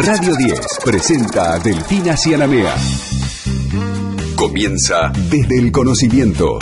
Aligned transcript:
Radio 0.00 0.36
10 0.36 0.60
presenta 0.84 1.54
a 1.54 1.58
Delfina 1.58 2.16
Cianamea. 2.16 2.72
Comienza 4.36 5.12
desde 5.28 5.58
el 5.58 5.72
conocimiento. 5.72 6.58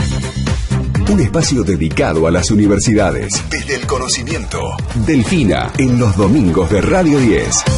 Un 1.12 1.21
espacio 1.21 1.62
dedicado 1.62 2.27
a 2.27 2.30
las 2.30 2.51
universidades. 2.51 3.43
Desde 3.51 3.77
el 3.77 3.87
conocimiento. 3.87 4.61
Delfina 5.07 5.71
en 5.77 5.99
los 5.99 6.17
domingos 6.17 6.71
de 6.71 6.80
Radio 6.80 7.21
10. 7.21 7.75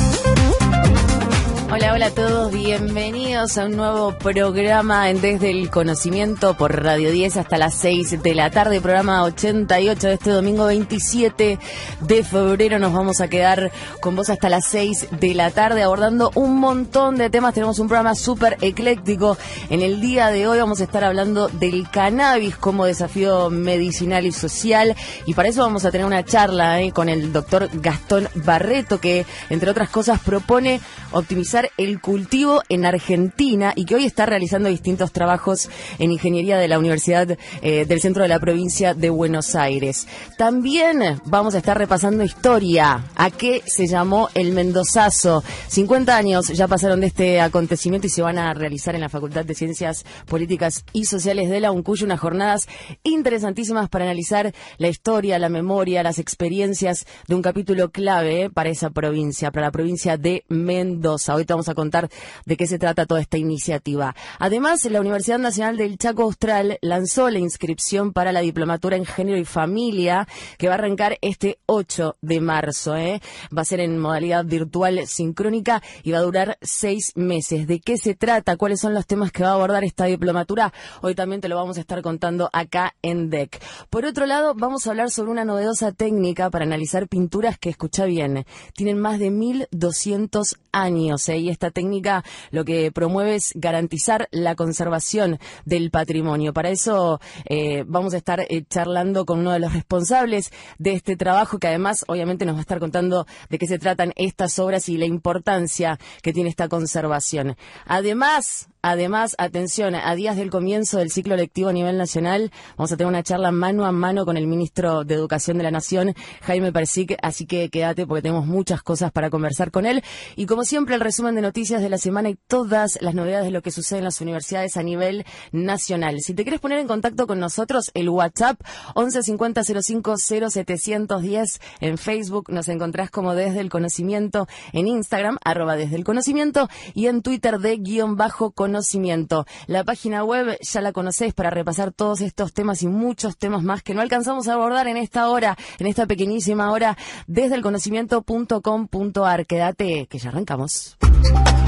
Hola, 1.98 2.06
a 2.06 2.14
todos, 2.14 2.52
bienvenidos 2.52 3.58
a 3.58 3.64
un 3.64 3.76
nuevo 3.76 4.16
programa 4.16 5.10
en 5.10 5.20
Desde 5.20 5.50
el 5.50 5.68
Conocimiento 5.68 6.56
por 6.56 6.80
Radio 6.84 7.10
10 7.10 7.38
hasta 7.38 7.58
las 7.58 7.74
6 7.74 8.22
de 8.22 8.36
la 8.36 8.50
tarde, 8.50 8.80
programa 8.80 9.24
88 9.24 10.06
de 10.06 10.14
este 10.14 10.30
domingo 10.30 10.66
27 10.66 11.58
de 12.02 12.22
febrero. 12.22 12.78
Nos 12.78 12.92
vamos 12.92 13.20
a 13.20 13.26
quedar 13.26 13.72
con 14.00 14.14
vos 14.14 14.30
hasta 14.30 14.48
las 14.48 14.68
6 14.68 15.08
de 15.18 15.34
la 15.34 15.50
tarde 15.50 15.82
abordando 15.82 16.30
un 16.36 16.60
montón 16.60 17.16
de 17.16 17.30
temas. 17.30 17.52
Tenemos 17.52 17.80
un 17.80 17.88
programa 17.88 18.14
súper 18.14 18.58
ecléctico. 18.60 19.36
En 19.68 19.82
el 19.82 20.00
día 20.00 20.28
de 20.28 20.46
hoy 20.46 20.60
vamos 20.60 20.80
a 20.80 20.84
estar 20.84 21.02
hablando 21.02 21.48
del 21.48 21.90
cannabis 21.90 22.56
como 22.56 22.84
desafío 22.84 23.50
medicinal 23.50 24.24
y 24.24 24.30
social 24.30 24.94
y 25.26 25.34
para 25.34 25.48
eso 25.48 25.62
vamos 25.62 25.84
a 25.84 25.90
tener 25.90 26.06
una 26.06 26.24
charla 26.24 26.80
eh, 26.80 26.92
con 26.92 27.08
el 27.08 27.32
doctor 27.32 27.68
Gastón 27.72 28.28
Barreto 28.36 29.00
que, 29.00 29.26
entre 29.50 29.68
otras 29.68 29.90
cosas, 29.90 30.20
propone 30.20 30.80
optimizar 31.10 31.70
el 31.76 31.87
cultivo 31.96 32.62
en 32.68 32.84
Argentina 32.84 33.72
y 33.74 33.84
que 33.84 33.96
hoy 33.96 34.04
está 34.04 34.26
realizando 34.26 34.68
distintos 34.68 35.12
trabajos 35.12 35.68
en 35.98 36.12
ingeniería 36.12 36.58
de 36.58 36.68
la 36.68 36.78
Universidad 36.78 37.36
eh, 37.62 37.84
del 37.86 38.00
Centro 38.00 38.22
de 38.22 38.28
la 38.28 38.40
Provincia 38.40 38.94
de 38.94 39.10
Buenos 39.10 39.54
Aires. 39.54 40.06
También 40.36 41.20
vamos 41.24 41.54
a 41.54 41.58
estar 41.58 41.76
repasando 41.76 42.24
historia. 42.24 43.04
¿A 43.16 43.30
qué 43.30 43.62
se 43.66 43.86
llamó 43.86 44.28
el 44.34 44.52
Mendozazo? 44.52 45.42
50 45.68 46.16
años 46.16 46.48
ya 46.48 46.68
pasaron 46.68 47.00
de 47.00 47.08
este 47.08 47.40
acontecimiento 47.40 48.06
y 48.06 48.10
se 48.10 48.22
van 48.22 48.38
a 48.38 48.54
realizar 48.54 48.94
en 48.94 49.00
la 49.00 49.08
Facultad 49.08 49.44
de 49.44 49.54
Ciencias 49.54 50.04
Políticas 50.26 50.84
y 50.92 51.04
Sociales 51.04 51.50
de 51.50 51.60
la 51.60 51.72
UNCUY 51.72 51.98
unas 52.02 52.20
jornadas 52.20 52.68
interesantísimas 53.02 53.88
para 53.88 54.04
analizar 54.04 54.52
la 54.76 54.88
historia, 54.88 55.38
la 55.38 55.48
memoria, 55.48 56.02
las 56.02 56.18
experiencias 56.18 57.06
de 57.26 57.34
un 57.34 57.42
capítulo 57.42 57.90
clave 57.90 58.50
para 58.50 58.70
esa 58.70 58.90
provincia, 58.90 59.50
para 59.50 59.66
la 59.66 59.72
provincia 59.72 60.16
de 60.16 60.44
Mendoza. 60.48 61.34
Hoy 61.34 61.44
vamos 61.48 61.68
a 61.68 61.74
contar 61.78 62.08
de 62.44 62.56
qué 62.56 62.66
se 62.66 62.76
trata 62.76 63.06
toda 63.06 63.20
esta 63.20 63.38
iniciativa. 63.38 64.16
Además, 64.40 64.84
la 64.86 65.00
Universidad 65.00 65.38
Nacional 65.38 65.76
del 65.76 65.96
Chaco 65.96 66.24
Austral 66.24 66.76
lanzó 66.82 67.30
la 67.30 67.38
inscripción 67.38 68.12
para 68.12 68.32
la 68.32 68.40
diplomatura 68.40 68.96
en 68.96 69.04
género 69.04 69.38
y 69.38 69.44
familia 69.44 70.26
que 70.58 70.66
va 70.66 70.74
a 70.74 70.78
arrancar 70.78 71.18
este 71.20 71.60
8 71.66 72.16
de 72.20 72.40
marzo. 72.40 72.96
¿eh? 72.96 73.20
Va 73.56 73.62
a 73.62 73.64
ser 73.64 73.78
en 73.78 73.96
modalidad 73.96 74.44
virtual 74.44 75.06
sincrónica 75.06 75.80
y 76.02 76.10
va 76.10 76.18
a 76.18 76.22
durar 76.22 76.58
seis 76.62 77.12
meses. 77.14 77.68
¿De 77.68 77.78
qué 77.78 77.96
se 77.96 78.16
trata? 78.16 78.56
¿Cuáles 78.56 78.80
son 78.80 78.92
los 78.92 79.06
temas 79.06 79.30
que 79.30 79.44
va 79.44 79.50
a 79.50 79.54
abordar 79.54 79.84
esta 79.84 80.06
diplomatura? 80.06 80.72
Hoy 81.00 81.14
también 81.14 81.40
te 81.40 81.48
lo 81.48 81.54
vamos 81.54 81.78
a 81.78 81.80
estar 81.80 82.02
contando 82.02 82.50
acá 82.52 82.96
en 83.02 83.30
DEC. 83.30 83.62
Por 83.88 84.04
otro 84.04 84.26
lado, 84.26 84.54
vamos 84.56 84.86
a 84.86 84.90
hablar 84.90 85.10
sobre 85.10 85.30
una 85.30 85.44
novedosa 85.44 85.92
técnica 85.92 86.50
para 86.50 86.64
analizar 86.64 87.06
pinturas 87.06 87.56
que, 87.56 87.70
escucha 87.70 88.04
bien, 88.06 88.44
tienen 88.74 88.98
más 88.98 89.20
de 89.20 89.30
1.200 89.30 90.58
años. 90.72 91.28
¿eh? 91.28 91.38
y 91.38 91.50
esta 91.50 91.67
técnica 91.70 92.24
lo 92.50 92.64
que 92.64 92.90
promueve 92.92 93.36
es 93.36 93.52
garantizar 93.54 94.28
la 94.30 94.54
conservación 94.54 95.38
del 95.64 95.90
patrimonio. 95.90 96.52
Para 96.52 96.70
eso 96.70 97.20
eh, 97.44 97.84
vamos 97.86 98.14
a 98.14 98.18
estar 98.18 98.40
eh, 98.40 98.64
charlando 98.68 99.24
con 99.24 99.40
uno 99.40 99.52
de 99.52 99.58
los 99.58 99.72
responsables 99.72 100.52
de 100.78 100.92
este 100.92 101.16
trabajo, 101.16 101.58
que 101.58 101.68
además 101.68 102.04
obviamente 102.08 102.44
nos 102.44 102.54
va 102.54 102.60
a 102.60 102.62
estar 102.62 102.78
contando 102.78 103.26
de 103.48 103.58
qué 103.58 103.66
se 103.66 103.78
tratan 103.78 104.12
estas 104.16 104.58
obras 104.58 104.88
y 104.88 104.98
la 104.98 105.06
importancia 105.06 105.98
que 106.22 106.32
tiene 106.32 106.50
esta 106.50 106.68
conservación. 106.68 107.56
Además, 107.86 108.68
Además, 108.82 109.34
atención, 109.38 109.96
a 109.96 110.14
días 110.14 110.36
del 110.36 110.50
comienzo 110.50 110.98
del 110.98 111.10
ciclo 111.10 111.34
lectivo 111.34 111.68
a 111.68 111.72
nivel 111.72 111.98
nacional, 111.98 112.52
vamos 112.76 112.92
a 112.92 112.96
tener 112.96 113.08
una 113.08 113.24
charla 113.24 113.50
mano 113.50 113.84
a 113.84 113.92
mano 113.92 114.24
con 114.24 114.36
el 114.36 114.46
ministro 114.46 115.02
de 115.02 115.14
Educación 115.14 115.58
de 115.58 115.64
la 115.64 115.72
Nación, 115.72 116.14
Jaime 116.42 116.72
Persic, 116.72 117.16
así 117.20 117.44
que 117.44 117.70
quédate 117.70 118.06
porque 118.06 118.22
tenemos 118.22 118.46
muchas 118.46 118.82
cosas 118.82 119.10
para 119.10 119.30
conversar 119.30 119.72
con 119.72 119.84
él. 119.84 120.04
Y 120.36 120.46
como 120.46 120.64
siempre, 120.64 120.94
el 120.94 121.00
resumen 121.00 121.34
de 121.34 121.42
noticias 121.42 121.82
de 121.82 121.88
la 121.88 121.98
semana 121.98 122.28
y 122.30 122.36
todas 122.46 122.98
las 123.00 123.14
novedades 123.14 123.46
de 123.46 123.50
lo 123.50 123.62
que 123.62 123.72
sucede 123.72 123.98
en 123.98 124.04
las 124.04 124.20
universidades 124.20 124.76
a 124.76 124.82
nivel 124.84 125.24
nacional. 125.50 126.20
Si 126.20 126.34
te 126.34 126.44
quieres 126.44 126.60
poner 126.60 126.78
en 126.78 126.86
contacto 126.86 127.26
con 127.26 127.40
nosotros, 127.40 127.90
el 127.94 128.08
WhatsApp 128.08 128.60
1150 128.94 129.64
05 129.64 130.14
0710 130.50 131.60
en 131.80 131.98
Facebook, 131.98 132.50
nos 132.50 132.68
encontrás 132.68 133.10
como 133.10 133.34
Desde 133.34 133.60
el 133.60 133.70
Conocimiento, 133.70 134.46
en 134.72 134.86
Instagram, 134.86 135.38
arroba 135.44 135.74
Desde 135.74 135.96
el 135.96 136.04
Conocimiento, 136.04 136.68
y 136.94 137.06
en 137.06 137.22
Twitter 137.22 137.58
de 137.58 137.76
guion 137.76 138.16
bajo 138.16 138.52
conocimiento. 138.68 139.46
La 139.66 139.82
página 139.82 140.24
web 140.24 140.58
ya 140.60 140.80
la 140.82 140.92
conocéis 140.92 141.32
para 141.32 141.48
repasar 141.48 141.90
todos 141.90 142.20
estos 142.20 142.52
temas 142.52 142.82
y 142.82 142.86
muchos 142.86 143.38
temas 143.38 143.62
más 143.62 143.82
que 143.82 143.94
no 143.94 144.02
alcanzamos 144.02 144.46
a 144.46 144.54
abordar 144.54 144.86
en 144.88 144.98
esta 144.98 145.30
hora, 145.30 145.56
en 145.78 145.86
esta 145.86 146.06
pequeñísima 146.06 146.70
hora, 146.70 146.98
desde 147.26 147.54
el 147.54 147.62
conocimiento.com.ar. 147.62 149.46
Quédate, 149.46 150.06
que 150.06 150.18
ya 150.18 150.28
arrancamos. 150.28 150.98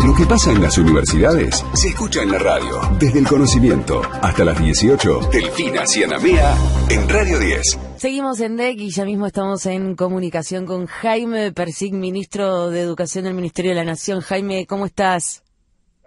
Lo 0.04 0.14
que 0.14 0.26
pasa 0.26 0.52
en 0.52 0.62
las 0.62 0.76
universidades 0.76 1.64
se 1.72 1.88
escucha 1.88 2.22
en 2.22 2.32
la 2.32 2.38
radio. 2.38 2.80
Desde 2.98 3.18
el 3.18 3.26
conocimiento 3.26 4.02
hasta 4.20 4.44
las 4.44 4.58
18, 4.58 5.30
Delfina 5.32 5.86
Cianamea 5.86 6.54
en 6.90 7.08
Radio 7.08 7.38
10. 7.38 7.78
Seguimos 7.96 8.40
en 8.40 8.56
DEC 8.56 8.78
y 8.78 8.90
ya 8.90 9.04
mismo 9.04 9.26
estamos 9.26 9.64
en 9.66 9.96
comunicación 9.96 10.66
con 10.66 10.86
Jaime 10.86 11.52
Persig, 11.52 11.94
ministro 11.94 12.68
de 12.68 12.80
Educación 12.82 13.24
del 13.24 13.34
Ministerio 13.34 13.70
de 13.72 13.76
la 13.76 13.84
Nación. 13.84 14.20
Jaime, 14.20 14.66
¿cómo 14.66 14.86
estás? 14.86 15.42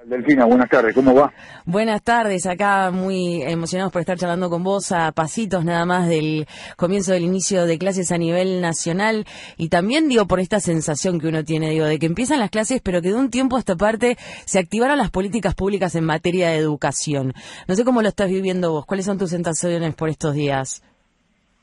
Delfina, 0.06 0.46
buenas 0.46 0.70
tardes, 0.70 0.94
¿cómo 0.94 1.16
va? 1.16 1.32
Buenas 1.66 2.04
tardes, 2.04 2.46
acá 2.46 2.92
muy 2.92 3.42
emocionados 3.42 3.92
por 3.92 4.02
estar 4.02 4.18
charlando 4.18 4.50
con 4.50 4.62
vos 4.62 4.92
a 4.92 5.12
pasitos 5.14 5.64
nada 5.64 5.86
más 5.86 6.10
del 6.10 6.46
comienzo 6.76 7.14
del 7.14 7.24
inicio 7.24 7.66
de 7.66 7.78
clases 7.78 8.12
a 8.12 8.18
nivel 8.18 8.60
nacional 8.60 9.26
y 9.58 9.70
también 9.70 10.10
digo 10.10 10.28
por 10.28 10.42
esta 10.42 10.60
sensación 10.60 11.20
que 11.20 11.28
uno 11.28 11.46
tiene, 11.46 11.70
digo, 11.70 11.86
de 11.86 12.00
que 12.00 12.06
empiezan 12.06 12.40
las 12.40 12.50
clases 12.50 12.82
pero 12.84 13.02
que 13.02 13.10
de 13.10 13.16
un 13.16 13.30
tiempo 13.30 13.56
a 13.56 13.60
esta 13.60 13.78
parte 13.78 14.18
se 14.46 14.60
activaron 14.60 14.98
las 14.98 15.10
políticas 15.10 15.56
públicas 15.56 15.96
en 15.96 16.04
materia 16.04 16.50
de 16.50 16.58
educación. 16.58 17.34
No 17.68 17.76
sé 17.76 17.86
cómo 17.86 18.02
lo 18.02 18.10
estás 18.10 18.30
viviendo 18.30 18.72
vos, 18.72 18.86
¿cuáles 18.86 19.06
son 19.06 19.18
tus 19.18 19.30
sensaciones 19.30 19.96
por 19.96 20.10
estos 20.10 20.34
días? 20.34 20.84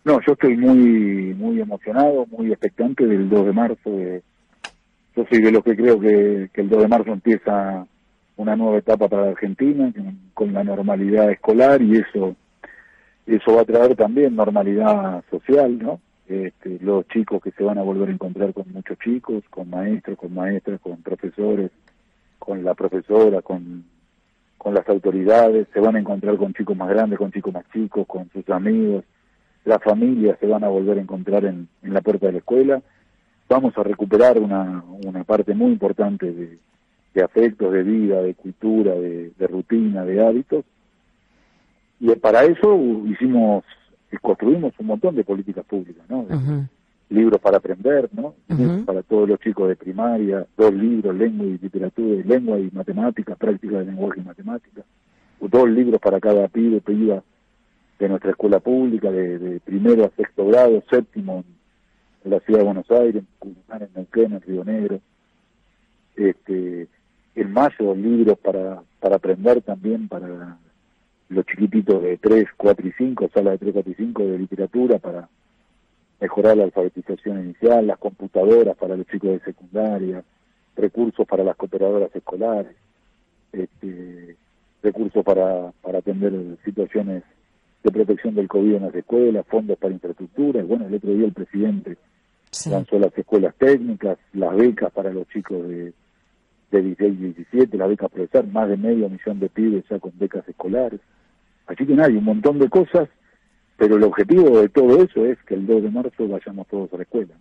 No, 0.04 0.18
yo 0.26 0.32
estoy 0.32 0.56
muy 0.56 1.34
muy 1.34 1.60
emocionado, 1.60 2.24
muy 2.30 2.50
expectante 2.50 3.06
del 3.06 3.28
2 3.28 3.46
de 3.46 3.52
marzo. 3.52 3.90
yo 5.14 5.24
soy 5.30 5.42
de 5.42 5.52
los 5.52 5.62
que 5.62 5.76
creo 5.76 6.00
que, 6.00 6.48
que 6.54 6.62
el 6.62 6.70
2 6.70 6.82
de 6.82 6.88
marzo 6.88 7.12
empieza 7.12 7.86
una 8.40 8.56
nueva 8.56 8.78
etapa 8.78 9.06
para 9.06 9.24
la 9.24 9.30
Argentina 9.32 9.92
con 10.32 10.54
la 10.54 10.64
normalidad 10.64 11.30
escolar 11.30 11.82
y 11.82 11.98
eso 11.98 12.34
eso 13.26 13.54
va 13.54 13.62
a 13.62 13.64
traer 13.66 13.94
también 13.94 14.34
normalidad 14.34 15.22
social, 15.30 15.78
¿no? 15.78 16.00
Este, 16.26 16.78
los 16.80 17.06
chicos 17.08 17.42
que 17.42 17.50
se 17.50 17.62
van 17.62 17.78
a 17.78 17.82
volver 17.82 18.08
a 18.08 18.12
encontrar 18.12 18.52
con 18.54 18.72
muchos 18.72 18.98
chicos, 18.98 19.44
con 19.50 19.68
maestros, 19.68 20.16
con 20.18 20.34
maestras, 20.34 20.80
con 20.80 21.02
profesores, 21.02 21.70
con 22.38 22.64
la 22.64 22.74
profesora, 22.74 23.42
con, 23.42 23.84
con 24.56 24.74
las 24.74 24.88
autoridades, 24.88 25.68
se 25.72 25.80
van 25.80 25.96
a 25.96 26.00
encontrar 26.00 26.36
con 26.36 26.54
chicos 26.54 26.76
más 26.76 26.88
grandes, 26.88 27.18
con 27.18 27.30
chicos 27.30 27.52
más 27.52 27.64
chicos, 27.72 28.06
con 28.06 28.30
sus 28.30 28.48
amigos, 28.48 29.04
las 29.64 29.82
familias 29.82 30.38
se 30.40 30.46
van 30.46 30.64
a 30.64 30.68
volver 30.68 30.98
a 30.98 31.02
encontrar 31.02 31.44
en, 31.44 31.68
en 31.82 31.92
la 31.92 32.00
puerta 32.00 32.26
de 32.26 32.32
la 32.32 32.38
escuela. 32.38 32.82
Vamos 33.48 33.76
a 33.76 33.82
recuperar 33.82 34.38
una, 34.38 34.82
una 35.04 35.24
parte 35.24 35.54
muy 35.54 35.72
importante 35.72 36.32
de, 36.32 36.58
de 37.14 37.22
afectos, 37.22 37.72
de 37.72 37.82
vida, 37.82 38.22
de 38.22 38.34
cultura, 38.34 38.94
de, 38.94 39.46
rutina, 39.48 40.04
de 40.04 40.24
hábitos. 40.24 40.64
Y 41.98 42.14
para 42.16 42.44
eso 42.44 42.78
hicimos, 43.06 43.64
construimos 44.20 44.72
un 44.78 44.86
montón 44.86 45.16
de 45.16 45.24
políticas 45.24 45.64
públicas, 45.64 46.04
¿no? 46.08 46.26
Libros 47.08 47.40
para 47.40 47.56
aprender, 47.56 48.08
¿no? 48.12 48.34
Para 48.84 49.02
todos 49.02 49.28
los 49.28 49.40
chicos 49.40 49.68
de 49.68 49.76
primaria, 49.76 50.46
dos 50.56 50.72
libros, 50.72 51.14
lengua 51.16 51.46
y 51.46 51.58
literatura, 51.58 52.22
lengua 52.24 52.58
y 52.58 52.70
matemáticas, 52.72 53.36
práctica 53.36 53.78
de 53.78 53.86
lenguaje 53.86 54.20
y 54.20 54.24
matemáticas, 54.24 54.84
dos 55.40 55.68
libros 55.68 56.00
para 56.00 56.20
cada 56.20 56.46
pibe, 56.48 56.80
piba 56.80 57.22
de 57.98 58.08
nuestra 58.08 58.30
escuela 58.30 58.60
pública, 58.60 59.10
de, 59.10 59.60
primero 59.64 60.04
a 60.04 60.10
sexto 60.16 60.46
grado, 60.46 60.82
séptimo 60.88 61.44
en 62.24 62.30
la 62.30 62.40
ciudad 62.40 62.60
de 62.60 62.64
Buenos 62.64 62.90
Aires, 62.90 63.24
en 63.42 63.88
Neuquén, 63.94 64.32
en 64.32 64.40
Río 64.40 64.64
Negro. 64.64 65.00
Este, 66.16 66.88
en 67.34 67.52
mayo 67.52 67.94
libros 67.94 68.38
para, 68.38 68.82
para 68.98 69.16
aprender 69.16 69.62
también 69.62 70.08
para 70.08 70.58
los 71.28 71.46
chiquititos 71.46 72.02
de 72.02 72.18
3, 72.18 72.48
4 72.56 72.88
y 72.88 72.92
5, 72.92 73.30
sala 73.32 73.52
de 73.52 73.58
3, 73.58 73.72
4 73.72 73.92
y 73.92 73.94
5 73.94 74.22
de 74.24 74.38
literatura 74.38 74.98
para 74.98 75.28
mejorar 76.20 76.56
la 76.56 76.64
alfabetización 76.64 77.40
inicial, 77.40 77.86
las 77.86 77.98
computadoras 77.98 78.76
para 78.76 78.96
los 78.96 79.06
chicos 79.06 79.30
de 79.30 79.40
secundaria, 79.40 80.22
recursos 80.76 81.26
para 81.26 81.44
las 81.44 81.56
cooperadoras 81.56 82.14
escolares, 82.14 82.74
este, 83.52 84.36
recursos 84.82 85.24
para, 85.24 85.72
para 85.82 85.98
atender 85.98 86.32
situaciones 86.64 87.22
de 87.82 87.90
protección 87.90 88.34
del 88.34 88.48
COVID 88.48 88.74
en 88.74 88.82
las 88.82 88.94
escuelas, 88.94 89.46
fondos 89.46 89.78
para 89.78 89.94
infraestructura. 89.94 90.62
Bueno, 90.62 90.86
el 90.86 90.94
otro 90.94 91.14
día 91.14 91.26
el 91.26 91.32
presidente 91.32 91.96
lanzó 92.68 92.98
las 92.98 93.16
escuelas 93.16 93.54
técnicas, 93.56 94.18
las 94.32 94.54
becas 94.56 94.92
para 94.92 95.10
los 95.10 95.26
chicos 95.28 95.66
de 95.68 95.92
de 96.70 96.82
16 96.82 97.14
y 97.18 97.22
17, 97.32 97.76
la 97.76 97.86
beca 97.86 98.08
profesor, 98.08 98.46
más 98.46 98.68
de 98.68 98.76
medio 98.76 99.08
millón 99.08 99.40
de 99.40 99.48
pibes 99.48 99.84
ya 99.88 99.98
con 99.98 100.12
becas 100.18 100.48
escolares. 100.48 101.00
Así 101.66 101.86
que 101.86 101.94
nada, 101.94 102.08
hay 102.08 102.16
un 102.16 102.24
montón 102.24 102.58
de 102.58 102.68
cosas, 102.68 103.08
pero 103.76 103.96
el 103.96 104.04
objetivo 104.04 104.60
de 104.60 104.68
todo 104.68 105.02
eso 105.02 105.24
es 105.24 105.38
que 105.46 105.54
el 105.54 105.66
2 105.66 105.82
de 105.84 105.90
marzo 105.90 106.28
vayamos 106.28 106.66
todos 106.68 106.92
a 106.92 106.96
la 106.96 107.02
escuela. 107.02 107.34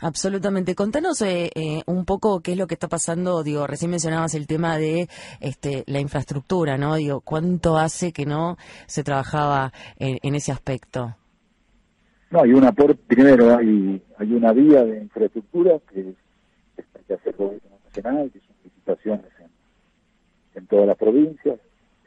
Absolutamente. 0.00 0.74
Contanos 0.74 1.20
eh, 1.22 1.50
eh, 1.54 1.82
un 1.86 2.04
poco 2.04 2.40
qué 2.40 2.52
es 2.52 2.58
lo 2.58 2.66
que 2.66 2.74
está 2.74 2.88
pasando. 2.88 3.42
Digo, 3.42 3.66
recién 3.66 3.90
mencionabas 3.90 4.34
el 4.34 4.46
tema 4.46 4.78
de 4.78 5.08
este, 5.40 5.84
la 5.86 6.00
infraestructura, 6.00 6.76
¿no? 6.78 6.94
Digo, 6.96 7.20
¿cuánto 7.20 7.76
hace 7.76 8.12
que 8.12 8.26
no 8.26 8.56
se 8.86 9.02
trabajaba 9.02 9.72
en, 9.98 10.34
ese 10.34 10.52
aspecto? 10.52 11.16
No, 12.30 12.42
hay 12.42 12.52
una 12.52 12.72
por 12.72 12.96
primero 12.96 13.56
hay 13.56 14.02
hay 14.18 14.32
una 14.32 14.52
vía 14.52 14.84
de 14.84 15.00
infraestructura 15.00 15.78
que, 15.92 16.14
que 17.06 17.14
hace 17.14 17.30
el 17.30 17.36
gobierno 17.36 17.78
nacional, 17.84 18.30
que 18.32 18.40
son 18.86 19.20
licitaciones 19.20 19.32
en, 19.40 20.60
en 20.60 20.66
todas 20.66 20.86
las 20.86 20.96
provincias. 20.96 21.58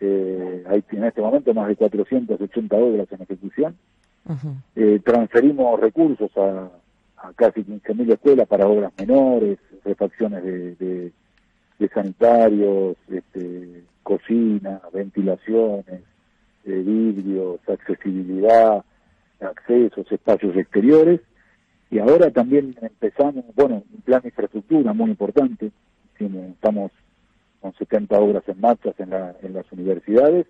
Eh, 0.02 0.64
hay 0.68 0.84
en 0.92 1.04
este 1.04 1.22
momento 1.22 1.54
más 1.54 1.68
de 1.68 1.76
480 1.76 2.76
obras 2.76 3.08
en 3.12 3.22
ejecución. 3.22 3.76
eh, 4.76 5.00
transferimos 5.04 5.80
recursos 5.80 6.31
a, 6.38 6.70
a 7.18 7.34
casi 7.34 7.64
15.000 7.64 8.14
escuelas 8.14 8.48
para 8.48 8.68
obras 8.68 8.92
menores, 8.98 9.58
refacciones 9.84 10.44
de, 10.44 11.12
sanitarios, 11.94 12.98
este, 13.10 13.84
cocina, 14.04 14.81
ventilaciones, 14.94 16.02
eh, 16.66 16.84
vidrios, 16.86 17.60
accesibilidad, 17.68 18.84
accesos, 19.40 20.12
espacios 20.12 20.56
exteriores. 20.58 21.22
Y 21.90 22.00
ahora 22.00 22.30
también 22.30 22.76
empezamos, 22.81 23.44
bueno, 23.56 23.84
un 23.94 24.02
plan 24.02 24.22
de 24.22 24.28
infraestructura 24.28 24.94
muy 24.94 25.10
importante. 25.10 25.72
Estamos 26.19 26.92
con 27.62 27.74
70 27.74 28.19
obras 28.19 28.44
en 28.48 28.60
marcha 28.60 28.94
en, 28.98 29.13
en 29.13 29.54
las 29.54 29.71
universidades 29.71 30.48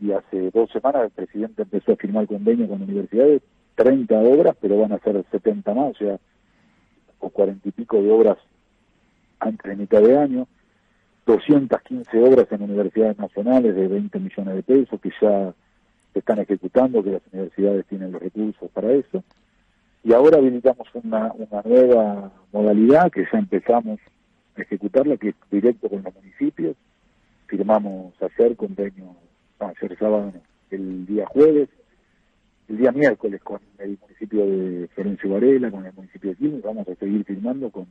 y 0.00 0.12
hace 0.12 0.50
dos 0.50 0.70
semanas 0.70 1.04
el 1.04 1.10
presidente 1.10 1.62
empezó 1.62 1.92
a 1.92 1.96
firmar 1.96 2.26
convenio 2.26 2.68
con 2.68 2.82
universidades 2.82 3.42
30 3.76 4.14
obras, 4.18 4.56
pero 4.60 4.78
van 4.78 4.92
a 4.92 4.98
ser 4.98 5.24
70 5.30 5.74
más, 5.74 5.90
o 5.90 5.94
sea, 5.94 6.18
o 7.18 7.30
40 7.30 7.68
y 7.68 7.72
pico 7.72 8.02
de 8.02 8.10
obras 8.10 8.38
antes 9.40 9.68
de 9.68 9.76
mitad 9.76 10.00
de 10.00 10.16
año, 10.16 10.46
215 11.26 12.18
obras 12.18 12.46
en 12.50 12.62
universidades 12.62 13.18
nacionales 13.18 13.74
de 13.74 13.88
20 13.88 14.18
millones 14.18 14.54
de 14.54 14.62
pesos 14.62 15.00
que 15.00 15.10
ya 15.20 15.54
se 16.12 16.18
están 16.18 16.38
ejecutando, 16.40 17.02
que 17.02 17.12
las 17.12 17.22
universidades 17.32 17.86
tienen 17.86 18.12
los 18.12 18.22
recursos 18.22 18.70
para 18.70 18.92
eso. 18.92 19.22
Y 20.04 20.12
ahora 20.12 20.38
habilitamos 20.38 20.88
una, 20.94 21.32
una 21.32 21.62
nueva 21.64 22.32
modalidad 22.52 23.10
que 23.10 23.24
ya 23.32 23.38
empezamos 23.38 24.00
ejecutarla, 24.56 25.16
que 25.16 25.30
es 25.30 25.34
directo 25.50 25.88
con 25.88 26.02
los 26.02 26.14
municipios. 26.14 26.76
Firmamos 27.46 28.14
ayer 28.22 28.56
convenio, 28.56 29.16
ayer 29.58 29.98
sábado, 29.98 30.32
el 30.70 31.06
día 31.06 31.26
jueves, 31.26 31.68
el 32.68 32.78
día 32.78 32.92
miércoles 32.92 33.42
con 33.42 33.60
el 33.78 33.98
municipio 34.00 34.46
de 34.46 34.88
Florencio 34.94 35.30
Varela, 35.30 35.70
con 35.70 35.84
el 35.84 35.92
municipio 35.92 36.30
de 36.30 36.36
Quilmes, 36.36 36.62
vamos 36.62 36.88
a 36.88 36.94
seguir 36.94 37.24
firmando 37.24 37.70
con, 37.70 37.86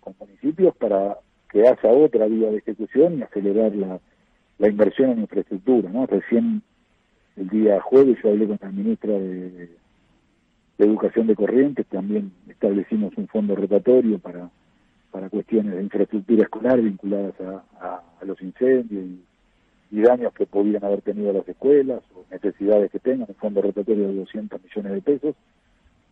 con 0.00 0.14
municipios 0.18 0.74
para 0.76 1.18
que 1.50 1.60
haya 1.60 1.88
otra 1.90 2.26
vía 2.26 2.50
de 2.50 2.58
ejecución 2.58 3.18
y 3.18 3.22
acelerar 3.22 3.74
la, 3.76 4.00
la 4.58 4.68
inversión 4.68 5.10
en 5.10 5.20
infraestructura. 5.20 5.90
¿no? 5.90 6.06
Recién 6.06 6.62
el 7.36 7.48
día 7.48 7.80
jueves 7.80 8.18
yo 8.22 8.30
hablé 8.30 8.46
con 8.46 8.58
la 8.60 8.70
ministra 8.70 9.12
de, 9.12 9.70
Educación 10.78 11.28
de 11.28 11.36
Corrientes, 11.36 11.86
también 11.86 12.32
establecimos 12.48 13.12
un 13.16 13.28
fondo 13.28 13.54
rotatorio 13.54 14.18
para, 14.18 14.50
para 15.12 15.30
cuestiones 15.30 15.76
de 15.76 15.82
infraestructura 15.82 16.42
escolar 16.42 16.80
vinculadas 16.80 17.34
a, 17.40 18.02
a 18.20 18.24
los 18.24 18.40
incendios 18.42 19.04
y 19.04 19.22
y 19.92 20.00
daños 20.00 20.32
que 20.32 20.46
pudieran 20.46 20.84
haber 20.84 21.02
tenido 21.02 21.34
las 21.34 21.46
escuelas 21.46 22.00
o 22.16 22.24
necesidades 22.30 22.90
que 22.90 22.98
tengan, 22.98 23.26
un 23.28 23.34
fondo 23.34 23.60
rotatorio 23.60 24.08
de 24.08 24.14
200 24.14 24.58
millones 24.62 24.92
de 24.92 25.00
pesos. 25.02 25.36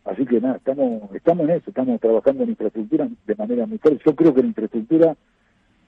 Así 0.04 0.26
que 0.26 0.38
nada, 0.38 0.56
estamos, 0.56 1.14
estamos 1.14 1.48
en 1.48 1.56
eso, 1.56 1.70
estamos 1.70 1.98
trabajando 1.98 2.42
en 2.44 2.50
infraestructura 2.50 3.08
de 3.26 3.34
manera 3.36 3.64
muy 3.64 3.78
fuerte. 3.78 4.02
Yo 4.04 4.14
creo 4.14 4.34
que 4.34 4.42
la 4.42 4.48
infraestructura 4.48 5.16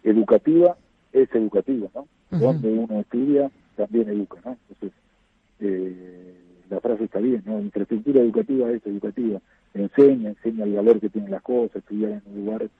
educativa 0.02 0.76
es 1.12 1.34
educativa, 1.34 1.88
¿no? 1.94 2.08
Donde 2.30 2.72
uno 2.72 3.00
estudia, 3.00 3.50
también 3.76 4.08
educa, 4.08 4.38
¿no? 4.42 4.56
Entonces, 4.70 4.98
eh, 5.60 6.34
la 6.70 6.80
frase 6.80 7.04
está 7.04 7.18
bien, 7.18 7.42
¿no? 7.44 7.60
Infraestructura 7.60 8.22
educativa 8.22 8.70
es 8.70 8.86
educativa. 8.86 9.38
Enseña, 9.74 10.30
enseña 10.30 10.64
el 10.64 10.72
valor 10.72 10.98
que 10.98 11.10
tienen 11.10 11.30
las 11.30 11.42
cosas, 11.42 11.76
estudiar 11.76 12.12
en 12.12 12.22
un 12.26 12.44
lugar 12.46 12.70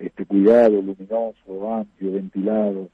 este, 0.00 0.24
cuidado, 0.24 0.80
luminoso, 0.80 1.74
amplio, 1.74 2.12
ventilado, 2.12 2.88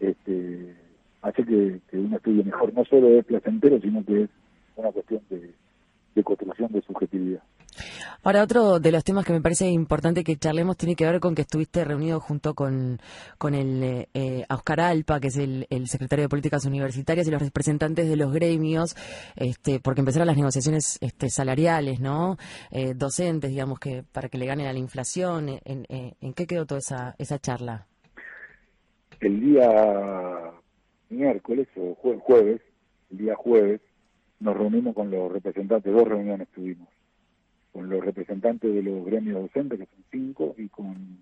este, 0.00 0.74
hace 1.22 1.44
que, 1.44 1.80
que 1.88 1.98
uno 1.98 2.16
estudie 2.16 2.42
mejor. 2.42 2.74
No 2.74 2.84
solo 2.84 3.08
es 3.08 3.24
placentero, 3.24 3.80
sino 3.80 4.04
que 4.04 4.24
es 4.24 4.30
una 4.76 4.90
cuestión 4.90 5.22
de, 5.30 5.52
de 6.14 6.24
construcción 6.24 6.72
de 6.72 6.82
subjetividad. 6.82 7.42
Ahora, 8.24 8.42
otro 8.42 8.78
de 8.78 8.92
los 8.92 9.02
temas 9.02 9.24
que 9.24 9.32
me 9.32 9.40
parece 9.40 9.68
importante 9.68 10.22
que 10.22 10.36
charlemos 10.36 10.76
tiene 10.76 10.94
que 10.94 11.04
ver 11.04 11.18
con 11.18 11.34
que 11.34 11.42
estuviste 11.42 11.84
reunido 11.84 12.20
junto 12.20 12.54
con, 12.54 13.00
con 13.36 13.54
el 13.54 14.06
eh, 14.14 14.44
Oscar 14.48 14.80
Alpa, 14.80 15.18
que 15.18 15.28
es 15.28 15.36
el, 15.38 15.66
secretario 15.86 16.24
de 16.24 16.28
Políticas 16.28 16.64
Universitarias, 16.64 17.26
y 17.26 17.30
los 17.30 17.42
representantes 17.42 18.08
de 18.08 18.16
los 18.16 18.32
gremios, 18.32 18.94
este, 19.34 19.80
porque 19.80 20.00
empezaron 20.00 20.28
las 20.28 20.36
negociaciones 20.36 20.98
este, 21.00 21.30
salariales, 21.30 21.98
¿no? 22.00 22.36
Eh, 22.70 22.94
docentes, 22.94 23.50
digamos, 23.50 23.80
que 23.80 24.04
para 24.12 24.28
que 24.28 24.38
le 24.38 24.46
ganen 24.46 24.66
a 24.66 24.72
la 24.72 24.78
inflación. 24.78 25.48
¿En, 25.64 25.86
en, 25.88 26.32
qué 26.34 26.46
quedó 26.46 26.64
toda 26.64 26.78
esa, 26.78 27.14
esa 27.18 27.38
charla? 27.38 27.86
El 29.20 29.40
día 29.40 30.52
miércoles 31.10 31.68
o 31.76 31.94
jueves, 31.94 32.60
el 33.10 33.18
día 33.18 33.34
jueves, 33.34 33.80
nos 34.40 34.56
reunimos 34.56 34.94
con 34.94 35.10
los 35.10 35.30
representantes, 35.30 35.92
dos 35.92 36.08
reuniones 36.08 36.48
tuvimos, 36.48 36.88
con 37.72 37.88
los 37.88 38.04
representantes 38.04 38.72
de 38.72 38.82
los 38.82 39.04
gremios 39.04 39.42
docentes, 39.42 39.78
que 39.80 39.86
son 39.86 40.04
cinco, 40.10 40.54
y 40.58 40.68
con 40.68 41.18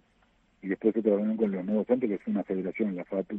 y 0.63 0.69
después 0.69 0.95
otra 0.97 1.17
reunión 1.17 1.37
con 1.37 1.53
los 1.53 1.65
no 1.65 1.75
docentes, 1.75 2.09
que 2.09 2.17
es 2.17 2.27
una 2.27 2.45
federación, 2.45 2.95
la 2.95 3.05
FATU. 3.05 3.39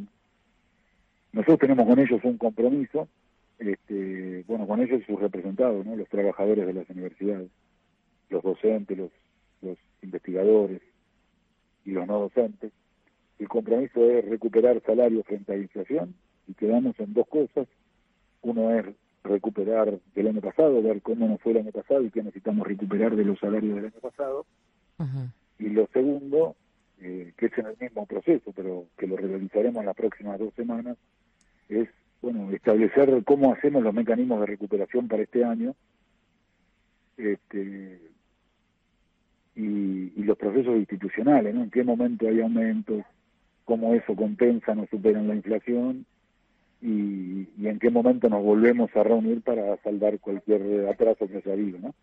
Nosotros 1.34 1.60
tenemos 1.60 1.88
con 1.88 2.00
ellos 2.00 2.20
un 2.24 2.38
compromiso, 2.38 3.08
este, 3.60 4.44
bueno, 4.48 4.66
con 4.66 4.82
ellos 4.82 5.04
sus 5.06 5.20
representados, 5.20 5.86
¿no? 5.86 5.96
los 5.96 6.10
trabajadores 6.10 6.66
de 6.66 6.74
las 6.74 6.90
universidades, 6.90 7.50
los 8.30 8.42
docentes, 8.42 8.98
los, 8.98 9.12
los 9.62 9.78
investigadores 10.02 10.82
y 11.86 11.92
los 11.92 12.08
no 12.08 12.22
docentes. 12.22 12.72
El 13.38 13.48
compromiso 13.48 14.04
es 14.10 14.26
recuperar 14.26 14.82
salario 14.84 15.24
frente 15.24 15.54
a 15.54 15.56
la 15.56 15.62
inflación, 15.62 16.16
y 16.48 16.54
quedamos 16.54 17.00
en 17.00 17.14
dos 17.14 17.28
cosas. 17.28 17.68
Uno 18.42 18.72
es 18.72 18.86
recuperar 19.24 20.00
del 20.16 20.28
año 20.28 20.42
pasado, 20.42 20.82
ver 20.82 21.02
cómo 21.02 21.28
nos 21.28 21.42
fue 21.42 21.54
el 21.54 21.60
año 21.60 21.72
pasado 21.72 22.04
y 22.04 22.10
qué 22.10 22.24
necesitamos 22.24 22.68
recuperar 22.68 23.16
de 23.16 23.26
los 23.26 23.40
salarios 23.40 23.76
del 23.76 23.86
año 23.86 24.00
pasado. 24.02 24.46
Y 25.60 25.70
lo 25.70 25.88
segundo, 25.88 26.56
eh, 27.00 27.34
que 27.38 27.48
es 27.48 27.58
en 27.58 27.68
el 27.68 27.78
mismo 27.80 28.06
proceso, 28.06 28.52
pero 28.56 28.86
que 28.98 29.08
lo 29.08 29.18
realizaremos 29.18 29.80
en 29.80 29.86
las 29.86 29.96
próximas 29.96 30.40
dos 30.40 30.54
semanas, 30.56 30.98
es 31.70 31.90
bueno 32.22 32.52
establecer 32.52 33.24
cómo 33.24 33.54
hacemos 33.54 33.84
los 33.84 33.94
mecanismos 33.94 34.40
de 34.42 34.46
recuperación 34.46 35.08
para 35.08 35.24
este 35.24 35.44
año 35.44 35.76
este, 37.18 38.02
y, 39.56 40.14
y 40.16 40.24
los 40.24 40.38
procesos 40.38 40.76
institucionales, 40.76 41.54
¿no? 41.54 41.64
En 41.64 41.72
qué 41.72 41.84
momento 41.84 42.28
hay 42.28 42.42
aumentos, 42.42 43.04
cómo 43.66 43.94
eso 43.96 44.16
compensa, 44.16 44.76
no 44.76 44.86
superan 44.88 45.28
la 45.28 45.36
inflación 45.36 46.06
y, 46.82 47.48
en 47.64 47.80
qué 47.80 47.90
momento 47.92 48.28
nos 48.28 48.44
volvemos 48.44 48.90
a 48.96 49.04
reunir 49.04 49.42
para 49.42 49.78
saldar 49.84 50.20
cualquier 50.20 50.88
atraso 50.90 51.28
que 51.28 51.38
haya 51.38 51.54
habido. 51.54 51.80
¿no? 51.80 51.94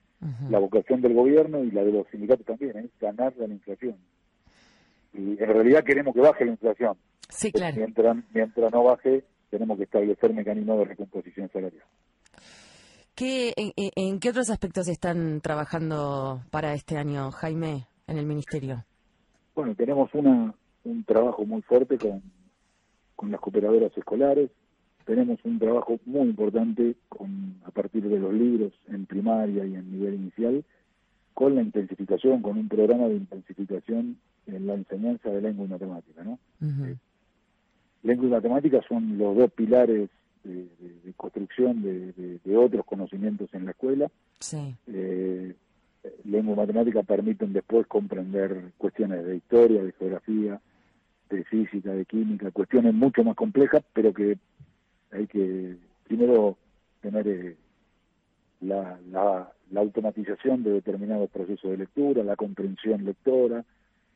La 0.51 0.59
vocación 0.59 1.01
del 1.01 1.15
gobierno 1.15 1.65
y 1.65 1.71
la 1.71 1.85
de 1.85 1.93
los 1.93 2.07
sindicatos 2.09 2.47
también 2.47 2.77
es 2.79 2.91
ganar 3.01 3.35
la 3.37 3.47
inflación. 3.47 3.97
Y 5.13 5.31
en 5.31 5.49
realidad 5.49 5.83
queremos 5.85 6.15
que 6.15 6.21
baje 6.21 6.45
la 6.45 6.53
inflación. 6.53 6.97
Sí, 7.29 7.51
claro. 7.51 7.77
Mientras, 7.77 8.17
mientras 8.33 8.73
no 8.73 8.85
baje, 8.85 9.25
tenemos 9.51 9.77
que 9.79 9.85
establecer 9.85 10.33
mecanismos 10.33 10.79
de 10.79 10.85
recomposición 10.85 11.51
salarial. 11.53 11.85
¿Qué, 13.15 13.53
en, 13.57 14.21
qué 14.21 14.31
otros 14.31 14.49
aspectos 14.49 14.87
están 14.87 15.41
trabajando 15.41 16.43
para 16.51 16.73
este 16.75 16.97
año, 16.97 17.33
Jaime, 17.33 17.89
en 18.07 18.17
el 18.17 18.27
Ministerio? 18.27 18.85
Bueno, 19.57 19.75
tenemos 19.75 20.09
una, 20.15 20.55
un 20.85 21.05
trabajo 21.05 21.45
muy 21.45 21.63
fuerte 21.63 21.99
con, 21.99 22.23
con 23.17 23.33
las 23.33 23.41
cooperadoras 23.41 23.91
escolares, 23.99 24.51
tenemos 25.09 25.39
un 25.43 25.59
trabajo 25.59 25.99
muy 26.05 26.29
importante 26.29 26.95
con, 27.09 27.55
a 27.65 27.71
partir 27.71 28.07
de 28.07 28.21
los 28.21 28.31
libros 28.31 28.75
en 28.89 29.07
primaria 29.07 29.65
y 29.65 29.75
en 29.75 29.91
nivel 29.91 30.17
inicial, 30.17 30.63
con 31.33 31.55
la 31.55 31.63
intensificación, 31.63 32.43
con 32.43 32.59
un 32.59 32.69
programa 32.69 33.09
de 33.09 33.15
intensificación 33.15 34.19
en 34.47 34.67
la 34.67 34.75
enseñanza 34.75 35.31
de 35.31 35.41
lengua 35.41 35.65
y 35.65 35.69
matemática. 35.71 36.23
¿no? 36.23 36.39
Lengua 38.03 38.27
y 38.27 38.31
matemática 38.31 38.83
son 38.87 39.17
los 39.17 39.35
dos 39.35 39.51
pilares 39.51 40.11
de, 40.45 40.69
construcción 41.17 41.83
de, 41.83 42.57
otros 42.59 42.85
conocimientos 42.85 43.49
en 43.55 43.65
la 43.65 43.71
escuela. 43.71 44.11
Sí. 44.41 44.75
Eh, 44.89 45.55
lengua 46.27 46.53
y 46.53 46.57
matemática 46.59 47.03
permiten 47.03 47.55
después 47.55 47.87
comprender 47.87 48.73
cuestiones 48.77 49.25
de 49.25 49.37
historia, 49.37 49.83
de 49.83 49.93
geografía, 49.93 50.61
de 51.31 51.45
física, 51.45 51.93
de 51.93 52.05
química, 52.05 52.51
cuestiones 52.51 52.93
mucho 52.93 53.25
más 53.25 53.37
complejas, 53.37 53.83
pero 53.95 54.13
que 54.13 54.37
hay 55.13 55.27
que 55.27 55.77
primero 56.05 56.57
tener 57.01 57.27
eh, 57.29 57.57
la, 58.61 58.99
la, 59.11 59.53
automatización 59.77 60.63
de 60.63 60.73
determinados 60.73 61.31
procesos 61.31 61.71
de 61.71 61.77
lectura, 61.77 62.25
la 62.25 62.37
comprensión 62.37 63.05
lectora, 63.05 63.65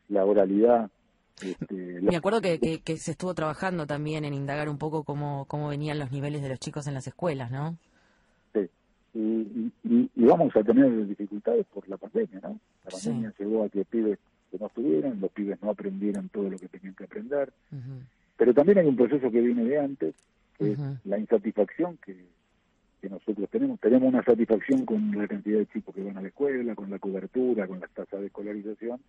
la 0.08 0.24
oralidad. 0.24 0.90
Este, 1.44 1.74
Me 2.02 2.16
acuerdo 2.16 2.40
que, 2.40 2.58
que, 2.58 2.96
se 2.96 3.12
estuvo 3.12 3.34
trabajando 3.34 3.86
también 3.86 4.24
en 4.24 4.34
indagar 4.34 4.68
un 4.68 4.78
poco 4.78 5.04
cómo, 5.04 5.44
cómo 5.46 5.68
venían 5.68 5.98
los 5.98 6.10
niveles 6.10 6.42
de 6.42 6.48
los 6.48 6.58
chicos 6.58 6.86
en 6.86 6.94
las 6.94 7.06
escuelas, 7.06 7.50
¿no? 7.50 7.76
Sí, 8.52 8.68
y, 9.14 9.72
y, 9.84 10.10
vamos 10.16 10.54
a 10.56 10.62
tener 10.62 11.06
dificultades 11.06 11.66
por 11.72 11.88
la 11.88 11.96
pandemia, 11.96 12.40
¿no? 12.42 12.58
La 12.84 12.90
pandemia 12.90 13.32
llegó 13.38 13.64
a 13.64 13.68
que 13.68 13.84
pibes 13.84 14.18
que 14.50 14.58
no 14.58 14.66
estuvieran, 14.66 15.20
los 15.20 15.30
pibes 15.30 15.62
no 15.62 15.70
aprendieran 15.70 16.28
todo 16.28 16.50
lo 16.50 16.58
que 16.58 16.68
tenían 16.68 16.94
que 16.94 17.04
aprender, 17.04 17.52
pero 18.36 18.52
también 18.52 18.78
hay 18.78 18.86
un 18.86 18.96
proceso 18.96 19.30
que 19.30 19.40
viene 19.40 19.64
de 19.64 19.78
antes, 19.78 20.14
que 20.58 20.72
es 20.72 20.78
la 21.04 21.18
insatisfacción 21.18 21.98
que 21.98 22.26
que 23.02 23.10
nosotros 23.10 23.50
tenemos. 23.50 23.80
Tenemos 23.80 24.08
una 24.08 24.22
satisfacción 24.22 24.86
con 24.86 25.10
la 25.18 25.26
cantidad 25.26 25.58
de 25.58 25.66
chicos 25.66 25.92
que 25.92 26.04
van 26.04 26.16
a 26.16 26.22
la 26.22 26.28
escuela, 26.28 26.76
con 26.76 26.88
la 26.88 27.00
cobertura, 27.00 27.66
con 27.66 27.80
las 27.80 27.90
tasas 27.90 28.20
de 28.20 28.26
escolarización, 28.26 29.00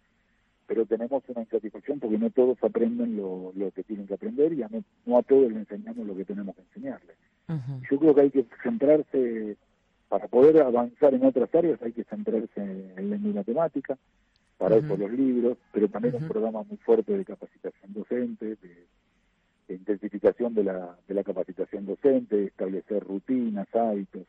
pero 0.66 0.86
tenemos 0.88 1.24
una 1.28 1.42
insatisfacción 1.42 2.00
porque 2.00 2.18
no 2.18 2.32
todos 2.32 2.58
aprenden 2.64 3.16
lo, 3.16 3.54
que 3.76 3.84
tienen 3.84 4.08
que 4.08 4.16
aprender 4.16 4.52
y 4.54 4.64
a 4.64 4.70
no, 5.06 5.18
a 5.18 5.22
todos 5.22 5.52
les 5.52 5.60
enseñamos 5.60 6.08
lo 6.08 6.16
que 6.16 6.26
tenemos 6.26 6.56
que 6.56 6.64
enseñarles. 6.64 7.16
Yo 7.92 8.00
creo 8.00 8.16
que 8.16 8.22
hay 8.22 8.32
que 8.32 8.46
centrarse, 8.64 9.58
para 10.10 10.28
poder 10.28 10.64
avanzar 10.64 11.14
en 11.14 11.24
otras 11.26 11.54
áreas, 11.54 11.80
hay 11.84 11.92
que 11.92 12.04
centrarse 12.06 12.50
en 12.56 13.10
lengua 13.12 13.30
y 13.30 13.34
matemática, 13.34 13.98
para 14.58 14.78
eso 14.78 14.98
los 14.98 15.12
libros, 15.12 15.58
pero 15.72 15.88
también 15.88 16.16
un 16.16 16.28
programa 16.28 16.64
muy 16.64 16.78
fuerte 16.78 17.16
de 17.16 17.26
capacitación 17.26 17.94
docente, 17.94 18.56
de 18.56 18.88
intensificación 19.70 20.54
de 20.54 20.64
la, 20.64 20.98
de 21.08 21.14
la 21.14 21.24
capacitación 21.24 21.86
docente, 21.86 22.46
establecer 22.46 23.04
rutinas, 23.04 23.68
hábitos, 23.76 24.24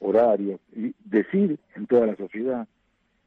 horarios, 0.00 0.60
y 0.74 0.94
decir 1.04 1.58
en 1.74 1.86
toda 1.86 2.06
la 2.06 2.16
sociedad, 2.16 2.66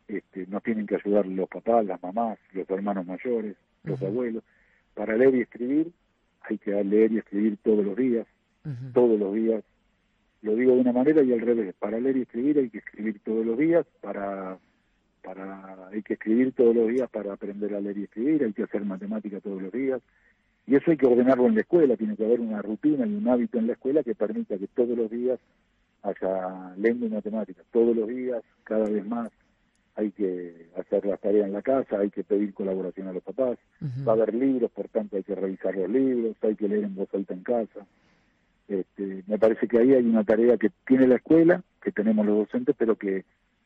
este, 0.08 0.46
nos 0.48 0.63
tienen 0.63 0.86
que 0.86 0.96
ayudar 0.96 1.25
los 1.25 1.48
papás, 1.50 1.86
las 1.86 2.02
mamás, 2.02 2.38
los 2.54 2.70
hermanos 2.70 3.06
mayores, 3.06 3.56
los 3.84 4.02
abuelos. 4.02 4.44
Para 4.94 5.16
leer 5.16 5.36
y 5.36 5.42
escribir 5.42 5.92
hay 6.42 6.58
que 6.58 6.84
leer 6.84 7.13
y 7.13 7.18
escribir 7.20 7.58
todos 7.63 7.86
los 7.86 7.96
días, 7.96 8.28
todos 8.94 9.20
los 9.20 9.34
días. 9.34 9.63
Lo 10.42 10.56
digo 10.56 10.75
de 10.75 10.82
una 10.82 10.92
manera 10.92 11.24
y 11.24 11.32
al 11.32 11.40
revés. 11.40 11.74
Para 11.80 12.00
leer 12.00 12.18
y 12.18 12.22
escribir 12.24 12.60
hay 12.60 12.70
que 12.70 12.80
escribir 12.80 13.20
todos 13.24 13.46
los 13.46 13.58
días, 13.58 13.86
para, 14.02 14.58
para 15.24 15.88
hay 15.88 16.04
que 16.04 16.13
escribir 16.13 16.52
todos 16.54 16.75
los 16.75 16.90
días 16.90 17.10
para 17.10 17.34
aprender 17.34 17.74
a 17.74 17.80
leer 17.80 17.98
y 17.98 18.04
escribir, 18.04 18.44
hay 18.44 18.54
que 18.54 18.63
hacer 18.63 18.84
matemática 18.84 19.40
todos 19.40 19.62
los 19.62 19.72
días, 19.72 20.02
y 20.65 20.75
eso 20.75 20.91
hay 20.91 20.98
que 20.98 21.05
ordenarlo 21.05 21.48
en 21.48 21.55
la 21.55 21.62
escuela, 21.62 21.98
tiene 21.98 22.15
que 22.15 22.25
haber 22.25 22.39
una 22.39 22.62
rutina 22.62 23.05
y 23.05 23.13
un 23.13 23.27
hábito 23.27 23.58
en 23.58 23.67
la 23.67 23.74
escuela 23.74 24.03
que 24.03 24.15
permita 24.15 24.58
que 24.58 24.67
todos 24.67 24.98
los 24.98 25.10
días 25.10 25.39
haya 26.03 26.74
lengua 26.77 27.08
y 27.08 27.12
matemáticas, 27.12 27.65
todos 27.72 27.96
los 27.96 28.08
días, 28.08 28.41
cada 28.63 28.89
vez 28.89 29.05
más. 29.05 29.29
Hay 29.96 30.12
que 30.12 30.70
hacer 30.75 31.05
las 31.05 31.20
tareas 31.20 31.46
en 31.46 31.53
la 31.53 31.62
casa, 31.62 32.00
hay 32.00 32.10
que 32.10 32.24
pedir 32.24 32.53
colaboración 32.53 33.08
a 33.08 33.13
los 33.13 33.22
papás, 33.22 33.60
va 34.08 34.13
a 34.13 34.15
haber 34.15 34.34
libros, 34.34 34.72
por 34.72 34.88
tanto 34.88 35.17
hay 35.17 35.24
que 35.24 35.36
revisar 35.36 35.75
los 35.75 35.88
libros, 35.88 36.36
hay 36.41 36.55
que 36.55 36.67
leer 36.67 36.86
en 36.86 36.96
voz 36.96 37.13
alta 37.13 37.34
en 37.34 37.43
casa. 37.43 37.86
Este, 38.67 39.24
me 39.27 39.38
parece 39.38 39.67
que 39.67 39.77
ahí 39.77 39.93
hay 39.93 40.03
una 40.03 40.24
tarea 40.24 40.58
que 40.58 40.72
tiene 40.88 41.08
la 41.08 41.17
escuela, 41.17 41.62
que 41.79 41.91
tenemos 41.91 42.25
los 42.25 42.38
docentes, 42.38 42.75
pero 42.75 42.96
que, 42.96 43.24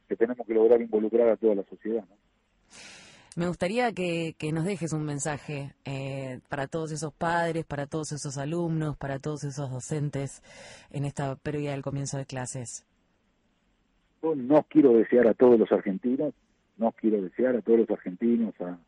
que 0.09 0.15
tenemos 0.17 0.45
que 0.45 0.53
lograr 0.53 0.81
involucrar 0.81 1.29
a 1.29 1.37
toda 1.37 1.55
la 1.55 1.63
sociedad. 1.63 2.03
¿no? 2.09 2.15
Me 3.37 3.47
gustaría 3.47 3.91
que, 3.91 4.33
nos 4.51 4.65
dejes 4.65 4.93
un 4.93 5.05
mensaje 5.05 5.75
eh, 5.85 6.39
para 6.49 6.65
todos 6.65 6.91
esos 6.91 7.13
padres, 7.13 7.65
para 7.65 7.85
todos 7.85 8.11
esos 8.11 8.35
alumnos, 8.39 8.97
para 8.97 9.19
todos 9.19 9.43
esos 9.43 9.69
docentes 9.69 10.41
en 10.89 11.05
esta 11.05 11.35
previa 11.35 11.69
del 11.69 11.83
comienzo 11.83 12.17
de 12.17 12.25
clases. 12.25 12.83
no 14.23 14.63
quiero 14.63 14.93
desear 14.93 15.27
a 15.27 15.35
todos 15.35 15.59
los 15.59 15.71
argentinos, 15.71 16.33
no 16.77 16.91
quiero 16.93 17.21
desear 17.21 17.55
a 17.55 17.61
todos 17.61 17.81
los 17.81 17.91
argentinos, 17.91 18.59
a, 18.59 18.79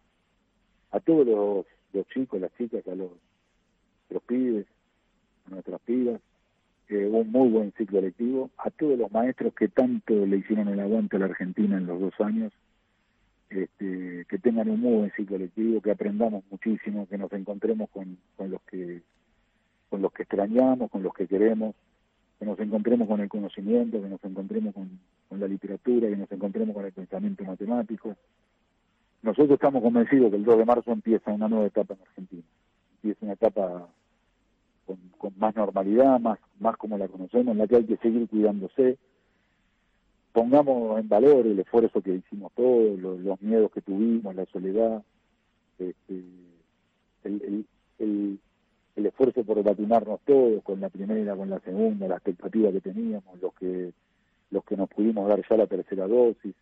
a 0.94 1.00
todos 1.00 1.27
los, 1.94 2.08
chicos, 2.08 2.41
las 2.41 2.51
chicas, 2.58 2.88
a 2.88 2.96
los, 2.96 3.12
los 4.10 4.24
pibes, 4.24 4.65
a 5.46 5.51
nuestras 5.51 5.79
pibas, 5.82 6.20
un 6.89 7.32
muy 7.32 7.50
buen 7.50 7.72
ciclo 7.74 8.01
lectivo, 8.01 8.50
a 8.58 8.72
todos 8.72 8.98
los 8.98 9.12
maestros 9.12 9.53
que 9.53 9.68
tanto 9.68 10.25
le 10.25 10.38
hicieron 10.38 10.70
el 10.70 10.79
aguante 10.79 11.18
a 11.18 11.20
la 11.20 11.25
Argentina 11.25 11.77
en 11.77 11.86
los 11.86 12.00
dos 12.00 12.20
años, 12.20 12.51
este, 13.50 14.25
que 14.29 14.38
tengan 14.39 14.70
un 14.70 14.79
muy 14.79 14.94
buen 14.94 15.12
ciclo 15.12 15.38
lectivo, 15.38 15.82
que 15.82 15.91
aprendamos 15.91 16.44
muchísimo, 16.51 17.08
que 17.08 17.18
nos 17.18 17.32
encontremos 17.34 17.89
con, 17.89 18.18
con 18.36 18.51
los 18.51 18.62
que 18.63 19.01
con 19.89 20.01
los 20.01 20.13
que 20.13 20.24
extrañamos, 20.24 20.89
con 20.91 21.03
los 21.03 21.13
que 21.13 21.27
queremos, 21.27 21.75
que 22.38 22.46
nos 22.46 22.60
encontremos 22.60 23.08
con 23.08 23.20
el 23.20 23.27
conocimiento, 23.27 24.01
que 24.01 24.08
nos 24.08 24.24
encontremos 24.24 24.74
con, 24.74 24.89
la 25.39 25.48
literatura, 25.48 26.08
que 26.08 26.15
nos 26.15 26.32
encontremos 26.32 26.75
con 26.75 26.86
el 26.86 26.91
pensamiento 26.91 27.44
matemático. 27.44 28.15
Nosotros 29.22 29.51
estamos 29.51 29.84
convencidos 29.84 30.32
que 30.32 30.38
el 30.38 30.46
2 30.46 30.58
de 30.60 30.65
marzo 30.65 30.91
empieza 30.91 31.32
una 31.32 31.48
nueva 31.48 31.68
etapa 31.68 31.94
en 31.96 32.01
Argentina. 32.01 32.44
Empieza 32.96 33.25
una 33.25 33.34
etapa 33.34 33.88
con, 34.86 34.98
con 35.18 35.34
más 35.38 35.56
normalidad, 35.56 36.20
más, 36.20 36.39
más 36.60 36.77
como 36.77 36.98
la 36.98 37.08
conocemos, 37.08 37.51
en 37.51 37.58
la 37.58 37.68
que 37.68 37.77
hay 37.77 37.86
que 37.86 37.98
seguir 37.98 38.27
cuidándose, 38.27 38.98
pongamos 40.39 40.98
en 40.98 41.10
valor 41.10 41.46
el 41.46 41.60
esfuerzo 41.60 42.01
que 42.01 42.15
hicimos 42.15 42.53
todos, 42.55 42.98
los, 42.98 43.41
miedos 43.41 43.69
que 43.74 43.81
tuvimos, 43.81 44.34
la 44.34 44.46
soledad, 44.46 45.03
este, 45.77 46.24
el, 47.25 47.65
el, 48.00 48.39
el, 48.96 49.05
esfuerzo 49.05 49.43
por 49.43 49.62
vacunarnos 49.62 50.22
todos 50.25 50.63
con 50.63 50.79
la 50.79 50.88
primera, 50.88 51.36
con 51.36 51.50
la 51.50 51.60
segunda, 51.60 52.08
la 52.08 52.15
expectativa 52.15 52.72
que 52.72 52.79
teníamos, 52.79 53.41
los 53.41 53.53
que 53.55 53.91
los 54.51 54.63
que 54.63 54.77
nos 54.77 54.88
pudimos 54.88 55.27
dar 55.27 55.43
ya 55.46 55.58
la 55.58 55.67
tercera 55.67 56.08
dosis. 56.08 56.55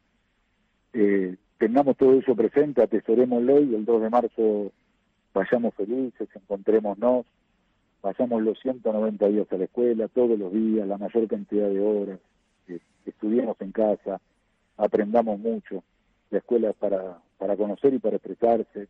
Eh, 0.93 1.35
tengamos 1.59 1.97
todo 1.97 2.13
eso 2.13 2.35
presente, 2.35 2.81
atesorémoslo 2.81 3.61
y 3.61 3.75
el 3.75 3.85
2 3.85 4.01
de 4.01 4.09
marzo 4.09 4.71
vayamos 5.35 5.75
felices, 5.75 6.27
encontrémonos, 6.33 7.27
vayamos 8.01 8.41
los 8.41 8.59
190 8.59 9.27
días 9.27 9.45
a 9.51 9.57
la 9.57 9.65
escuela, 9.65 10.07
todos 10.07 10.39
los 10.39 10.51
días, 10.51 10.87
la 10.87 10.97
mayor 10.97 11.27
cantidad 11.27 11.69
de 11.69 11.79
horas, 11.79 12.19
estudiemos 13.05 13.57
en 13.61 13.71
casa, 13.71 14.19
aprendamos 14.77 15.39
mucho. 15.39 15.83
La 16.29 16.39
escuela 16.39 16.69
es 16.69 16.75
para, 16.75 17.19
para 17.37 17.55
conocer 17.55 17.93
y 17.93 17.99
para 17.99 18.17
expresarse. 18.17 18.87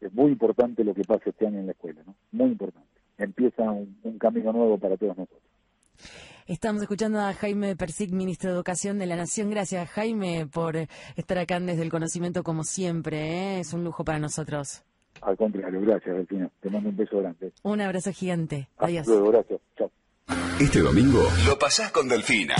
Es 0.00 0.12
muy 0.12 0.32
importante 0.32 0.84
lo 0.84 0.94
que 0.94 1.02
pasa 1.02 1.30
este 1.30 1.46
año 1.46 1.60
en 1.60 1.66
la 1.66 1.72
escuela, 1.72 2.02
¿no? 2.06 2.14
Muy 2.32 2.50
importante. 2.50 2.88
Empieza 3.18 3.62
un, 3.70 4.18
camino 4.18 4.52
nuevo 4.52 4.78
para 4.78 4.96
todos 4.96 5.16
nosotros. 5.16 5.42
Estamos 6.46 6.82
escuchando 6.82 7.18
a 7.18 7.32
Jaime 7.32 7.74
Persic, 7.76 8.12
ministro 8.12 8.50
de 8.50 8.56
Educación 8.56 8.98
de 8.98 9.06
la 9.06 9.16
Nación. 9.16 9.50
Gracias, 9.50 9.88
Jaime, 9.90 10.46
por 10.46 10.76
estar 11.16 11.38
acá 11.38 11.58
desde 11.58 11.82
el 11.82 11.90
conocimiento 11.90 12.42
como 12.42 12.62
siempre. 12.62 13.56
¿eh? 13.56 13.60
Es 13.60 13.72
un 13.72 13.84
lujo 13.84 14.04
para 14.04 14.18
nosotros. 14.18 14.84
Al 15.22 15.36
contrario, 15.36 15.80
gracias, 15.80 16.14
Delfina. 16.14 16.50
Te 16.60 16.70
mando 16.70 16.90
un 16.90 16.96
beso 16.96 17.18
grande. 17.18 17.52
Un 17.62 17.80
abrazo 17.80 18.12
gigante. 18.12 18.68
Adiós. 18.76 19.06
luego, 19.06 19.30
gracias. 19.30 19.60
Chao. 19.76 19.90
Este 20.58 20.80
domingo 20.80 21.30
lo 21.44 21.58
pasás 21.58 21.90
con 21.92 22.08
Delfina. 22.08 22.56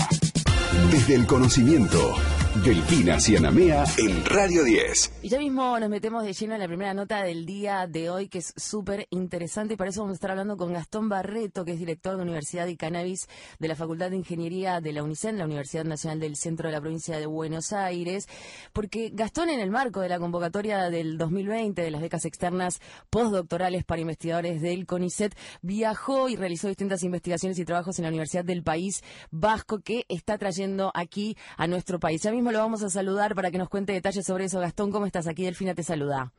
Desde 0.91 1.15
el 1.15 1.25
conocimiento, 1.25 2.15
Delfina 2.63 3.19
Cianamea 3.19 3.83
en 3.97 4.25
Radio 4.25 4.63
10. 4.63 5.19
Y 5.21 5.29
ya 5.29 5.39
mismo 5.39 5.79
nos 5.79 5.89
metemos 5.89 6.23
de 6.23 6.33
lleno 6.33 6.55
en 6.55 6.59
la 6.59 6.67
primera 6.67 6.93
nota 6.93 7.21
del 7.23 7.45
día 7.45 7.87
de 7.87 8.09
hoy, 8.09 8.27
que 8.27 8.39
es 8.39 8.53
súper 8.55 9.07
interesante. 9.11 9.73
Y 9.73 9.77
para 9.77 9.89
eso 9.89 10.01
vamos 10.01 10.13
a 10.13 10.15
estar 10.15 10.31
hablando 10.31 10.57
con 10.57 10.73
Gastón 10.73 11.07
Barreto, 11.07 11.63
que 11.65 11.73
es 11.73 11.79
director 11.79 12.15
de 12.15 12.23
Universidad 12.23 12.67
y 12.67 12.75
Cannabis 12.75 13.27
de 13.59 13.67
la 13.67 13.75
Facultad 13.75 14.09
de 14.09 14.17
Ingeniería 14.17 14.81
de 14.81 14.93
la 14.93 15.03
UNICEN, 15.03 15.37
la 15.37 15.45
Universidad 15.45 15.85
Nacional 15.85 16.19
del 16.19 16.35
Centro 16.35 16.69
de 16.69 16.73
la 16.73 16.81
Provincia 16.81 17.19
de 17.19 17.25
Buenos 17.25 17.73
Aires. 17.73 18.27
Porque 18.73 19.11
Gastón, 19.13 19.49
en 19.49 19.59
el 19.59 19.69
marco 19.69 20.01
de 20.01 20.09
la 20.09 20.19
convocatoria 20.19 20.89
del 20.89 21.17
2020 21.17 21.81
de 21.81 21.91
las 21.91 22.01
becas 22.01 22.25
externas 22.25 22.79
postdoctorales 23.09 23.83
para 23.83 24.01
investigadores 24.01 24.61
del 24.61 24.85
CONICET, 24.85 25.35
viajó 25.61 26.29
y 26.29 26.35
realizó 26.35 26.67
distintas 26.67 27.03
investigaciones 27.03 27.59
y 27.59 27.65
trabajos 27.65 27.99
en 27.99 28.03
la 28.03 28.09
Universidad 28.09 28.45
del 28.45 28.63
País 28.63 29.03
Vasco, 29.31 29.79
que 29.79 30.05
está 30.09 30.37
trayendo 30.37 30.91
aquí 30.93 31.37
a 31.57 31.67
nuestro 31.67 31.99
país. 31.99 32.21
Ya 32.23 32.31
mismo 32.31 32.46
lo 32.51 32.59
vamos 32.59 32.83
a 32.83 32.89
saludar 32.89 33.35
para 33.35 33.51
que 33.51 33.57
nos 33.57 33.69
cuente 33.69 33.93
detalles 33.93 34.25
sobre 34.25 34.45
eso. 34.45 34.59
Gastón, 34.59 34.91
¿cómo 34.91 35.05
estás? 35.05 35.27
Aquí 35.27 35.43
Delfina 35.43 35.73
te 35.73 35.83
saluda. 35.83 36.31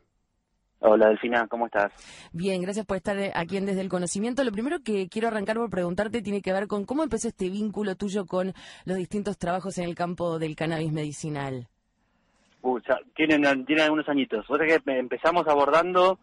Hola 0.81 1.09
Delfina, 1.09 1.49
¿cómo 1.49 1.67
estás? 1.67 1.93
Bien, 2.33 2.63
gracias 2.63 2.87
por 2.87 2.97
estar 2.97 3.17
aquí 3.35 3.57
en 3.57 3.67
Desde 3.67 3.81
el 3.81 3.89
Conocimiento. 3.89 4.45
Lo 4.45 4.53
primero 4.53 4.79
que 4.85 5.09
quiero 5.09 5.27
arrancar 5.27 5.57
por 5.57 5.71
preguntarte 5.71 6.23
tiene 6.23 6.41
que 6.41 6.53
ver 6.53 6.69
con 6.69 6.85
cómo 6.85 7.03
empezó 7.03 7.29
este 7.29 7.51
vínculo 7.51 7.97
tuyo 7.97 8.27
con 8.27 8.53
los 8.85 8.97
distintos 8.97 9.39
trabajos 9.39 9.79
en 9.79 9.85
el 9.85 9.97
campo 9.97 10.39
del 10.39 10.55
cannabis 10.55 10.93
medicinal. 10.93 11.67
Uh, 12.63 12.79
tienen, 13.15 13.65
tienen 13.65 13.85
algunos 13.85 14.09
añitos. 14.09 14.47
que 14.47 14.99
empezamos 14.99 15.47
abordando 15.49 16.19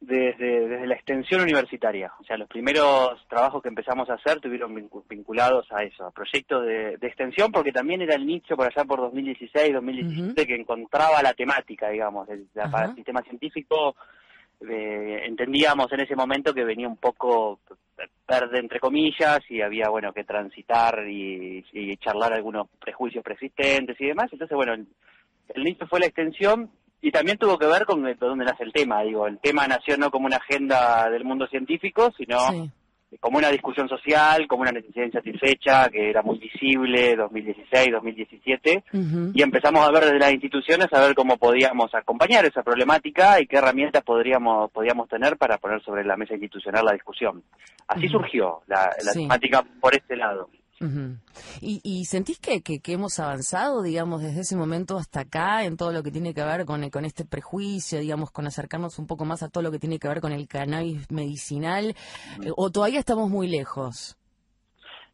desde, 0.00 0.68
desde 0.68 0.86
la 0.86 0.94
extensión 0.94 1.42
universitaria. 1.42 2.12
O 2.20 2.24
sea, 2.24 2.36
los 2.36 2.48
primeros 2.48 3.26
trabajos 3.28 3.62
que 3.62 3.68
empezamos 3.68 4.08
a 4.08 4.14
hacer 4.14 4.40
tuvieron 4.40 4.74
vinculados 5.08 5.66
a 5.70 5.82
eso, 5.82 6.06
a 6.06 6.10
proyectos 6.10 6.64
de, 6.64 6.94
extensión, 7.02 7.50
porque 7.50 7.72
también 7.72 8.02
era 8.02 8.14
el 8.14 8.26
nicho 8.26 8.56
por 8.56 8.66
allá 8.66 8.84
por 8.84 9.00
2016, 9.00 9.74
2017 9.74 10.46
que 10.46 10.54
encontraba 10.54 11.22
la 11.22 11.34
temática, 11.34 11.88
digamos, 11.88 12.28
para 12.70 12.86
el 12.86 12.94
sistema 12.94 13.22
científico. 13.22 13.96
eh, 14.60 15.22
entendíamos 15.26 15.92
en 15.92 16.00
ese 16.00 16.16
momento 16.16 16.52
que 16.52 16.64
venía 16.64 16.88
un 16.88 16.96
poco 16.96 17.60
verde 18.26 18.58
entre 18.58 18.80
comillas 18.80 19.40
y 19.48 19.60
había 19.62 19.88
bueno 19.88 20.12
que 20.12 20.24
transitar 20.24 21.04
y, 21.08 21.64
charlar 21.98 22.32
algunos 22.32 22.68
prejuicios 22.80 23.24
preexistentes 23.24 24.00
y 24.00 24.06
demás 24.06 24.28
entonces 24.32 24.54
bueno 24.54 24.74
el, 24.74 24.86
inicio 25.56 25.86
fue 25.88 26.00
la 26.00 26.06
extensión 26.06 26.70
y 27.00 27.10
también 27.10 27.38
tuvo 27.38 27.58
que 27.58 27.66
ver 27.66 27.84
con 27.84 28.02
dónde 28.02 28.44
nace 28.44 28.64
el 28.64 28.72
tema 28.72 29.02
digo 29.02 29.26
el 29.26 29.38
tema 29.38 29.66
nació 29.66 29.96
no 29.96 30.10
como 30.10 30.26
una 30.26 30.36
agenda 30.36 31.08
del 31.10 31.24
mundo 31.24 31.46
científico 31.46 32.12
sino 32.16 32.38
como 33.20 33.38
una 33.38 33.48
discusión 33.48 33.88
social, 33.88 34.46
como 34.46 34.62
una 34.62 34.72
necesidad 34.72 35.06
insatisfecha 35.06 35.88
que 35.88 36.10
era 36.10 36.22
muy 36.22 36.38
visible 36.38 37.16
2016, 37.16 37.88
2017 37.92 38.84
y 39.34 39.42
empezamos 39.42 39.86
a 39.86 39.90
ver 39.90 40.04
desde 40.04 40.18
las 40.18 40.32
instituciones 40.32 40.88
a 40.92 41.00
ver 41.00 41.14
cómo 41.14 41.38
podíamos 41.38 41.94
acompañar 41.94 42.44
esa 42.44 42.62
problemática 42.62 43.40
y 43.40 43.46
qué 43.46 43.56
herramientas 43.56 44.02
podríamos 44.02 44.70
podíamos 44.72 45.08
tener 45.08 45.38
para 45.38 45.58
poner 45.58 45.82
sobre 45.82 46.04
la 46.04 46.16
mesa 46.16 46.34
institucional 46.34 46.84
la 46.84 46.92
discusión. 46.92 47.42
Así 47.86 48.08
surgió 48.08 48.60
la, 48.66 48.90
la 49.02 49.12
temática 49.12 49.64
por 49.80 49.94
este 49.94 50.16
lado. 50.16 50.50
¿Y, 51.60 51.80
¿Y, 51.82 52.04
sentís 52.04 52.38
que, 52.38 52.62
que, 52.62 52.80
hemos 52.92 53.18
avanzado, 53.18 53.82
digamos, 53.82 54.22
desde 54.22 54.42
ese 54.42 54.56
momento 54.56 54.96
hasta 54.96 55.20
acá 55.20 55.64
en 55.64 55.76
todo 55.76 55.92
lo 55.92 56.02
que 56.02 56.12
tiene 56.12 56.34
que 56.34 56.44
ver 56.44 56.64
con, 56.66 56.88
con 56.90 57.04
este 57.04 57.24
prejuicio, 57.24 57.98
digamos, 57.98 58.30
con 58.30 58.46
acercarnos 58.46 58.98
un 58.98 59.06
poco 59.06 59.24
más 59.24 59.42
a 59.42 59.48
todo 59.48 59.62
lo 59.62 59.72
que 59.72 59.80
tiene 59.80 59.98
que 59.98 60.08
ver 60.08 60.20
con 60.20 60.32
el 60.32 60.46
cannabis 60.46 61.10
medicinal? 61.10 61.96
Eh, 62.42 62.50
¿O 62.56 62.70
todavía 62.70 63.00
estamos 63.00 63.28
muy 63.28 63.48
lejos? 63.48 64.16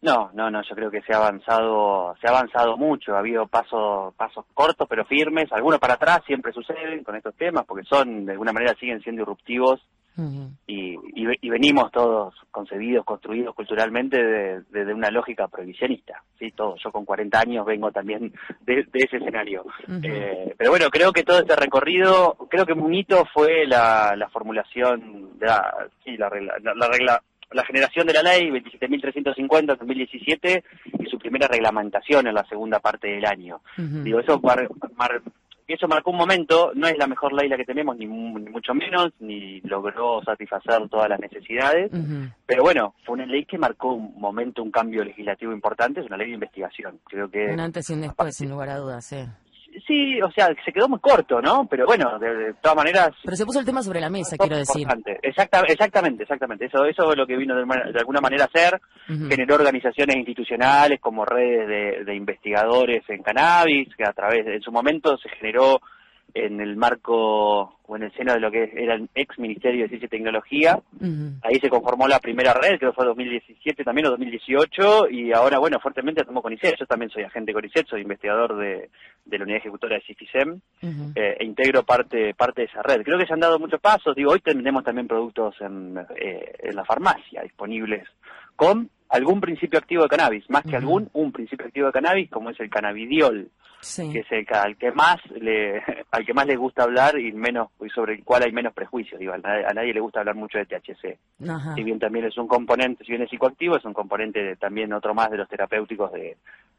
No, 0.03 0.31
no, 0.35 0.51
no, 0.51 0.61
yo 0.69 0.75
creo 0.75 0.91
que 0.91 1.01
se 1.01 1.15
ha 1.15 1.17
avanzado, 1.17 2.15
se 2.21 2.27
ha 2.27 2.31
avanzado 2.31 2.77
mucho, 2.77 3.15
ha 3.15 3.21
habido 3.21 3.47
pasos, 3.47 4.15
pasos 4.17 4.45
cortos 4.53 4.87
pero 4.87 5.07
firmes, 5.07 5.51
algunos 5.51 5.81
para 5.81 5.95
atrás 5.95 6.21
siempre 6.27 6.53
suceden 6.53 7.03
con 7.05 7.17
estos 7.17 7.35
temas 7.37 7.65
porque 7.65 7.87
son, 7.87 8.27
de 8.27 8.33
alguna 8.33 8.53
manera 8.53 8.75
siguen 8.79 9.01
siendo 9.01 9.25
y, 10.67 10.97
y, 11.15 11.51
venimos 11.51 11.91
todos 11.91 12.35
concebidos, 12.53 13.05
construidos 13.05 13.55
culturalmente 13.55 14.23
desde 14.23 14.85
de, 14.85 14.95
una 14.95 15.11
lógica 15.11 15.49
prohibicionista, 15.49 16.23
¿sí? 16.39 16.53
Todo. 16.53 16.77
Yo 16.77 16.93
con 16.93 17.05
40 17.05 17.41
años 17.41 17.67
vengo 17.67 17.91
también 17.91 18.33
de, 18.61 18.87
ese 18.93 19.17
escenario. 19.17 19.65
Eh, 20.03 20.55
pero 20.57 20.71
bueno, 20.71 20.89
creo 20.91 21.13
que 21.13 21.25
todo 21.25 21.41
este 21.41 21.57
recorrido, 21.57 22.37
creo 22.49 22.65
que 22.65 22.75
un 22.75 22.95
hito 22.95 23.25
fue 23.33 23.67
la, 23.67 24.15
la 24.17 24.29
formulación, 24.29 25.37
de 25.39 25.47
la, 25.47 25.89
sí, 26.05 26.17
la 26.17 26.29
regla, 26.29 26.55
la, 26.63 26.89
regla 26.89 27.23
la 27.51 27.65
generación 27.65 28.07
de 28.07 28.13
la 28.13 28.23
ley 28.23 28.51
27.350 28.51 29.79
2017 29.79 30.65
y 30.99 31.07
su 31.07 31.19
primera 31.19 31.47
reglamentación 31.49 32.27
en 32.27 32.35
la 32.35 32.45
segunda 32.47 32.81
parte 32.81 33.09
del 33.09 33.25
año. 33.25 33.61
Digo, 33.77 34.21
eso 34.21 34.41
mar, 34.41 34.69
y 35.44 35.44
eso 35.67 35.89
marcó 35.89 36.11
un 36.11 36.19
momento, 36.19 36.73
no 36.75 36.87
es 36.87 36.99
la 36.99 37.07
mejor 37.07 37.33
ley 37.33 37.49
la 37.49 37.57
que 37.57 37.65
tenemos, 37.65 37.97
ni, 37.97 38.07
mucho 38.07 38.75
menos, 38.75 39.13
ni 39.21 39.61
logró 39.63 40.23
satisfacer 40.23 40.89
todas 40.89 41.09
las 41.09 41.21
necesidades, 41.21 41.91
pero 42.47 42.63
bueno, 42.63 42.95
fue 43.05 43.15
una 43.15 43.27
ley 43.27 43.45
que 43.45 43.59
marcó 43.59 43.95
un 43.95 44.21
momento, 44.21 44.63
un 44.63 44.71
cambio 44.71 45.05
legislativo 45.05 45.53
importante, 45.53 46.01
es 46.01 46.07
una 46.07 46.17
ley 46.17 46.29
de 46.29 46.35
investigación. 46.35 47.01
Creo 47.05 47.31
que 47.31 47.47
un 47.47 47.61
antes 47.61 47.89
y 47.91 47.95
un 47.95 48.03
después, 48.03 48.37
sin 48.37 48.51
lugar 48.51 48.69
a 48.69 48.77
dudas, 48.77 49.05
sí. 49.05 49.25
Sí, 49.87 50.21
o 50.23 50.31
sea, 50.31 50.49
se 50.65 50.73
quedó 50.73 50.89
muy 50.89 50.99
corto, 50.99 51.43
¿no? 51.43 51.67
Pero 51.69 51.85
bueno, 51.85 52.19
de, 52.19 52.55
todas 52.63 52.77
maneras... 52.77 53.11
Pero 53.23 53.37
se 53.37 53.45
puso 53.45 53.61
el 53.61 53.67
tema 53.67 53.83
sobre 53.83 54.01
la 54.01 54.09
mesa, 54.09 54.37
quiero 54.39 54.57
decir. 54.57 54.87
exactamente, 55.23 56.23
exactamente. 56.23 56.65
Eso, 56.67 56.85
eso 56.87 57.11
es 57.11 57.19
lo 57.19 57.27
que 57.27 57.37
vino 57.37 57.55
de, 57.55 57.99
alguna 57.99 58.21
manera 58.21 58.45
a 58.45 58.47
hacer. 58.47 58.81
Generó 59.07 59.57
organizaciones 59.57 60.17
institucionales 60.17 61.01
como 61.01 61.27
redes 61.27 62.07
de, 62.07 62.15
investigadores 62.15 63.05
en 63.09 63.23
cannabis, 63.23 63.95
que 63.95 64.05
a 64.05 64.13
través, 64.13 64.47
de, 64.47 64.55
en 64.55 64.63
su 64.63 64.73
momento 64.73 65.19
se 65.19 65.29
generó 65.29 65.81
en 66.35 66.61
el 66.61 66.77
marco 66.77 67.79
o 67.87 67.97
en 67.97 68.03
el 68.03 68.13
seno 68.15 68.33
de 68.33 68.41
lo 68.41 68.51
que 68.51 68.71
era 68.75 68.95
el 68.95 69.09
ex 69.15 69.39
Ministerio 69.39 69.83
de 69.83 69.89
Ciencia 69.89 70.07
y 70.07 70.09
Tecnología. 70.09 70.81
Ahí 71.43 71.61
se 71.61 71.71
conformó 71.71 72.09
la 72.09 72.19
primera 72.19 72.53
red, 72.53 72.79
creo 72.79 72.91
que 72.91 72.97
fue 72.97 73.07
2017 73.07 73.85
también 73.85 74.07
o 74.07 74.11
2018, 74.11 75.11
y 75.11 75.33
ahora, 75.33 75.59
bueno, 75.59 75.79
fuertemente 75.79 76.25
tomó 76.25 76.43
CONICET. 76.43 76.77
Yo 76.79 76.87
también 76.87 77.11
soy 77.11 77.23
agente 77.23 77.51
de 77.51 77.55
CONICET, 77.55 77.87
soy 77.87 78.03
investigador 78.03 78.57
de, 78.57 78.91
de 79.25 79.39
la 79.39 79.45
unidad 79.45 79.59
ejecutora 79.59 79.97
de 79.97 80.03
CIFISEM 80.03 80.61
eh, 81.15 81.37
e 81.39 81.45
integro 81.45 81.85
parte, 81.85 82.35
parte 82.35 82.63
de 82.63 82.67
esa 82.67 82.83
red. 82.83 83.03
Creo 83.03 83.19
que 83.19 83.27
se 83.27 83.33
han 83.33 83.41
dado 83.41 83.59
muchos 83.61 83.81
pasos. 83.81 84.17
Digo, 84.17 84.33
hoy 84.33 84.41
tenemos 84.41 84.83
también 84.83 85.07
productos 85.07 85.55
en, 85.61 85.97
eh, 86.17 86.53
en 86.59 86.75
la 86.75 86.85
farmacia 86.85 87.43
disponibles 87.43 88.09
con 88.57 88.91
algún 89.09 89.41
principio 89.41 89.79
activo 89.79 90.03
de 90.03 90.09
cannabis, 90.09 90.49
más 90.51 90.65
que 90.65 90.77
algún, 90.77 91.09
un 91.13 91.31
principio 91.31 91.67
activo 91.67 91.87
de 91.87 91.93
cannabis, 91.93 92.31
como 92.31 92.51
es 92.51 92.59
el 92.59 92.71
cannabidiol, 92.71 93.49
que 94.13 94.21
es 94.21 94.33
el 94.33 94.47
al 94.55 94.77
que 94.77 94.93
más 94.93 95.17
le, 95.31 95.83
al 96.11 96.25
que 96.25 96.35
más 96.35 96.47
le 96.47 96.57
gusta 96.57 96.85
hablar 96.85 97.19
y 97.19 97.33
menos 97.33 97.69
y 97.85 97.89
sobre 97.91 98.15
el 98.15 98.25
cual 98.25 98.43
hay 98.45 98.53
menos 98.53 98.73
prejuicios. 98.73 99.19
Digo, 99.19 99.33
a, 99.33 99.39
nadie, 99.39 99.93
le 99.93 100.01
gusta 100.01 100.21
hablar 100.21 100.35
mucho 100.35 100.59
de 100.59 100.67
THC. 100.67 101.19
Si 101.75 101.83
bien 101.83 101.99
también 101.99 102.27
es 102.27 102.37
un 102.39 102.49
componente, 102.49 103.05
si 103.05 103.13
bien 103.13 103.23
es 103.23 103.31
psicoactivo, 103.31 103.77
es 103.77 103.85
un 103.85 103.93
componente 103.95 104.57
también 104.57 104.93
otro 104.93 105.15
más 105.15 105.31
de 105.31 105.39
los 105.39 105.49
terapéuticos 105.49 106.13
de, 106.13 106.37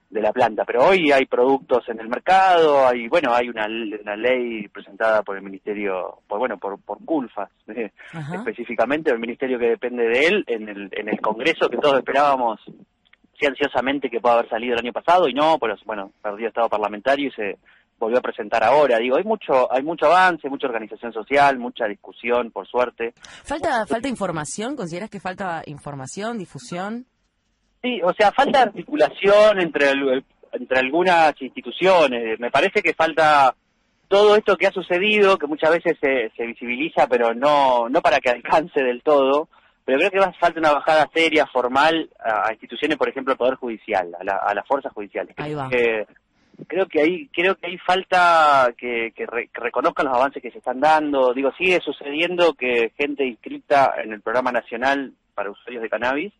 de 0.10 0.22
la 0.22 0.32
planta. 0.32 0.66
Pero 0.66 0.86
hoy 0.86 1.12
hay 1.12 1.26
productos 1.26 1.88
en 1.90 2.00
el 2.00 2.08
mercado, 2.08 2.88
hay 2.88 3.08
bueno, 3.08 3.34
hay 3.34 3.50
una, 3.50 3.66
una 3.66 4.16
ley 4.16 4.68
presentada 4.70 5.24
por 5.24 5.38
el 5.38 5.44
ministerio, 5.44 6.20
por 6.28 6.40
bueno, 6.40 6.58
por 6.58 6.80
por 6.80 7.04
Culfas 7.04 7.50
eh, 7.68 7.92
específicamente, 8.34 9.12
el 9.12 9.20
ministerio 9.20 9.60
que 9.60 9.70
depende 9.70 10.08
de 10.08 10.28
él 10.28 10.44
en 10.48 10.70
el 10.70 10.90
en 10.92 11.10
el 11.10 11.20
Congreso 11.22 11.70
que 11.70 11.78
todos 11.78 12.00
esperábamos 12.00 12.60
sí 13.40 13.46
ansiosamente 13.46 14.10
que 14.10 14.20
pueda 14.20 14.36
haber 14.36 14.50
salido 14.50 14.74
el 14.74 14.80
año 14.80 14.94
pasado 14.94 15.28
y 15.28 15.34
no, 15.34 15.58
pero 15.60 15.76
bueno, 15.86 16.12
perdió 16.22 16.48
estado 16.48 16.70
parlamentario 16.70 17.30
y 17.30 17.32
se 17.32 17.58
volvió 17.98 18.20
a 18.20 18.22
presentar 18.22 18.64
ahora. 18.64 18.98
Digo, 18.98 19.18
hay 19.18 19.24
mucho, 19.24 19.72
hay 19.72 19.84
mucho 19.84 20.08
avance, 20.08 20.50
mucha 20.50 20.68
organización 20.68 21.14
social, 21.14 21.58
mucha 21.58 21.86
discusión, 21.86 22.52
por 22.52 22.68
suerte. 22.68 23.14
Falta, 23.44 23.86
falta 23.86 24.08
información. 24.08 24.76
¿Consideras 24.76 25.10
que 25.10 25.20
falta 25.20 25.62
información, 25.66 26.38
difusión? 26.38 27.06
Sí, 27.82 28.02
o 28.04 28.14
sea, 28.14 28.32
falta 28.32 28.64
articulación 28.64 29.62
entre 29.62 29.92
entre 30.52 30.80
algunas 30.80 31.40
instituciones. 31.42 32.40
Me 32.40 32.50
parece 32.50 32.82
que 32.82 32.94
falta 32.94 33.54
todo 34.08 34.36
esto 34.36 34.56
que 34.56 34.68
ha 34.68 34.72
sucedido, 34.72 35.38
que 35.38 35.48
muchas 35.48 35.72
veces 35.72 35.98
se, 36.00 36.32
se 36.36 36.46
visibiliza, 36.46 37.08
pero 37.08 37.34
no 37.34 37.90
no 37.90 38.02
para 38.02 38.20
que 38.20 38.30
alcance 38.30 38.82
del 38.82 39.04
todo 39.04 39.50
pero 39.86 40.00
creo 40.00 40.12
que 40.12 40.20
va, 40.20 40.34
falta 40.34 40.60
una 40.60 40.74
bajada 40.74 41.10
seria, 41.14 41.46
formal, 41.46 42.10
a, 42.20 42.52
instituciones, 42.52 42.98
por 42.98 43.08
ejemplo, 43.08 43.32
al 43.32 43.38
Poder 43.38 43.56
Judicial, 43.56 44.14
a, 44.20 44.24
la, 44.24 44.38
a 44.38 44.54
las 44.54 44.68
fuerzas 44.68 44.92
judiciales. 44.92 45.36
Ahí 45.38 45.54
va. 45.54 45.70
creo 46.68 46.88
que 46.88 47.02
ahí 47.02 47.30
creo 47.32 47.56
que 47.56 47.68
ahí 47.68 47.78
falta 47.78 48.74
que, 48.78 49.14
que, 49.16 49.26
reconozcan 49.54 50.08
los 50.08 50.16
avances 50.16 50.42
que 50.42 50.52
se 50.52 50.58
están 50.58 50.80
dando. 50.80 51.34
Digo, 51.34 51.52
sigue 51.58 51.80
sucediendo 51.82 52.54
que 52.54 52.92
gente 52.98 53.26
inscrita 53.26 53.94
en 54.04 54.12
el 54.12 54.22
programa 54.22 54.52
nacional 54.52 55.14
para 55.36 55.52
usuarios 55.52 55.84
de 55.84 55.90
cannabis, 55.90 56.34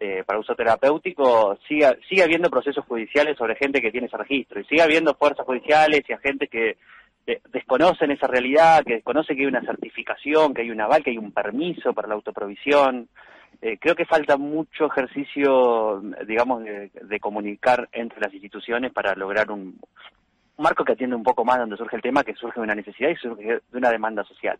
eh, 0.00 0.24
para 0.26 0.40
uso 0.40 0.54
terapéutico, 0.54 1.56
siga, 1.68 1.96
sigue 2.08 2.24
habiendo 2.24 2.50
procesos 2.50 2.84
judiciales 2.84 3.38
sobre 3.38 3.54
gente 3.54 3.80
que 3.80 3.92
tiene 3.92 4.08
ese 4.08 4.16
registro 4.16 4.60
y 4.60 4.64
sigue 4.64 4.82
habiendo 4.82 5.14
fuerzas 5.14 5.46
judiciales 5.46 6.02
y 6.08 6.12
agentes 6.12 6.50
que 6.50 6.76
desconocen 7.52 8.10
esa 8.10 8.26
realidad, 8.26 8.84
que 8.84 8.94
desconocen 8.94 9.36
que 9.36 9.42
hay 9.42 9.48
una 9.48 9.62
certificación, 9.62 10.52
que 10.52 10.62
hay 10.62 10.70
un 10.70 10.80
aval, 10.80 11.02
que 11.02 11.10
hay 11.10 11.18
un 11.18 11.32
permiso 11.32 11.92
para 11.92 12.08
la 12.08 12.14
autoprovisión. 12.14 13.08
Eh, 13.62 13.78
creo 13.80 13.94
que 13.94 14.04
falta 14.04 14.36
mucho 14.36 14.86
ejercicio, 14.86 16.02
digamos, 16.26 16.64
de, 16.64 17.20
comunicar 17.20 17.88
entre 17.92 18.20
las 18.20 18.32
instituciones 18.32 18.92
para 18.92 19.14
lograr 19.14 19.50
un, 19.50 19.78
marco 20.58 20.84
que 20.84 20.92
atiende 20.92 21.16
un 21.16 21.22
poco 21.22 21.44
más 21.44 21.58
donde 21.58 21.76
surge 21.76 21.96
el 21.96 22.02
tema, 22.02 22.22
que 22.22 22.34
surge 22.34 22.60
de 22.60 22.64
una 22.64 22.74
necesidad 22.74 23.08
y 23.08 23.16
surge 23.16 23.42
de 23.44 23.78
una 23.78 23.90
demanda 23.90 24.22
social. 24.24 24.58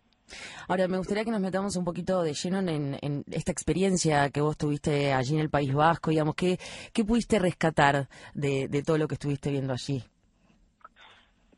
Ahora, 0.67 0.89
me 0.89 0.97
gustaría 0.97 1.25
que 1.25 1.31
nos 1.31 1.41
metamos 1.41 1.77
un 1.77 1.85
poquito 1.85 2.23
de 2.23 2.33
lleno 2.33 2.61
en, 2.61 3.25
esta 3.31 3.53
experiencia 3.53 4.31
que 4.31 4.41
vos 4.41 4.57
tuviste 4.57 5.13
allí 5.13 5.35
en 5.35 5.41
el 5.41 5.51
País 5.51 5.75
Vasco, 5.75 6.11
digamos, 6.11 6.35
¿qué, 6.35 6.59
qué 6.93 7.05
pudiste 7.05 7.39
rescatar 7.39 8.09
de 8.33 8.83
todo 8.85 8.97
lo 8.97 9.07
que 9.07 9.15
estuviste 9.15 9.51
viendo 9.51 9.75
allí? 9.75 10.03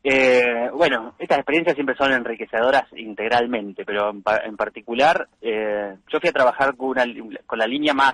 Eh, 0.09 0.69
bueno, 0.73 1.15
estas 1.19 1.39
experiencias 1.39 1.75
siempre 1.75 1.97
son 1.97 2.13
enriquecedoras 2.13 2.85
integralmente, 2.95 3.83
pero 3.83 4.09
en, 4.11 4.55
particular 4.55 5.27
eh, 5.41 5.97
yo 6.07 6.19
fui 6.21 6.29
a 6.29 6.31
trabajar 6.31 6.77
con, 6.77 6.91
una, 6.91 7.03
con 7.45 7.59
la 7.59 7.67
línea 7.67 7.93
más, 7.93 8.13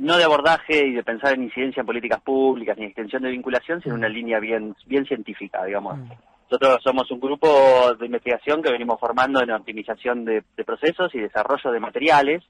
no 0.00 0.16
de 0.16 0.24
abordaje 0.24 0.88
y 0.88 0.92
de 0.92 1.04
pensar 1.04 1.34
en 1.34 1.44
incidencia 1.44 1.82
en 1.82 1.86
políticas 1.86 2.20
públicas 2.20 2.76
ni 2.76 2.86
extensión 2.86 3.22
de 3.22 3.30
vinculación, 3.30 3.80
sino 3.80 3.94
una 3.94 4.08
línea 4.08 4.40
bien, 4.40 4.74
bien 4.86 5.04
científica, 5.04 5.64
digamos. 5.64 5.98
Mm. 5.98 6.10
Nosotros 6.50 6.80
somos 6.82 7.08
un 7.12 7.20
grupo 7.20 7.94
de 7.94 8.06
investigación 8.06 8.60
que 8.60 8.72
venimos 8.72 8.98
formando 8.98 9.40
en 9.40 9.52
optimización 9.52 10.24
de, 10.24 10.42
de 10.56 10.64
procesos 10.64 11.14
y 11.14 11.20
desarrollo 11.20 11.70
de 11.70 11.78
materiales, 11.78 12.42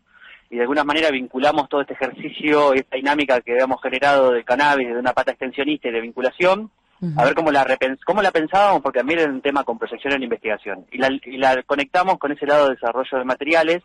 y 0.48 0.56
de 0.56 0.62
alguna 0.62 0.84
manera 0.84 1.10
vinculamos 1.10 1.68
todo 1.68 1.82
este 1.82 1.92
ejercicio, 1.92 2.72
esta 2.72 2.96
dinámica 2.96 3.42
que 3.42 3.52
habíamos 3.52 3.82
generado 3.82 4.30
de 4.30 4.42
cannabis, 4.42 4.88
de 4.88 4.98
una 4.98 5.12
pata 5.12 5.32
extensionista 5.32 5.88
y 5.88 5.92
de 5.92 6.00
vinculación, 6.00 6.70
a 7.16 7.24
ver 7.24 7.34
cómo 7.34 7.50
la, 7.50 7.66
cómo 8.04 8.22
la 8.22 8.30
pensábamos, 8.30 8.82
porque 8.82 9.00
a 9.00 9.02
mí 9.02 9.14
era 9.14 9.24
un 9.24 9.40
tema 9.40 9.64
con 9.64 9.78
proyección 9.78 10.12
en 10.12 10.22
investigación. 10.22 10.86
Y 10.92 10.98
la, 10.98 11.08
y 11.10 11.38
la 11.38 11.62
conectamos 11.62 12.18
con 12.18 12.32
ese 12.32 12.46
lado 12.46 12.68
de 12.68 12.74
desarrollo 12.74 13.18
de 13.18 13.24
materiales, 13.24 13.82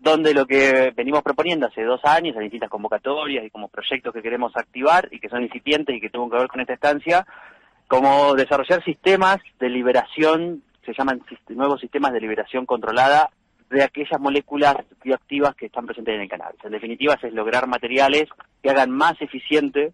donde 0.00 0.34
lo 0.34 0.46
que 0.46 0.92
venimos 0.96 1.22
proponiendo 1.22 1.66
hace 1.66 1.82
dos 1.82 2.00
años, 2.04 2.34
en 2.36 2.42
distintas 2.42 2.68
convocatorias 2.68 3.44
y 3.44 3.50
como 3.50 3.68
proyectos 3.68 4.12
que 4.12 4.22
queremos 4.22 4.56
activar 4.56 5.08
y 5.12 5.20
que 5.20 5.28
son 5.28 5.42
incipientes 5.42 5.96
y 5.96 6.00
que 6.00 6.10
tuvo 6.10 6.28
que 6.28 6.38
ver 6.38 6.48
con 6.48 6.60
esta 6.60 6.74
estancia, 6.74 7.26
como 7.86 8.34
desarrollar 8.34 8.84
sistemas 8.84 9.38
de 9.60 9.68
liberación, 9.68 10.62
se 10.84 10.92
llaman 10.92 11.22
nuevos 11.50 11.80
sistemas 11.80 12.12
de 12.12 12.20
liberación 12.20 12.66
controlada 12.66 13.30
de 13.70 13.82
aquellas 13.82 14.20
moléculas 14.20 14.76
bioactivas 15.02 15.54
que 15.54 15.66
están 15.66 15.86
presentes 15.86 16.14
en 16.14 16.22
el 16.22 16.28
cannabis. 16.28 16.62
En 16.64 16.72
definitiva, 16.72 17.18
es 17.22 17.32
lograr 17.32 17.66
materiales 17.66 18.28
que 18.62 18.70
hagan 18.70 18.90
más 18.90 19.20
eficiente 19.22 19.92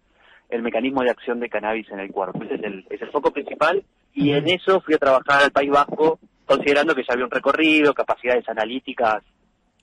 el 0.49 0.61
mecanismo 0.63 1.03
de 1.03 1.11
acción 1.11 1.39
de 1.39 1.49
cannabis 1.49 1.89
en 1.91 1.99
el 1.99 2.11
cuerpo. 2.11 2.43
Ese 2.43 2.55
es 2.55 2.63
el, 2.63 2.85
es 2.89 3.01
el 3.01 3.11
foco 3.11 3.31
principal. 3.31 3.83
Y 4.13 4.31
en 4.31 4.47
eso 4.49 4.81
fui 4.81 4.95
a 4.95 4.97
trabajar 4.97 5.43
al 5.43 5.51
País 5.51 5.69
Vasco 5.69 6.19
considerando 6.45 6.95
que 6.95 7.03
ya 7.03 7.13
había 7.13 7.25
un 7.25 7.31
recorrido, 7.31 7.93
capacidades 7.93 8.47
analíticas 8.49 9.23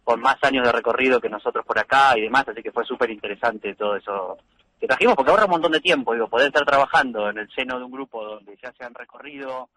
con 0.02 0.20
más 0.20 0.37
años 0.42 0.64
de 0.64 0.72
recorrido 0.72 1.20
que 1.20 1.29
nosotros 1.29 1.64
por 1.64 1.79
acá 1.79 2.16
y 2.16 2.22
demás, 2.22 2.44
así 2.48 2.62
que 2.62 2.72
fue 2.72 2.85
súper 2.85 3.11
interesante 3.11 3.74
todo 3.74 3.96
eso 3.96 4.37
que 4.79 4.87
trajimos 4.87 5.14
porque 5.14 5.31
ahorra 5.31 5.46
un 5.46 5.52
montón 5.52 5.72
de 5.72 5.81
tiempo, 5.81 6.12
digo, 6.12 6.29
poder 6.29 6.48
estar 6.48 6.64
trabajando 6.64 7.31
en 7.31 7.38
el 7.38 7.48
seno 7.50 7.79
de 7.79 7.85
un 7.85 7.90
grupo 7.90 8.24
donde 8.24 8.57
ya 8.62 8.72
se 8.72 8.85
han 8.85 8.94
recorrido 8.94 9.68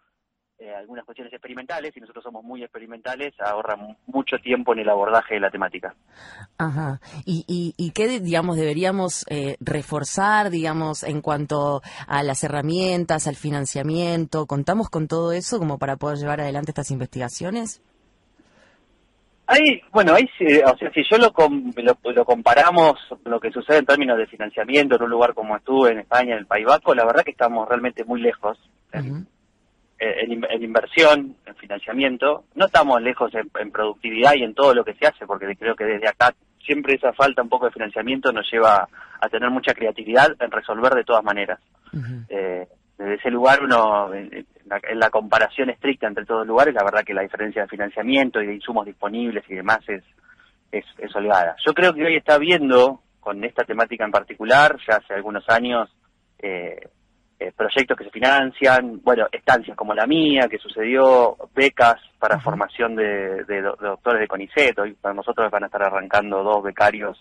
eh, 0.60 0.74
algunas 0.74 1.06
cuestiones 1.06 1.32
experimentales 1.32 1.96
y 1.96 2.00
nosotros 2.00 2.22
somos 2.22 2.44
muy 2.44 2.62
experimentales, 2.62 3.32
ahorra 3.40 3.76
mucho 4.06 4.36
tiempo 4.42 4.74
en 4.74 4.80
el 4.80 4.90
abordaje 4.90 5.34
de 5.34 5.40
la 5.40 5.50
temática. 5.50 5.94
Ajá. 6.58 7.00
¿Y, 7.24 7.46
y, 7.48 7.72
y 7.78 7.92
qué, 7.92 8.20
digamos, 8.20 8.56
deberíamos 8.56 9.24
eh, 9.30 9.56
reforzar, 9.60 10.50
digamos, 10.50 11.02
en 11.02 11.22
cuanto 11.22 11.80
a 12.06 12.22
las 12.22 12.44
herramientas, 12.44 13.26
al 13.26 13.36
financiamiento? 13.36 14.44
¿Contamos 14.44 14.90
con 14.90 15.08
todo 15.08 15.32
eso 15.32 15.58
como 15.58 15.78
para 15.78 15.96
poder 15.96 16.18
llevar 16.18 16.42
adelante 16.42 16.72
estas 16.72 16.90
investigaciones? 16.90 17.80
Ahí, 19.46 19.80
bueno, 19.92 20.12
ahí, 20.12 20.28
o 20.62 20.76
sea, 20.76 20.92
si 20.92 21.02
yo 21.10 21.16
lo, 21.16 21.32
lo, 22.12 22.24
comparamos 22.26 22.98
lo 23.24 23.40
que 23.40 23.50
sucede 23.50 23.78
en 23.78 23.86
términos 23.86 24.18
de 24.18 24.26
financiamiento 24.26 24.96
en 24.96 25.02
un 25.04 25.10
lugar 25.10 25.32
como 25.32 25.56
estuve 25.56 25.92
en 25.92 26.00
España, 26.00 26.34
en 26.34 26.40
el 26.40 26.46
País 26.46 26.66
Vasco, 26.66 26.94
la 26.94 27.06
verdad 27.06 27.24
que 27.24 27.30
estamos 27.30 27.66
realmente 27.66 28.04
muy 28.04 28.20
lejos. 28.20 28.58
Eh, 28.92 29.24
en, 30.00 30.62
inversión, 30.62 31.36
en 31.44 31.54
financiamiento. 31.56 32.44
No 32.54 32.66
estamos 32.66 33.00
lejos 33.02 33.30
en, 33.34 33.70
productividad 33.70 34.34
y 34.34 34.42
en 34.42 34.54
todo 34.54 34.74
lo 34.74 34.84
que 34.84 34.94
se 34.94 35.06
hace, 35.06 35.26
porque 35.26 35.54
creo 35.56 35.76
que 35.76 35.84
desde 35.84 36.08
acá 36.08 36.34
siempre 36.64 36.94
esa 36.94 37.12
falta 37.12 37.42
un 37.42 37.48
poco 37.48 37.66
de 37.66 37.72
financiamiento 37.72 38.32
nos 38.32 38.50
lleva 38.50 38.88
a 39.20 39.28
tener 39.28 39.50
mucha 39.50 39.74
creatividad 39.74 40.30
en 40.40 40.50
resolver 40.50 40.94
de 40.94 41.04
todas 41.04 41.22
maneras. 41.22 41.60
Eh, 42.28 42.66
desde 42.96 43.14
ese 43.14 43.30
lugar 43.30 43.62
uno, 43.62 44.12
en 44.14 44.46
la, 44.94 45.10
comparación 45.10 45.70
estricta 45.70 46.06
entre 46.06 46.24
todos 46.24 46.40
los 46.40 46.48
lugares, 46.48 46.74
la 46.74 46.84
verdad 46.84 47.04
que 47.04 47.14
la 47.14 47.22
diferencia 47.22 47.62
de 47.62 47.68
financiamiento 47.68 48.40
y 48.40 48.46
de 48.46 48.54
insumos 48.54 48.86
disponibles 48.86 49.44
y 49.48 49.54
demás 49.54 49.80
es, 49.88 50.02
es, 50.72 50.84
es 50.98 51.14
holgada. 51.14 51.56
Yo 51.64 51.74
creo 51.74 51.92
que 51.92 52.04
hoy 52.04 52.16
está 52.16 52.38
viendo, 52.38 53.02
con 53.20 53.44
esta 53.44 53.64
temática 53.64 54.04
en 54.04 54.10
particular, 54.10 54.76
ya 54.88 54.96
hace 54.96 55.14
algunos 55.14 55.46
años, 55.48 55.90
eh, 56.38 56.88
eh, 57.40 57.52
proyectos 57.56 57.96
que 57.96 58.04
se 58.04 58.10
financian, 58.10 59.00
bueno, 59.02 59.26
estancias 59.32 59.74
como 59.74 59.94
la 59.94 60.06
mía, 60.06 60.46
que 60.48 60.58
sucedió, 60.58 61.36
becas 61.54 61.96
para 62.18 62.38
formación 62.38 62.94
de, 62.94 63.62
doctores 63.80 64.20
de 64.20 64.28
CONICET, 64.28 64.78
hoy 64.78 64.92
para 64.92 65.14
nosotros 65.14 65.50
van 65.50 65.62
a 65.62 65.66
estar 65.66 65.82
arrancando 65.82 66.42
dos 66.42 66.62
becarios 66.62 67.18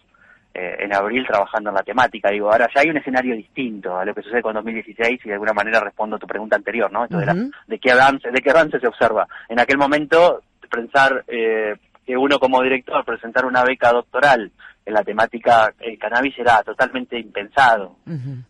eh, 0.54 0.76
en 0.80 0.94
abril 0.94 1.26
trabajando 1.26 1.70
en 1.70 1.78
la 1.78 1.84
temática. 1.84 2.30
Digo, 2.32 2.52
ahora 2.52 2.68
ya 2.76 2.82
hay 2.82 2.90
un 2.90 2.98
escenario 2.98 3.34
distinto 3.34 3.98
a 3.98 4.04
lo 4.04 4.14
que 4.14 4.22
sucede 4.22 4.42
con 4.42 4.56
2016 4.56 5.22
y 5.24 5.28
de 5.30 5.34
alguna 5.36 5.54
manera 5.54 5.80
respondo 5.80 6.18
a 6.18 6.20
tu 6.20 6.28
pregunta 6.28 6.58
anterior, 6.58 6.92
¿no? 6.92 7.06
Esto 7.06 7.18
de, 7.18 7.52
de 7.68 7.80
qué 7.80 7.92
avance, 7.94 8.30
de 8.30 8.42
qué 8.42 8.50
avance 8.50 8.78
se 8.78 8.88
observa. 8.88 9.26
En 9.48 9.60
aquel 9.60 9.78
momento, 9.78 10.42
pensar 10.70 11.24
eh, 11.28 11.76
que 12.10 12.18
uno 12.18 12.40
como 12.40 12.64
director 12.64 13.06
presentar 13.06 13.46
una 13.46 13.64
beca 13.64 13.92
doctoral 13.92 14.52
en 14.84 14.94
la 14.96 15.04
temática 15.04 15.72
el 15.80 16.00
cannabis 16.00 16.34
era 16.40 16.64
totalmente 16.64 17.20
impensado 17.20 17.98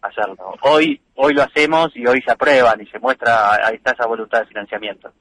hacerlo. 0.02 0.56
Hoy 0.62 1.02
hoy 1.15 1.34
lo 1.34 1.43
hacemos 1.43 1.89
y 1.93 2.08
hoy 2.08 2.22
se 2.22 2.32
aprueban 2.32 2.80
y 2.80 2.86
se 2.86 3.00
muestra 3.00 3.56
ahí 3.56 3.76
está 3.76 3.91
esa 3.91 4.08
voluntad 4.08 4.39
de 4.39 4.45
financiamiento. 4.45 5.12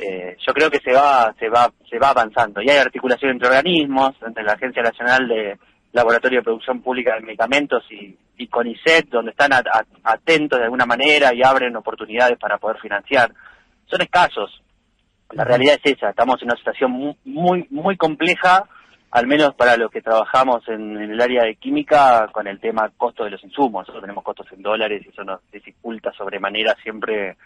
Eh, 0.00 0.36
yo 0.44 0.52
creo 0.52 0.68
que 0.68 0.80
se 0.80 0.92
va 0.92 1.32
se 1.38 1.48
va 1.48 1.70
se 1.88 1.96
va 2.00 2.08
avanzando 2.08 2.60
y 2.60 2.70
hay 2.70 2.78
articulación 2.78 3.30
entre 3.30 3.50
organismos 3.50 4.16
entre 4.26 4.42
la 4.42 4.54
Agencia 4.54 4.82
Nacional 4.82 5.28
de 5.28 5.56
Laboratorio 5.92 6.40
de 6.40 6.44
Producción 6.44 6.82
Pública 6.82 7.14
de 7.14 7.20
Medicamentos 7.20 7.84
y, 7.92 8.18
y 8.36 8.48
CONICET 8.48 9.10
donde 9.10 9.30
están 9.30 9.52
atentos 10.02 10.58
de 10.58 10.64
alguna 10.64 10.86
manera 10.86 11.32
y 11.32 11.44
abren 11.44 11.76
oportunidades 11.76 12.36
para 12.36 12.58
poder 12.58 12.80
financiar. 12.80 13.32
Son 13.88 14.02
escasos. 14.02 14.60
La 15.32 15.44
realidad 15.44 15.78
es 15.82 15.92
esa. 15.96 16.10
Estamos 16.10 16.40
en 16.40 16.48
una 16.48 16.56
situación 16.56 16.92
muy 16.92 17.66
muy, 17.70 17.96
compleja 17.96 18.64
al 19.10 19.26
menos 19.26 19.54
para 19.54 19.76
los 19.76 19.90
que 19.90 20.02
trabajamos 20.02 20.68
en, 20.68 20.96
el 20.96 21.20
área 21.20 21.44
de 21.44 21.56
química, 21.56 22.28
con 22.32 22.46
el 22.46 22.60
tema 22.60 22.90
costo 22.96 23.24
de 23.24 23.30
los 23.30 23.42
insumos. 23.42 23.82
Nosotros 23.82 24.02
tenemos 24.02 24.22
costos 24.24 24.46
en 24.52 24.62
dólares 24.62 25.02
y 25.04 25.08
eso 25.08 25.24
nos 25.24 25.40
dificulta 25.50 26.12
sobremanera 26.12 26.76
siempre 26.82 27.36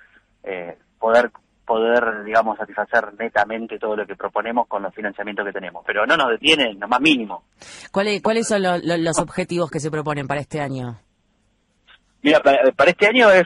eh, 0.43 0.77
poder 0.99 1.31
poder, 1.71 2.25
digamos, 2.25 2.59
satisfacer 2.59 3.15
netamente 3.17 3.79
todo 3.79 3.95
lo 3.95 4.05
que 4.05 4.17
proponemos 4.17 4.67
con 4.67 4.83
los 4.83 4.93
financiamientos 4.93 5.47
que 5.47 5.53
tenemos. 5.53 5.85
Pero 5.87 6.05
no 6.05 6.17
nos 6.17 6.31
detiene, 6.31 6.75
lo 6.75 6.89
más 6.89 7.01
mínimo. 7.01 7.45
¿Cuáles, 7.93 8.21
¿Cuáles 8.23 8.49
son 8.49 8.61
los 8.61 9.19
objetivos 9.21 9.71
que 9.71 9.79
se 9.79 9.89
proponen 9.89 10.27
para 10.27 10.41
este 10.41 10.61
año? 10.61 10.99
Mira, 12.23 12.41
para, 12.41 12.91
este 12.91 13.07
año 13.07 13.31
es, 13.31 13.45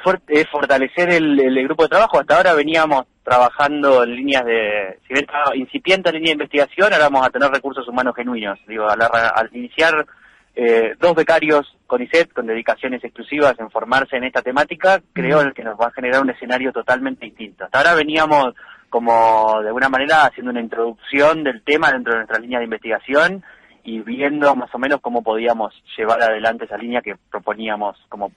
fortalecer 0.51 1.11
el, 1.11 1.65
grupo 1.65 1.83
de 1.83 1.91
trabajo. 1.91 2.19
Hasta 2.19 2.39
ahora 2.39 2.55
veníamos 2.55 3.05
trabajando 3.25 4.05
en 4.05 4.15
líneas 4.15 4.45
de, 4.45 4.99
si 5.09 5.15
bien 5.15 5.25
estaba 5.25 5.57
incipiente 5.57 6.11
en 6.11 6.17
línea 6.17 6.31
de 6.31 6.45
investigación, 6.45 6.93
ahora 6.93 7.09
vamos 7.09 7.27
a 7.27 7.31
tener 7.31 7.51
recursos 7.51 7.89
humanos 7.89 8.15
genuinos. 8.15 8.59
Digo, 8.69 8.87
al, 8.87 9.51
iniciar 9.53 10.07
eh, 10.55 10.95
dos 11.01 11.15
becarios 11.15 11.77
con 11.87 12.03
ICET, 12.03 12.33
con 12.33 12.47
dedicaciones 12.47 13.03
exclusivas 13.03 13.59
en 13.59 13.71
formarse 13.71 14.17
en 14.17 14.25
esta 14.25 14.43
temática, 14.43 15.03
creo 15.13 15.53
que 15.55 15.65
nos 15.65 15.81
va 15.81 15.87
a 15.87 15.93
generar 15.93 16.23
un 16.23 16.31
escenario 16.31 16.71
totalmente 16.71 17.25
distinto. 17.25 17.65
Hasta 17.65 17.79
ahora 17.79 17.95
veníamos 17.95 18.55
como 18.91 19.61
de 19.63 19.69
alguna 19.69 19.89
manera 19.89 20.27
haciendo 20.27 20.53
una 20.53 20.61
introducción 20.61 21.43
del 21.43 21.63
tema 21.63 21.91
dentro 21.91 22.13
de 22.13 22.19
nuestra 22.19 22.39
línea 22.39 22.59
de 22.59 22.67
investigación 22.67 23.43
y 23.83 24.01
viendo 24.01 24.55
más 24.55 24.73
o 24.75 24.79
menos 24.79 25.01
cómo 25.01 25.23
podíamos 25.23 25.75
llevar 25.97 26.23
adelante 26.23 26.67
esa 26.67 26.79
línea 26.79 27.03
que 27.03 27.17
proponíamos 27.31 27.97
como 28.09 28.31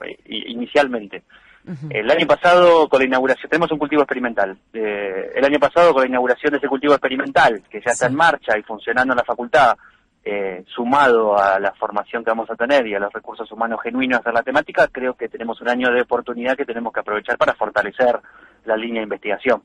El 1.90 2.10
año 2.10 2.26
pasado, 2.26 2.88
con 2.88 3.00
la 3.00 3.06
inauguración, 3.06 3.50
tenemos 3.50 3.72
un 3.72 3.78
cultivo 3.78 4.02
experimental. 4.02 4.58
Eh, 4.74 5.32
el 5.36 5.44
año 5.44 5.60
pasado, 5.60 5.92
con 5.94 6.02
la 6.02 6.08
inauguración 6.08 6.52
de 6.52 6.60
ese 6.60 6.68
cultivo 6.68 6.94
experimental, 6.94 7.62
que 7.70 7.82
ya 7.86 7.92
está 7.92 8.08
en 8.08 8.16
marcha 8.16 8.58
y 8.58 8.64
funcionando 8.64 9.14
en 9.14 9.18
la 9.18 9.26
facultad, 9.26 9.76
eh, 10.24 10.64
sumado 10.74 11.38
a 11.38 11.60
la 11.60 11.74
formación 11.74 12.24
que 12.24 12.32
vamos 12.32 12.50
a 12.50 12.56
tener 12.56 12.88
y 12.88 12.96
a 12.96 13.00
los 13.00 13.12
recursos 13.12 13.52
humanos 13.52 13.80
genuinos 13.84 14.24
de 14.24 14.32
la 14.32 14.44
temática, 14.44 14.88
creo 14.88 15.16
que 15.16 15.28
tenemos 15.28 15.60
un 15.62 15.70
año 15.70 15.92
de 15.92 16.02
oportunidad 16.02 16.56
que 16.56 16.66
tenemos 16.66 16.94
que 16.94 17.02
aprovechar 17.02 17.38
para 17.38 17.54
fortalecer 17.56 18.20
la 18.66 18.78
línea 18.78 19.02
de 19.02 19.06
investigación. 19.06 19.62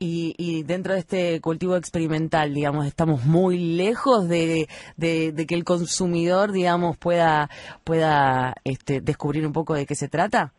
Y, 0.00 0.62
dentro 0.62 0.92
de 0.92 1.00
este 1.00 1.40
cultivo 1.40 1.74
experimental, 1.76 2.54
digamos, 2.54 2.86
estamos 2.86 3.24
muy 3.24 3.58
lejos 3.76 4.28
de, 4.28 4.68
que 4.96 5.54
el 5.54 5.64
consumidor, 5.64 6.52
digamos, 6.52 6.96
pueda 6.96 7.50
pueda 7.82 8.54
este, 8.62 9.00
descubrir 9.00 9.44
un 9.44 9.52
poco 9.52 9.74
de 9.74 9.86
qué 9.86 9.96
se 9.96 10.08
trata 10.08 10.52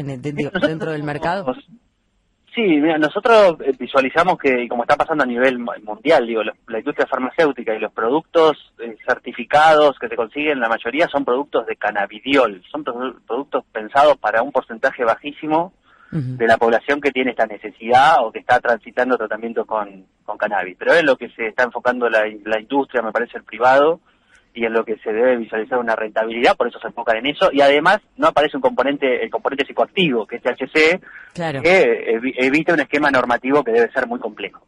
en 0.00 0.22
dentro, 0.22 0.92
del 0.92 1.02
mercado. 1.02 1.54
Sí, 2.54 2.62
mira, 2.62 2.98
nosotros 2.98 3.56
eh, 3.60 3.72
visualizamos 3.78 4.36
que, 4.36 4.68
como 4.68 4.82
está 4.82 4.96
pasando 4.96 5.22
a 5.22 5.26
nivel 5.26 5.58
mundial, 5.58 6.26
digo, 6.26 6.42
la, 6.42 6.78
industria 6.78 7.06
farmacéutica 7.06 7.74
y 7.74 7.78
los 7.78 7.92
productos 7.92 8.56
eh, 8.80 8.96
certificados 9.06 9.96
que 10.00 10.08
se 10.08 10.16
consiguen, 10.16 10.58
la 10.58 10.68
mayoría 10.68 11.06
son 11.06 11.24
productos 11.24 11.66
de 11.66 11.76
cannabidiol, 11.76 12.60
son 12.70 12.82
productos 12.82 13.64
pensados 13.72 14.16
para 14.16 14.42
un 14.42 14.50
porcentaje 14.50 15.04
bajísimo 15.04 15.72
de 16.12 16.48
la 16.48 16.58
población 16.58 17.00
que 17.00 17.12
tiene 17.12 17.30
esta 17.30 17.46
necesidad 17.46 18.16
o 18.24 18.32
que 18.32 18.40
está 18.40 18.58
transitando 18.58 19.16
tratamiento 19.16 19.64
con, 19.64 20.06
con 20.24 20.36
cannabis. 20.36 20.76
Pero 20.76 20.92
es 20.92 21.04
lo 21.04 21.14
que 21.14 21.28
se 21.30 21.46
está 21.46 21.62
enfocando 21.62 22.10
la, 22.10 22.24
la 22.46 22.58
industria, 22.58 23.00
me 23.00 23.12
parece, 23.12 23.38
el 23.38 23.44
privado, 23.44 24.00
y 24.54 24.64
en 24.64 24.72
lo 24.72 24.84
que 24.84 24.96
se 24.98 25.12
debe 25.12 25.36
visualizar 25.36 25.78
una 25.78 25.94
rentabilidad, 25.94 26.56
por 26.56 26.66
eso 26.68 26.78
se 26.80 26.88
enfocan 26.88 27.18
en 27.18 27.26
eso, 27.26 27.50
y 27.52 27.60
además 27.60 27.98
no 28.16 28.28
aparece 28.28 28.56
un 28.56 28.62
componente, 28.62 29.22
el 29.22 29.30
componente 29.30 29.64
psicoactivo, 29.64 30.26
que 30.26 30.36
es 30.36 30.42
THC, 30.42 31.00
que 31.62 32.20
evita 32.38 32.74
un 32.74 32.80
esquema 32.80 33.10
normativo 33.10 33.62
que 33.62 33.72
debe 33.72 33.92
ser 33.92 34.06
muy 34.06 34.18
complejo. 34.18 34.66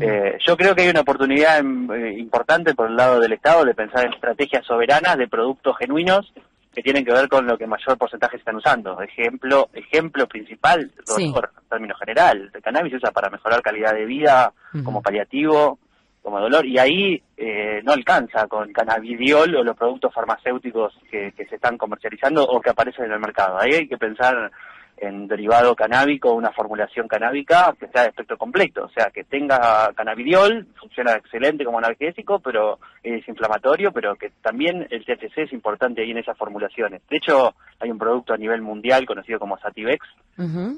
eh, 0.00 0.38
yo 0.46 0.56
creo 0.56 0.74
que 0.74 0.82
hay 0.82 0.88
una 0.88 1.00
oportunidad 1.00 1.58
eh, 1.60 2.14
importante 2.18 2.74
por 2.74 2.88
el 2.88 2.96
lado 2.96 3.20
del 3.20 3.32
Estado 3.32 3.64
de 3.64 3.74
pensar 3.74 4.06
en 4.06 4.14
estrategias 4.14 4.64
soberanas 4.66 5.16
de 5.18 5.28
productos 5.28 5.76
genuinos 5.78 6.32
que 6.74 6.82
tienen 6.82 7.04
que 7.04 7.12
ver 7.12 7.28
con 7.28 7.46
lo 7.46 7.56
que 7.56 7.66
mayor 7.66 7.96
porcentaje 7.96 8.36
están 8.36 8.56
usando. 8.56 9.00
Ejemplo, 9.00 9.68
ejemplo 9.74 10.26
principal, 10.26 10.90
doctor, 11.06 11.50
en 11.62 11.68
términos 11.68 11.98
general, 12.00 12.50
el 12.52 12.62
cannabis 12.62 12.90
se 12.92 12.96
usa 12.96 13.12
para 13.12 13.30
mejorar 13.30 13.62
calidad 13.62 13.94
de 13.94 14.04
vida 14.06 14.52
como 14.84 15.00
paliativo, 15.00 15.78
como 16.24 16.40
dolor, 16.40 16.64
y 16.64 16.78
ahí 16.78 17.22
eh, 17.36 17.82
no 17.84 17.92
alcanza 17.92 18.46
con 18.48 18.72
cannabidiol 18.72 19.56
o 19.56 19.62
los 19.62 19.76
productos 19.76 20.12
farmacéuticos 20.14 20.98
que, 21.10 21.32
que 21.36 21.44
se 21.44 21.56
están 21.56 21.76
comercializando 21.76 22.42
o 22.42 22.62
que 22.62 22.70
aparecen 22.70 23.04
en 23.04 23.12
el 23.12 23.20
mercado. 23.20 23.58
Ahí 23.60 23.74
hay 23.74 23.86
que 23.86 23.98
pensar 23.98 24.50
en 24.96 25.26
derivado 25.26 25.74
canábico, 25.74 26.32
una 26.32 26.52
formulación 26.52 27.08
canábica 27.08 27.74
que 27.78 27.88
sea 27.88 28.02
de 28.02 28.08
espectro 28.08 28.38
completo, 28.38 28.84
o 28.84 28.88
sea, 28.88 29.10
que 29.10 29.24
tenga 29.24 29.92
cannabidiol, 29.94 30.66
funciona 30.80 31.12
excelente 31.12 31.64
como 31.64 31.78
analgésico, 31.78 32.38
pero 32.38 32.78
es 33.02 33.26
inflamatorio, 33.28 33.92
pero 33.92 34.16
que 34.16 34.30
también 34.40 34.86
el 34.90 35.04
THC 35.04 35.38
es 35.38 35.52
importante 35.52 36.02
ahí 36.02 36.12
en 36.12 36.18
esas 36.18 36.38
formulaciones. 36.38 37.02
De 37.08 37.16
hecho, 37.16 37.54
hay 37.80 37.90
un 37.90 37.98
producto 37.98 38.32
a 38.32 38.38
nivel 38.38 38.62
mundial 38.62 39.04
conocido 39.04 39.38
como 39.38 39.58
Sativex, 39.58 40.06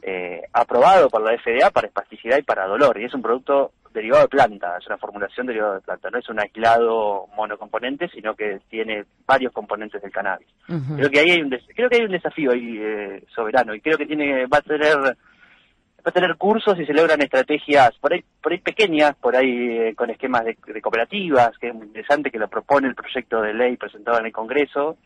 eh, 0.03 0.43
aprobado 0.53 1.09
por 1.09 1.23
la 1.23 1.39
FDA 1.39 1.71
para 1.71 1.87
espasticidad 1.87 2.39
y 2.39 2.43
para 2.43 2.67
dolor, 2.67 2.99
y 2.99 3.05
es 3.05 3.15
un 3.15 3.23
producto 3.23 3.73
derivado 3.97 4.23
de 4.23 4.29
planta, 4.29 4.77
es 4.79 4.87
una 4.87 4.99
formulación 4.99 5.47
derivada 5.47 5.77
de 5.77 5.81
planta, 5.81 6.11
no 6.11 6.19
es 6.19 6.29
un 6.29 6.39
aislado 6.39 7.27
monocomponente, 7.35 8.09
sino 8.09 8.35
que 8.35 8.61
tiene 8.69 9.05
varios 9.27 9.53
componentes 9.53 10.01
del 10.03 10.13
cannabis. 10.13 10.47
Creo 10.97 11.11
que 11.11 11.21
ahí 11.21 11.31
hay 11.31 11.41
un 11.41 11.51
creo 11.75 11.89
que 11.89 11.97
hay 11.97 12.05
un 12.05 12.13
desafío 12.13 12.53
ahí 12.53 12.79
eh, 12.79 13.25
soberano 13.35 13.75
y 13.75 13.81
creo 13.81 13.97
que 13.97 14.07
tiene 14.07 14.47
va 14.47 14.59
a 14.59 14.63
tener 14.63 14.97
va 14.99 16.11
a 16.11 16.13
tener 16.13 16.37
cursos 16.37 16.79
y 16.79 16.85
se 16.85 16.93
logran 16.93 17.23
estrategias 17.23 17.97
por 17.99 18.13
ahí 18.13 18.23
por 18.43 18.53
ahí 18.53 18.59
pequeñas, 18.59 19.17
por 19.17 19.35
ahí 19.35 19.79
eh, 19.79 19.95
con 19.97 20.11
esquemas 20.11 20.45
de, 20.45 20.57
cooperativas, 20.81 21.57
que 21.59 21.69
es 21.69 21.75
muy 21.75 21.87
interesante 21.87 22.31
que 22.31 22.39
lo 22.39 22.49
propone 22.49 22.89
el 22.89 22.95
proyecto 22.95 23.41
de 23.41 23.55
ley 23.55 23.77
presentado 23.77 24.21
en 24.21 24.27
el 24.27 24.33
Congreso 24.33 24.99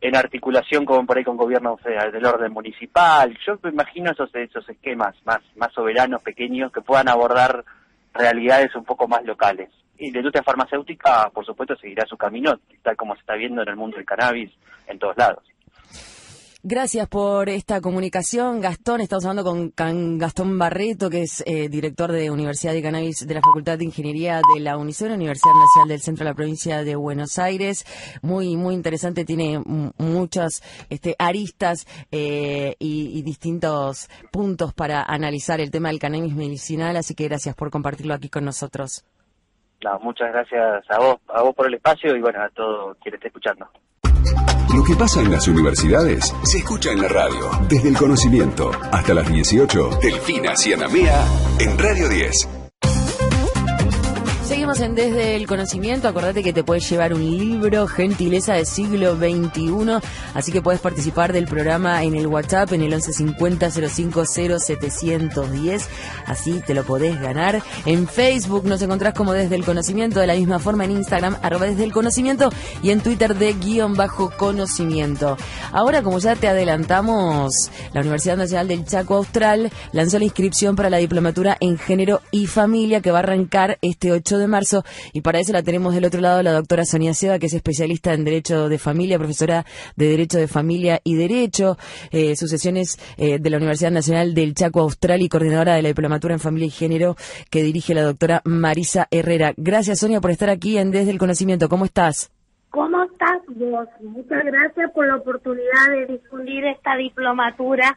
en 0.00 0.16
articulación 0.16 0.84
con 0.84 1.06
por 1.06 1.16
ahí 1.16 1.24
con 1.24 1.36
gobiernos 1.36 1.80
del 1.82 2.26
orden 2.26 2.52
municipal. 2.52 3.38
Yo 3.46 3.58
me 3.62 3.70
imagino 3.70 4.10
esos 4.10 4.34
esos 4.34 4.68
esquemas 4.68 5.14
más 5.24 5.40
más 5.56 5.72
soberanos, 5.72 6.22
pequeños, 6.22 6.72
que 6.72 6.82
puedan 6.82 7.08
abordar 7.08 7.64
realidades 8.14 8.74
un 8.74 8.84
poco 8.84 9.06
más 9.08 9.24
locales. 9.24 9.70
Y 9.98 10.10
la 10.10 10.18
industria 10.18 10.42
farmacéutica, 10.42 11.30
por 11.30 11.44
supuesto, 11.44 11.76
seguirá 11.76 12.04
su 12.06 12.16
camino, 12.16 12.58
tal 12.82 12.96
como 12.96 13.14
se 13.14 13.20
está 13.20 13.34
viendo 13.34 13.62
en 13.62 13.68
el 13.68 13.76
mundo 13.76 13.96
del 13.96 14.06
cannabis 14.06 14.50
en 14.86 14.98
todos 14.98 15.16
lados. 15.16 15.44
Gracias 16.66 17.06
por 17.08 17.50
esta 17.50 17.82
comunicación, 17.82 18.62
Gastón. 18.62 19.02
Estamos 19.02 19.26
hablando 19.26 19.44
con 19.76 20.16
Gastón 20.16 20.58
Barreto, 20.58 21.10
que 21.10 21.20
es 21.20 21.44
eh, 21.46 21.68
director 21.68 22.10
de 22.10 22.30
Universidad 22.30 22.72
de 22.72 22.80
Cannabis 22.80 23.26
de 23.28 23.34
la 23.34 23.42
Facultad 23.42 23.76
de 23.76 23.84
Ingeniería 23.84 24.40
de 24.54 24.62
la 24.62 24.78
UNICEN, 24.78 25.12
Universidad 25.12 25.52
Nacional 25.52 25.88
del 25.90 26.00
Centro 26.00 26.24
de 26.24 26.30
la 26.30 26.34
Provincia 26.34 26.82
de 26.82 26.96
Buenos 26.96 27.38
Aires. 27.38 27.84
Muy, 28.22 28.56
muy 28.56 28.72
interesante, 28.74 29.26
tiene 29.26 29.62
muchas 29.98 30.62
este, 30.88 31.14
aristas 31.18 31.86
eh, 32.10 32.76
y, 32.78 33.20
distintos 33.20 34.08
puntos 34.32 34.72
para 34.72 35.02
analizar 35.02 35.60
el 35.60 35.70
tema 35.70 35.90
del 35.90 35.98
cannabis 35.98 36.34
medicinal, 36.34 36.96
así 36.96 37.14
que 37.14 37.28
gracias 37.28 37.54
por 37.54 37.70
compartirlo 37.70 38.14
aquí 38.14 38.30
con 38.30 38.46
nosotros. 38.46 39.04
muchas 40.00 40.32
gracias 40.32 40.90
a 40.90 40.98
vos, 40.98 41.16
a 41.28 41.42
vos 41.42 41.54
por 41.54 41.66
el 41.66 41.74
espacio 41.74 42.16
y 42.16 42.22
bueno, 42.22 42.42
a 42.42 42.48
todo 42.48 42.94
quien 43.02 43.16
esté 43.16 43.26
escuchando. 43.26 43.68
Lo 44.74 44.82
que 44.82 44.96
pasa 44.96 45.20
en 45.20 45.30
las 45.30 45.46
universidades 45.46 46.34
se 46.42 46.58
escucha 46.58 46.90
en 46.90 47.00
la 47.00 47.06
radio. 47.06 47.48
Desde 47.68 47.88
el 47.90 47.96
conocimiento 47.96 48.72
hasta 48.90 49.14
las 49.14 49.30
18. 49.30 50.00
Delfina 50.02 50.56
Cianamea 50.56 51.24
en 51.60 51.78
Radio 51.78 52.08
10. 52.08 52.63
Seguimos 54.44 54.80
en 54.80 54.94
Desde 54.94 55.36
el 55.36 55.46
Conocimiento. 55.46 56.06
Acordate 56.06 56.42
que 56.42 56.52
te 56.52 56.62
puedes 56.62 56.88
llevar 56.90 57.14
un 57.14 57.24
libro, 57.24 57.86
gentileza 57.86 58.52
del 58.52 58.66
siglo 58.66 59.16
XXI. 59.16 60.02
Así 60.34 60.52
que 60.52 60.60
puedes 60.60 60.82
participar 60.82 61.32
del 61.32 61.46
programa 61.46 62.02
en 62.02 62.14
el 62.14 62.26
WhatsApp 62.26 62.70
en 62.74 62.82
el 62.82 62.90
1150 62.90 63.70
050710. 63.70 65.88
Así 66.26 66.60
te 66.66 66.74
lo 66.74 66.84
podés 66.84 67.18
ganar. 67.22 67.62
En 67.86 68.06
Facebook 68.06 68.66
nos 68.66 68.82
encontrás 68.82 69.14
como 69.14 69.32
Desde 69.32 69.54
el 69.54 69.64
Conocimiento. 69.64 70.20
De 70.20 70.26
la 70.26 70.34
misma 70.34 70.58
forma 70.58 70.84
en 70.84 70.90
Instagram, 70.90 71.38
arroba 71.40 71.64
Desde 71.64 71.84
el 71.84 71.94
Conocimiento. 71.94 72.50
Y 72.82 72.90
en 72.90 73.00
Twitter 73.00 73.34
de 73.34 73.54
guion 73.54 73.94
bajo 73.94 74.30
conocimiento. 74.36 75.38
Ahora, 75.72 76.02
como 76.02 76.18
ya 76.18 76.36
te 76.36 76.48
adelantamos, 76.48 77.70
la 77.94 78.02
Universidad 78.02 78.36
Nacional 78.36 78.68
del 78.68 78.84
Chaco 78.84 79.14
Austral 79.14 79.72
lanzó 79.92 80.18
la 80.18 80.24
inscripción 80.24 80.76
para 80.76 80.90
la 80.90 80.98
diplomatura 80.98 81.56
en 81.60 81.78
género 81.78 82.20
y 82.30 82.46
familia 82.46 83.00
que 83.00 83.10
va 83.10 83.20
a 83.20 83.22
arrancar 83.22 83.78
este 83.80 84.12
8 84.12 84.33
de 84.38 84.46
marzo 84.46 84.84
y 85.12 85.20
para 85.20 85.40
eso 85.40 85.52
la 85.52 85.62
tenemos 85.62 85.94
del 85.94 86.04
otro 86.04 86.20
lado 86.20 86.42
la 86.42 86.52
doctora 86.52 86.84
Sonia 86.84 87.14
Seba, 87.14 87.38
que 87.38 87.46
es 87.46 87.54
especialista 87.54 88.12
en 88.12 88.24
Derecho 88.24 88.68
de 88.68 88.78
Familia, 88.78 89.18
profesora 89.18 89.64
de 89.96 90.08
Derecho 90.08 90.38
de 90.38 90.48
Familia 90.48 91.00
y 91.04 91.14
Derecho, 91.16 91.76
eh, 92.10 92.36
sucesiones 92.36 92.98
eh, 93.16 93.38
de 93.38 93.50
la 93.50 93.56
Universidad 93.56 93.90
Nacional 93.90 94.34
del 94.34 94.54
Chaco 94.54 94.80
Austral 94.80 95.22
y 95.22 95.28
coordinadora 95.28 95.74
de 95.74 95.82
la 95.82 95.88
Diplomatura 95.88 96.34
en 96.34 96.40
Familia 96.40 96.66
y 96.66 96.70
Género 96.70 97.16
que 97.50 97.62
dirige 97.62 97.94
la 97.94 98.02
doctora 98.02 98.42
Marisa 98.44 99.08
Herrera. 99.10 99.54
Gracias 99.56 100.00
Sonia 100.00 100.20
por 100.20 100.30
estar 100.30 100.50
aquí 100.50 100.78
en 100.78 100.90
Desde 100.90 101.10
el 101.10 101.18
Conocimiento. 101.18 101.68
¿Cómo 101.68 101.84
estás? 101.84 102.30
¿Cómo 102.70 103.04
estás 103.04 103.40
vos? 103.48 103.88
Muchas 104.02 104.44
gracias 104.44 104.90
por 104.92 105.06
la 105.06 105.16
oportunidad 105.16 105.90
de 105.90 106.14
difundir 106.14 106.64
esta 106.64 106.96
diplomatura 106.96 107.96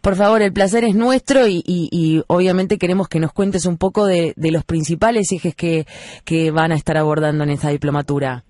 por 0.00 0.16
favor, 0.16 0.42
el 0.42 0.52
placer 0.52 0.84
es 0.84 0.94
nuestro 0.94 1.46
y, 1.46 2.22
obviamente 2.26 2.78
queremos 2.78 3.08
que 3.08 3.20
nos 3.20 3.32
cuentes 3.32 3.66
un 3.66 3.78
poco 3.78 4.06
de, 4.06 4.34
los 4.36 4.64
principales 4.64 5.32
ejes 5.32 5.54
que, 5.54 5.86
que 6.24 6.50
van 6.50 6.72
a 6.72 6.76
estar 6.76 6.96
abordando 6.96 7.44
en 7.44 7.50
esta 7.50 7.68
diplomatura. 7.70 8.44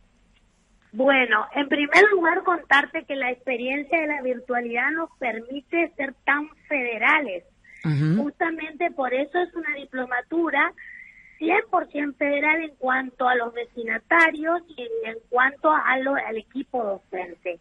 Bueno, 0.93 1.47
en 1.55 1.69
primer 1.69 2.05
lugar 2.11 2.43
contarte 2.45 3.05
que 3.07 3.17
la 3.17 3.31
experiencia 3.31 3.99
de 3.99 4.07
la 4.07 4.21
virtualidad 4.21 4.91
nos 4.91 5.09
permite 5.19 5.91
ser 5.97 6.15
tan 6.25 6.49
federales. 6.69 7.45
Justamente 8.17 8.93
por 8.93 9.13
eso 9.13 9.39
es 9.41 9.53
una 9.57 9.75
diplomatura 9.77 10.73
100% 11.43 12.17
federal 12.17 12.63
en 12.63 12.77
cuanto 12.77 13.29
a 13.29 13.35
los 13.35 13.53
destinatarios 13.53 14.63
y 14.77 14.83
en 14.83 15.17
cuanto 15.29 15.73
a 15.73 15.99
lo, 15.99 16.15
al 16.15 16.37
equipo 16.37 16.83
docente. 16.83 17.59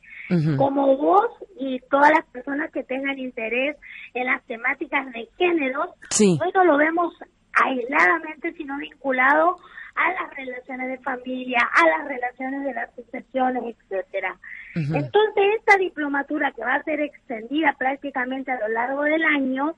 Como 0.58 0.96
vos 0.98 1.30
y 1.60 1.80
todas 1.90 2.12
las 2.12 2.26
personas 2.28 2.72
que 2.72 2.84
tengan 2.84 3.18
interés 3.18 3.76
en 4.14 4.28
las 4.28 4.46
temáticas 4.46 5.12
de 5.12 5.28
género, 5.38 5.96
hoy 6.20 6.52
no 6.54 6.64
lo 6.64 6.78
vemos 6.78 7.14
aisladamente, 7.54 8.54
sino 8.54 8.78
vinculado 8.78 9.58
a 9.96 10.12
las 10.14 10.36
relaciones 10.36 10.88
de 10.88 10.98
familia, 11.00 11.60
a 11.74 11.98
las 11.98 12.08
relaciones 12.08 12.64
de 12.64 12.74
las 12.74 12.96
sucesiones, 12.96 13.76
etcétera. 13.76 14.38
Entonces, 14.76 15.44
esta 15.58 15.78
diplomatura 15.78 16.52
que 16.56 16.64
va 16.64 16.76
a 16.76 16.84
ser 16.84 17.02
extendida 17.02 17.76
prácticamente 17.78 18.52
a 18.52 18.60
lo 18.60 18.70
largo 18.70 19.04
del 19.04 19.24
año, 19.24 19.76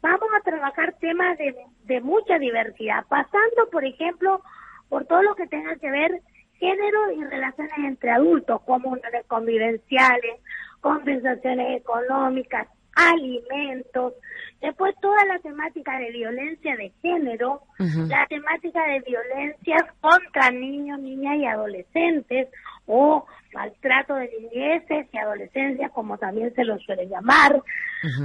vamos 0.00 0.28
a 0.36 0.42
trabajar 0.42 0.94
temas 1.00 1.36
de, 1.38 1.54
de 1.84 2.00
mucha 2.00 2.38
diversidad, 2.38 3.04
pasando, 3.08 3.68
por 3.70 3.84
ejemplo, 3.84 4.42
por 4.88 5.04
todo 5.06 5.22
lo 5.22 5.34
que 5.34 5.46
tenga 5.46 5.76
que 5.76 5.90
ver 5.90 6.20
género 6.58 7.12
y 7.12 7.24
relaciones 7.24 7.78
entre 7.78 8.10
adultos, 8.10 8.62
comunidades 8.62 9.26
convivenciales, 9.26 10.40
compensaciones 10.80 11.80
económicas, 11.80 12.68
alimentos, 12.94 14.14
después 14.60 14.94
toda 15.02 15.22
la 15.26 15.38
temática 15.40 15.98
de 15.98 16.10
violencia 16.12 16.76
de 16.76 16.90
género, 17.02 17.60
la 17.78 18.26
temática 18.26 18.86
de 18.86 19.00
violencias 19.00 19.82
contra 20.00 20.50
niños, 20.50 20.98
niñas 21.00 21.36
y 21.36 21.44
adolescentes, 21.44 22.48
o 22.86 23.26
maltrato 23.52 24.14
de 24.14 24.30
niñeces 24.40 25.08
y 25.12 25.18
adolescencias, 25.18 25.90
como 25.92 26.16
también 26.16 26.54
se 26.54 26.64
lo 26.64 26.78
suele 26.78 27.06
llamar, 27.06 27.60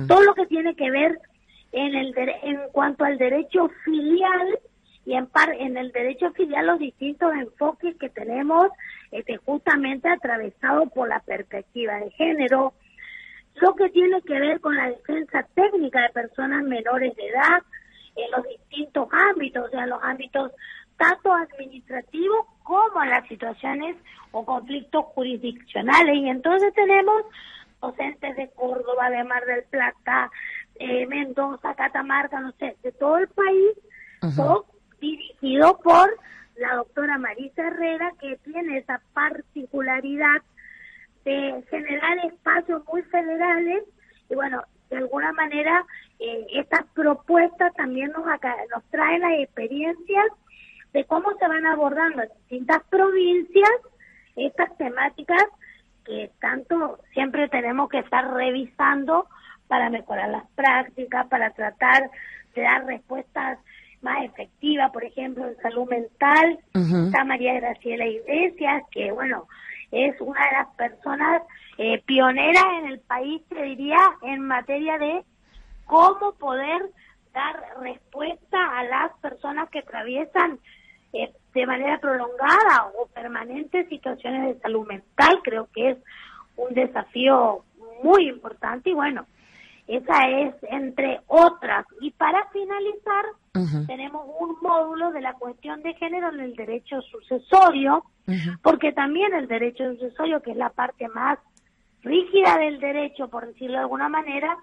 todo 0.07 0.21
lo 0.23 0.33
que 0.35 0.45
tiene 0.45 0.75
que 0.75 0.89
ver 0.89 1.19
en, 1.71 1.95
el 1.95 2.13
en 2.17 2.59
cuanto 2.71 3.05
al 3.05 3.17
derecho 3.17 3.69
filial 3.83 4.59
y 5.05 5.13
en, 5.13 5.27
par 5.27 5.53
en 5.57 5.77
el 5.77 5.91
derecho 5.91 6.31
filial 6.31 6.67
los 6.67 6.79
distintos 6.79 7.33
enfoques 7.33 7.95
que 7.97 8.09
tenemos 8.09 8.67
este, 9.11 9.37
justamente 9.37 10.09
atravesado 10.09 10.87
por 10.87 11.09
la 11.09 11.19
perspectiva 11.21 11.95
de 11.95 12.11
género, 12.11 12.73
lo 13.55 13.75
que 13.75 13.89
tiene 13.89 14.21
que 14.21 14.39
ver 14.39 14.59
con 14.61 14.75
la 14.75 14.89
defensa 14.89 15.47
técnica 15.55 16.01
de 16.01 16.09
personas 16.09 16.63
menores 16.63 17.15
de 17.15 17.27
edad 17.27 17.63
en 18.15 18.31
los 18.31 18.47
distintos 18.47 19.07
ámbitos, 19.11 19.65
o 19.65 19.69
sea, 19.69 19.85
los 19.87 20.01
ámbitos 20.03 20.51
tanto 20.97 21.33
administrativos 21.33 22.45
como 22.63 23.03
las 23.05 23.27
situaciones 23.27 23.95
o 24.31 24.45
conflictos 24.45 25.05
jurisdiccionales. 25.15 26.15
Y 26.15 26.29
entonces 26.29 26.73
tenemos 26.73 27.23
docentes 27.81 28.35
de 28.35 28.49
Córdoba, 28.51 29.09
de 29.09 29.23
Mar 29.23 29.43
del 29.45 29.63
Plata, 29.63 30.29
eh, 30.81 31.05
Mendoza, 31.05 31.75
Catamarca, 31.75 32.39
no 32.39 32.51
sé, 32.53 32.75
de 32.81 32.91
todo 32.91 33.17
el 33.17 33.27
país, 33.27 33.77
todo 34.35 34.65
dirigido 34.99 35.77
por 35.79 36.17
la 36.55 36.75
doctora 36.75 37.19
Marisa 37.19 37.67
Herrera, 37.67 38.11
que 38.19 38.37
tiene 38.37 38.79
esa 38.79 38.99
particularidad 39.13 40.41
de 41.23 41.63
generar 41.69 42.17
espacios 42.25 42.83
muy 42.91 43.03
federales. 43.03 43.83
Y 44.27 44.35
bueno, 44.35 44.63
de 44.89 44.97
alguna 44.97 45.31
manera 45.33 45.85
eh, 46.19 46.47
estas 46.53 46.85
propuestas 46.95 47.73
también 47.75 48.11
nos, 48.11 48.25
nos 48.25 48.83
traen 48.89 49.21
las 49.21 49.39
experiencias 49.39 50.25
de 50.93 51.05
cómo 51.05 51.31
se 51.37 51.47
van 51.47 51.65
abordando 51.67 52.23
en 52.23 52.29
distintas 52.39 52.83
provincias 52.89 53.69
estas 54.35 54.75
temáticas 54.77 55.43
que 56.05 56.31
tanto 56.39 56.99
siempre 57.13 57.47
tenemos 57.49 57.87
que 57.89 57.99
estar 57.99 58.33
revisando 58.33 59.27
para 59.71 59.89
mejorar 59.89 60.27
las 60.27 60.45
prácticas, 60.49 61.27
para 61.27 61.51
tratar 61.51 62.11
de 62.53 62.61
dar 62.61 62.83
respuestas 62.83 63.57
más 64.01 64.25
efectivas, 64.25 64.91
por 64.91 65.05
ejemplo, 65.05 65.47
en 65.47 65.55
salud 65.61 65.87
mental. 65.87 66.59
Está 66.73 67.23
María 67.23 67.53
Graciela 67.53 68.05
Iglesias, 68.05 68.83
que 68.91 69.13
bueno, 69.13 69.47
es 69.91 70.19
una 70.19 70.41
de 70.45 70.51
las 70.57 70.75
personas 70.75 71.43
eh, 71.77 72.03
pioneras 72.05 72.65
en 72.79 72.87
el 72.87 72.99
país, 72.99 73.41
te 73.47 73.63
diría, 73.63 73.97
en 74.23 74.41
materia 74.45 74.97
de 74.97 75.23
cómo 75.85 76.33
poder 76.33 76.89
dar 77.33 77.63
respuesta 77.79 78.77
a 78.77 78.83
las 78.83 79.17
personas 79.19 79.69
que 79.69 79.79
atraviesan 79.79 80.59
eh, 81.13 81.31
de 81.53 81.65
manera 81.65 81.97
prolongada 81.99 82.91
o 82.99 83.07
permanente 83.07 83.87
situaciones 83.87 84.53
de 84.53 84.59
salud 84.59 84.85
mental. 84.85 85.39
Creo 85.41 85.69
que 85.73 85.91
es 85.91 85.97
un 86.57 86.73
desafío 86.73 87.63
muy 88.03 88.27
importante 88.27 88.89
y 88.89 88.93
bueno, 88.93 89.25
Esa 89.91 90.29
es 90.29 90.55
entre 90.69 91.19
otras. 91.27 91.85
Y 91.99 92.11
para 92.11 92.47
finalizar, 92.53 93.25
tenemos 93.87 94.25
un 94.39 94.55
módulo 94.61 95.11
de 95.11 95.19
la 95.19 95.33
cuestión 95.33 95.83
de 95.83 95.93
género 95.95 96.29
en 96.29 96.39
el 96.39 96.55
derecho 96.55 97.01
sucesorio, 97.01 98.05
porque 98.61 98.93
también 98.93 99.33
el 99.33 99.49
derecho 99.49 99.83
sucesorio, 99.95 100.41
que 100.41 100.51
es 100.51 100.57
la 100.57 100.69
parte 100.69 101.09
más 101.09 101.39
rígida 102.03 102.57
del 102.57 102.79
derecho, 102.79 103.27
por 103.27 103.45
decirlo 103.47 103.73
de 103.73 103.81
alguna 103.81 104.07
manera, 104.07 104.55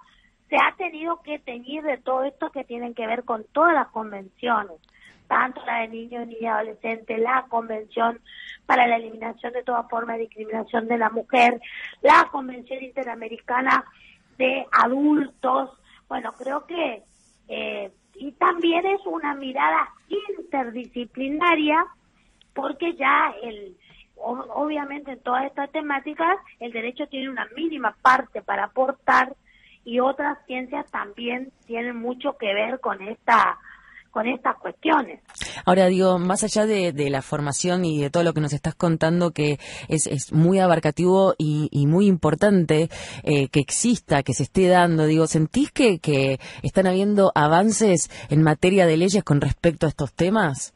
se 0.48 0.56
ha 0.56 0.74
tenido 0.78 1.20
que 1.20 1.38
teñir 1.38 1.82
de 1.82 1.98
todo 1.98 2.24
esto 2.24 2.50
que 2.50 2.64
tienen 2.64 2.94
que 2.94 3.06
ver 3.06 3.24
con 3.24 3.44
todas 3.52 3.74
las 3.74 3.88
convenciones, 3.88 4.78
tanto 5.26 5.60
la 5.66 5.80
de 5.80 5.88
niños, 5.88 6.26
niñas 6.26 6.40
y 6.40 6.46
adolescentes, 6.46 7.18
la 7.18 7.44
convención 7.50 8.18
para 8.64 8.86
la 8.86 8.96
eliminación 8.96 9.52
de 9.52 9.62
toda 9.62 9.82
forma 9.90 10.14
de 10.14 10.20
discriminación 10.20 10.88
de 10.88 10.96
la 10.96 11.10
mujer, 11.10 11.60
la 12.00 12.28
convención 12.32 12.82
interamericana 12.82 13.84
de 14.38 14.66
adultos. 14.72 15.70
Bueno, 16.08 16.32
creo 16.32 16.64
que 16.66 17.02
eh, 17.48 17.92
y 18.14 18.32
también 18.32 18.86
es 18.86 19.00
una 19.06 19.34
mirada 19.34 19.88
interdisciplinaria 20.38 21.86
porque 22.54 22.94
ya 22.94 23.34
el 23.42 23.76
obviamente 24.20 25.12
en 25.12 25.20
todas 25.20 25.44
estas 25.44 25.70
temáticas 25.70 26.38
el 26.58 26.72
derecho 26.72 27.06
tiene 27.06 27.30
una 27.30 27.46
mínima 27.54 27.96
parte 28.02 28.42
para 28.42 28.64
aportar 28.64 29.36
y 29.84 30.00
otras 30.00 30.38
ciencias 30.46 30.90
también 30.90 31.52
tienen 31.66 31.96
mucho 31.96 32.36
que 32.36 32.52
ver 32.52 32.80
con 32.80 33.00
esta 33.02 33.58
con 34.18 34.26
estas 34.26 34.56
cuestiones. 34.56 35.20
Ahora 35.64 35.86
digo, 35.86 36.18
más 36.18 36.42
allá 36.42 36.66
de, 36.66 36.92
la 37.08 37.22
formación 37.22 37.84
y 37.84 38.00
de 38.00 38.10
todo 38.10 38.24
lo 38.24 38.32
que 38.32 38.40
nos 38.40 38.52
estás 38.52 38.74
contando, 38.74 39.30
que 39.30 39.60
es, 39.88 40.08
es 40.08 40.32
muy 40.32 40.58
abarcativo 40.58 41.34
y, 41.38 41.86
muy 41.86 42.08
importante 42.08 42.88
eh, 43.22 43.48
que 43.48 43.60
exista, 43.60 44.24
que 44.24 44.32
se 44.32 44.42
esté 44.42 44.66
dando, 44.66 45.06
digo, 45.06 45.28
¿sentís 45.28 45.70
que, 45.70 46.00
que 46.00 46.40
están 46.64 46.88
habiendo 46.88 47.30
avances 47.36 48.10
en 48.28 48.42
materia 48.42 48.86
de 48.86 48.96
leyes 48.96 49.22
con 49.22 49.40
respecto 49.40 49.86
a 49.86 49.90
estos 49.90 50.12
temas? 50.12 50.74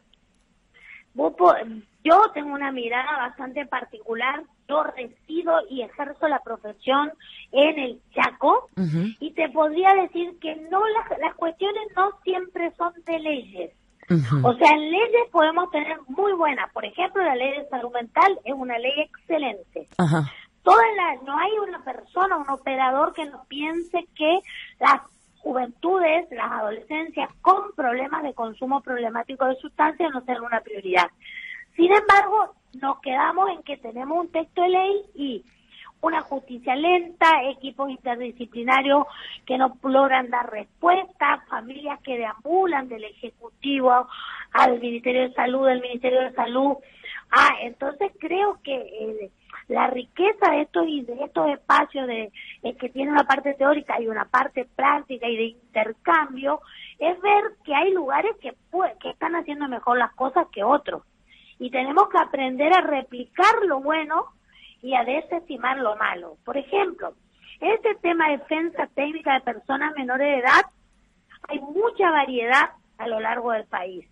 Yo 2.04 2.20
tengo 2.34 2.54
una 2.54 2.70
mirada 2.70 3.16
bastante 3.16 3.66
particular. 3.66 4.42
Yo 4.68 4.84
resido 4.84 5.52
y 5.68 5.82
ejerzo 5.82 6.28
la 6.28 6.40
profesión 6.40 7.12
en 7.52 7.78
el 7.78 8.00
Chaco 8.14 8.68
y 9.20 9.32
te 9.32 9.48
podría 9.50 9.94
decir 9.94 10.38
que 10.40 10.56
no 10.70 10.80
las, 10.88 11.18
las 11.20 11.34
cuestiones 11.34 11.82
no 11.96 12.10
siempre 12.24 12.72
son 12.76 12.92
de 13.06 13.18
leyes. 13.18 13.72
O 14.42 14.54
sea, 14.54 14.72
en 14.72 14.90
leyes 14.90 15.28
podemos 15.30 15.70
tener 15.70 15.98
muy 16.08 16.32
buenas. 16.32 16.70
Por 16.72 16.84
ejemplo, 16.84 17.22
la 17.22 17.36
ley 17.36 17.58
de 17.58 17.68
salud 17.68 17.92
mental 17.92 18.38
es 18.44 18.52
una 18.54 18.78
ley 18.78 18.92
excelente. 18.96 19.88
Toda 20.62 20.82
la, 20.96 21.16
no 21.24 21.38
hay 21.38 21.50
una 21.66 21.82
persona, 21.82 22.36
un 22.36 22.50
operador 22.50 23.12
que 23.14 23.26
no 23.26 23.44
piense 23.48 24.06
que 24.14 24.40
las 24.78 25.00
juventudes, 25.38 26.28
las 26.30 26.52
adolescencias 26.52 27.28
con 27.40 27.72
problemas 27.74 28.22
de 28.22 28.34
consumo 28.34 28.80
problemático 28.80 29.46
de 29.46 29.56
sustancias 29.56 30.10
no 30.12 30.20
sean 30.24 30.42
una 30.42 30.60
prioridad. 30.60 31.10
Sin 31.74 31.92
embargo, 31.92 32.54
nos 32.80 33.00
quedamos 33.00 33.50
en 33.50 33.62
que 33.62 33.76
tenemos 33.76 34.18
un 34.18 34.30
texto 34.30 34.62
de 34.62 34.68
ley 34.68 35.02
y 35.14 35.44
una 36.02 36.20
justicia 36.22 36.74
lenta, 36.74 37.42
equipos 37.44 37.88
interdisciplinarios 37.88 39.06
que 39.46 39.56
no 39.56 39.78
logran 39.84 40.30
dar 40.30 40.50
respuesta, 40.50 41.44
familias 41.48 42.00
que 42.02 42.18
deambulan 42.18 42.88
del 42.88 43.04
Ejecutivo 43.04 44.08
al 44.52 44.80
Ministerio 44.80 45.22
de 45.22 45.34
Salud, 45.34 45.66
del 45.66 45.80
Ministerio 45.80 46.20
de 46.20 46.32
Salud. 46.32 46.76
Ah, 47.30 47.54
entonces 47.62 48.10
creo 48.18 48.58
que 48.64 48.74
eh, 48.74 49.30
la 49.68 49.86
riqueza 49.86 50.50
de 50.50 50.62
estos 50.62 50.86
de 50.86 51.24
estos 51.24 51.48
espacios 51.50 52.06
de 52.08 52.32
que 52.78 52.88
tiene 52.88 53.12
una 53.12 53.24
parte 53.24 53.54
teórica 53.54 54.00
y 54.00 54.08
una 54.08 54.24
parte 54.24 54.66
práctica 54.76 55.28
y 55.28 55.36
de 55.36 55.44
intercambio 55.44 56.60
es 56.98 57.20
ver 57.20 57.44
que 57.64 57.74
hay 57.74 57.92
lugares 57.92 58.36
que 58.40 58.54
que 59.00 59.10
están 59.10 59.36
haciendo 59.36 59.68
mejor 59.68 59.98
las 59.98 60.12
cosas 60.14 60.48
que 60.52 60.64
otros 60.64 61.02
y 61.58 61.70
tenemos 61.70 62.08
que 62.08 62.18
aprender 62.18 62.72
a 62.76 62.80
replicar 62.80 63.64
lo 63.66 63.80
bueno 63.80 64.26
y 64.82 64.94
a 64.94 65.04
desestimar 65.04 65.78
lo 65.78 65.96
malo. 65.96 66.36
Por 66.44 66.56
ejemplo, 66.56 67.14
este 67.60 67.94
tema 67.96 68.28
de 68.28 68.38
defensa 68.38 68.88
técnica 68.94 69.34
de 69.34 69.40
personas 69.40 69.94
menores 69.94 70.26
de 70.26 70.38
edad, 70.40 70.62
hay 71.48 71.60
mucha 71.60 72.10
variedad 72.10 72.70
a 72.98 73.06
lo 73.06 73.20
largo 73.20 73.52
del 73.52 73.66
país. 73.66 74.06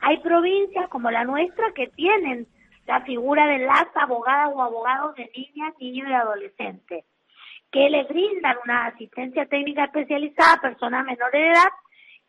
Hay 0.00 0.18
provincias 0.18 0.88
como 0.88 1.10
la 1.10 1.24
nuestra 1.24 1.72
que 1.72 1.86
tienen 1.88 2.46
la 2.86 3.02
figura 3.02 3.46
de 3.46 3.58
las 3.58 3.86
abogadas 3.94 4.50
o 4.54 4.62
abogados 4.62 5.14
de 5.14 5.30
niñas, 5.36 5.74
niños 5.80 6.08
y 6.08 6.12
adolescentes, 6.12 7.04
que 7.70 7.90
le 7.90 8.04
brindan 8.04 8.56
una 8.64 8.86
asistencia 8.86 9.46
técnica 9.46 9.84
especializada 9.84 10.54
a 10.54 10.60
personas 10.60 11.04
menores 11.04 11.32
de 11.32 11.50
edad 11.50 11.68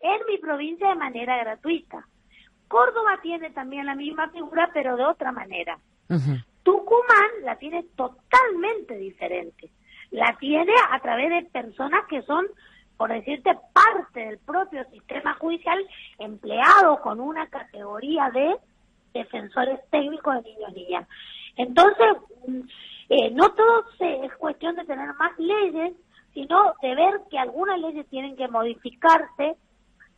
en 0.02 0.20
mi 0.28 0.38
provincia 0.38 0.90
de 0.90 0.96
manera 0.96 1.38
gratuita. 1.38 2.06
Córdoba 2.68 3.20
tiene 3.22 3.50
también 3.52 3.86
la 3.86 3.96
misma 3.96 4.30
figura, 4.30 4.70
pero 4.74 4.96
de 4.96 5.06
otra 5.06 5.32
manera. 5.32 5.80
Tucumán 6.70 7.32
la 7.46 7.56
tiene 7.56 7.84
totalmente 7.96 8.96
diferente. 8.96 9.72
La 10.12 10.38
tiene 10.40 10.72
a 10.92 11.00
través 11.00 11.32
de 11.32 11.50
personas 11.50 12.06
que 12.08 12.22
son, 12.22 12.46
por 12.96 13.12
decirte, 13.12 13.58
parte 13.74 14.20
del 14.20 14.38
propio 14.38 14.84
sistema 14.92 15.34
judicial, 15.34 15.80
empleados 16.20 17.00
con 17.00 17.20
una 17.20 17.48
categoría 17.48 18.30
de 18.30 18.56
defensores 19.16 19.80
técnicos 19.90 20.36
de 20.36 20.42
niños 20.44 20.70
y 20.70 20.80
niñas. 20.80 21.08
Entonces, 21.56 22.08
mm, 22.48 22.60
eh, 23.10 23.32
no 23.32 23.50
todo 23.54 23.86
es 24.00 24.36
cuestión 24.36 24.76
de 24.76 24.86
tener 24.86 25.12
más 25.16 25.32
leyes, 25.40 25.94
sino 26.36 26.76
de 26.84 26.94
ver 26.94 27.22
que 27.32 27.40
algunas 27.40 27.80
leyes 27.80 28.08
tienen 28.10 28.36
que 28.36 28.48
modificarse 28.48 29.56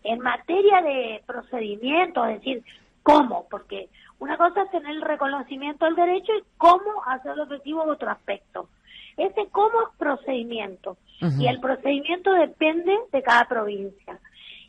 en 0.04 0.20
materia 0.20 0.82
de 0.82 1.24
procedimiento, 1.26 2.26
es 2.26 2.40
decir, 2.40 2.64
cómo, 3.04 3.48
porque 3.50 3.88
una 4.22 4.38
cosa 4.38 4.62
es 4.62 4.70
tener 4.70 4.92
el 4.92 5.02
reconocimiento 5.02 5.86
del 5.86 5.96
derecho 5.96 6.32
y 6.38 6.44
cómo 6.58 7.04
hacerlo 7.08 7.46
efectivo 7.46 7.84
otro 7.84 8.12
aspecto. 8.12 8.70
Ese 9.18 9.48
cómo 9.52 9.82
es 9.82 9.98
procedimiento 9.98 10.98
y 11.40 11.48
el 11.48 11.60
procedimiento 11.60 12.32
depende 12.34 12.96
de 13.12 13.24
cada 13.24 13.46
provincia. 13.46 14.20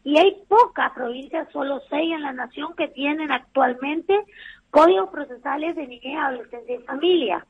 Y 0.04 0.18
hay 0.18 0.42
pocas 0.48 0.92
provincias, 0.92 1.48
solo 1.52 1.82
seis 1.90 2.14
en 2.14 2.22
la 2.22 2.32
nación, 2.32 2.74
que 2.74 2.88
tienen 2.88 3.30
actualmente 3.30 4.24
códigos 4.70 5.10
procesales 5.10 5.76
de 5.76 5.86
niñez, 5.86 6.18
adolescencia 6.18 6.74
y 6.74 6.82
familia. 6.84 7.46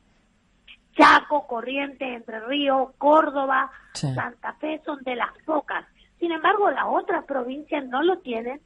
Chaco, 0.97 1.47
Corrientes, 1.47 2.17
Entre 2.17 2.41
Ríos, 2.41 2.91
Córdoba, 2.99 3.71
Santa 3.95 4.55
Fe 4.55 4.83
son 4.85 5.03
de 5.05 5.15
las 5.15 5.31
pocas. 5.47 5.87
Sin 6.19 6.33
embargo, 6.33 6.69
las 6.69 6.87
otras 6.89 7.25
provincias 7.27 7.85
no 7.87 8.03
lo 8.03 8.19
tienen 8.19 8.61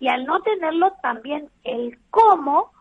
y 0.00 0.08
al 0.08 0.24
no 0.24 0.40
tenerlo 0.40 0.92
también 1.02 1.50
el 1.64 1.98
cómo 2.10 2.72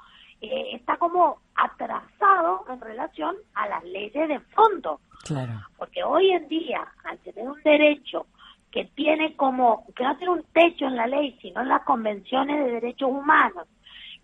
eh, 0.42 0.76
está 0.76 0.98
como 0.98 1.40
atrasado 1.56 2.66
en 2.70 2.82
relación 2.82 3.36
a 3.54 3.68
las 3.68 3.84
leyes 3.84 4.28
de 4.28 4.40
fondo. 4.40 5.00
Claro. 5.24 5.54
Porque 5.78 6.04
hoy 6.04 6.32
en 6.32 6.48
día, 6.48 6.88
al 7.04 7.18
tener 7.20 7.48
un 7.48 7.62
derecho 7.64 8.28
que 8.72 8.86
tiene 8.96 9.36
como, 9.36 9.86
que 9.96 10.04
no 10.04 10.18
tiene 10.18 10.34
un 10.34 10.44
techo 10.54 10.86
en 10.86 10.96
la 10.96 11.08
ley, 11.08 11.38
sino 11.42 11.62
en 11.62 11.70
las 11.70 11.84
convenciones 11.84 12.66
de 12.66 12.72
derechos 12.74 13.10
humanos, 13.10 13.68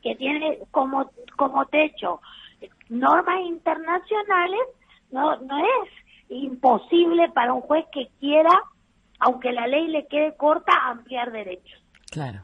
que 0.02 0.15
tiene 0.15 0.60
como, 0.71 1.10
como 1.36 1.65
techo 1.65 2.21
normas 2.89 3.39
internacionales, 3.41 4.62
no, 5.12 5.38
no 5.38 5.58
es 5.58 5.89
imposible 6.30 7.30
para 7.30 7.54
un 7.54 7.62
juez 7.62 7.86
que 7.91 8.10
quiera 8.19 8.52
aunque 9.23 9.52
la 9.52 9.67
ley 9.67 9.88
le 9.88 10.08
quede 10.08 10.36
corta, 10.36 10.71
ampliar 10.89 11.32
derechos. 11.32 11.82
Claro. 12.12 12.43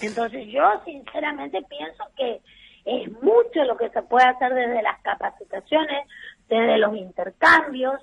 Entonces 0.00 0.46
yo 0.48 0.62
sinceramente 0.84 1.62
pienso 1.68 2.04
que 2.16 2.40
es 2.84 3.10
mucho 3.22 3.64
lo 3.64 3.76
que 3.76 3.90
se 3.90 4.02
puede 4.02 4.26
hacer 4.26 4.54
desde 4.54 4.82
las 4.82 5.00
capacitaciones, 5.02 6.06
desde 6.48 6.78
los 6.78 6.96
intercambios. 6.96 8.00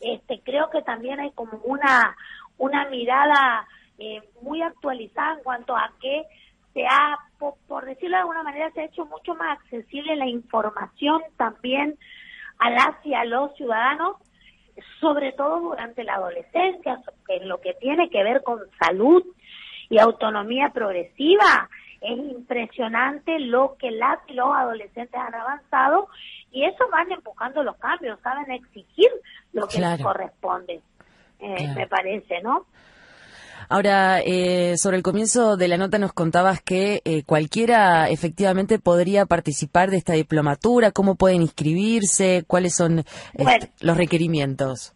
Este, 0.00 0.40
creo 0.40 0.70
que 0.70 0.82
también 0.82 1.20
hay 1.20 1.30
como 1.32 1.58
una 1.64 2.16
una 2.60 2.84
mirada 2.90 3.66
eh, 3.98 4.20
muy 4.42 4.60
actualizada 4.62 5.34
en 5.34 5.42
cuanto 5.42 5.74
a 5.74 5.90
que 6.00 6.24
se 6.74 6.84
ha, 6.84 7.18
por, 7.38 7.54
por, 7.66 7.86
decirlo 7.86 8.16
de 8.16 8.20
alguna 8.20 8.42
manera, 8.42 8.70
se 8.72 8.82
ha 8.82 8.84
hecho 8.84 9.06
mucho 9.06 9.34
más 9.34 9.58
accesible 9.58 10.14
la 10.14 10.26
información 10.26 11.22
también 11.36 11.98
a 12.58 12.70
las 12.70 13.04
y 13.04 13.14
a 13.14 13.24
los 13.24 13.54
ciudadanos 13.56 14.16
sobre 15.00 15.32
todo 15.32 15.60
durante 15.60 16.04
la 16.04 16.14
adolescencia, 16.14 17.00
en 17.28 17.48
lo 17.48 17.60
que 17.60 17.74
tiene 17.74 18.08
que 18.10 18.22
ver 18.22 18.42
con 18.42 18.60
salud 18.78 19.24
y 19.90 19.98
autonomía 19.98 20.70
progresiva. 20.72 21.68
Es 22.00 22.16
impresionante 22.16 23.38
lo 23.38 23.76
que 23.78 23.90
las 23.90 24.18
y 24.28 24.32
los 24.32 24.48
adolescentes 24.54 25.20
han 25.20 25.34
avanzado 25.34 26.08
y 26.50 26.64
eso 26.64 26.88
van 26.90 27.12
empujando 27.12 27.62
los 27.62 27.76
cambios, 27.76 28.18
saben 28.20 28.50
exigir 28.50 29.10
lo 29.52 29.68
que 29.68 29.80
les 29.80 30.02
corresponde, 30.02 30.80
eh, 31.40 31.68
me 31.76 31.86
parece, 31.86 32.40
¿no? 32.42 32.64
Ahora, 33.68 34.20
eh, 34.24 34.76
sobre 34.78 34.96
el 34.96 35.02
comienzo 35.02 35.56
de 35.56 35.68
la 35.68 35.76
nota 35.76 35.98
nos 35.98 36.12
contabas 36.12 36.60
que 36.60 37.02
eh, 37.04 37.22
cualquiera 37.24 38.08
efectivamente 38.08 38.78
podría 38.78 39.26
participar 39.26 39.90
de 39.90 39.98
esta 39.98 40.14
diplomatura, 40.14 40.90
cómo 40.90 41.14
pueden 41.14 41.42
inscribirse, 41.42 42.42
cuáles 42.48 42.74
son 42.74 43.04
este, 43.34 43.70
los 43.80 43.96
requerimientos. 43.96 44.94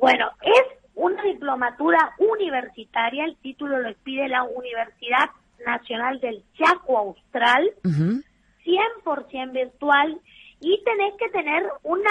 Bueno, 0.00 0.30
es 0.42 0.81
una 0.94 1.22
diplomatura 1.22 2.14
universitaria, 2.18 3.24
el 3.24 3.36
título 3.36 3.80
lo 3.80 3.94
pide 4.02 4.28
la 4.28 4.42
Universidad 4.42 5.30
Nacional 5.64 6.20
del 6.20 6.42
Chaco 6.54 6.98
Austral, 6.98 7.70
100% 7.84 9.52
virtual, 9.52 10.20
y 10.60 10.82
tenés 10.84 11.14
que 11.18 11.28
tener 11.30 11.68
una, 11.82 12.10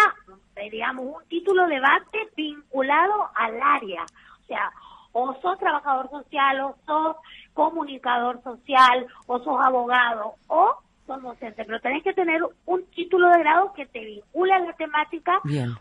digamos, 0.70 1.06
un 1.06 1.24
título 1.30 1.68
de 1.68 1.80
base 1.80 2.30
vinculado 2.36 3.30
al 3.36 3.60
área. 3.62 4.04
O 4.04 4.48
sea, 4.48 4.72
o 5.14 5.34
sos 5.42 5.58
trabajador 5.60 6.10
social, 6.10 6.62
o 6.62 6.76
sos 6.86 7.16
comunicador 7.54 8.42
social, 8.44 9.08
o 9.28 9.40
sos 9.40 9.60
abogado, 9.62 10.36
o 10.48 10.78
sos 11.06 11.22
docente, 11.22 11.66
pero 11.66 11.80
tenés 11.80 12.04
que 12.04 12.14
tener 12.14 12.42
un 12.66 12.86
título 12.92 13.30
de 13.30 13.40
grado 13.40 13.74
que 13.74 13.86
te 13.86 14.00
vincule 14.00 14.54
a 14.54 14.60
la 14.60 14.74
temática, 14.74 15.40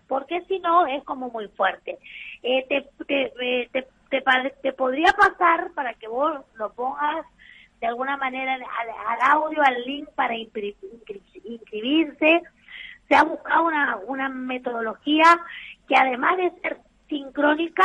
porque 0.08 0.42
si 0.42 0.58
no 0.58 0.86
es 0.86 1.02
como 1.04 1.30
muy 1.30 1.48
fuerte. 1.48 1.98
Eh, 2.42 2.66
te, 2.68 2.88
te, 3.06 3.70
te, 4.10 4.50
te, 4.62 4.72
podría 4.72 5.12
pasar 5.12 5.72
para 5.74 5.94
que 5.94 6.08
vos 6.08 6.40
lo 6.54 6.72
pongas 6.72 7.24
de 7.80 7.86
alguna 7.86 8.16
manera 8.16 8.54
al, 8.54 9.30
audio, 9.30 9.62
al 9.62 9.82
link 9.84 10.08
para 10.14 10.34
inscribirse. 10.36 12.42
Se 13.08 13.14
ha 13.14 13.24
buscado 13.24 13.66
una, 13.66 13.96
una 14.06 14.28
metodología 14.28 15.40
que 15.88 15.96
además 15.96 16.36
de 16.36 16.50
ser 16.60 16.78
sincrónica, 17.08 17.84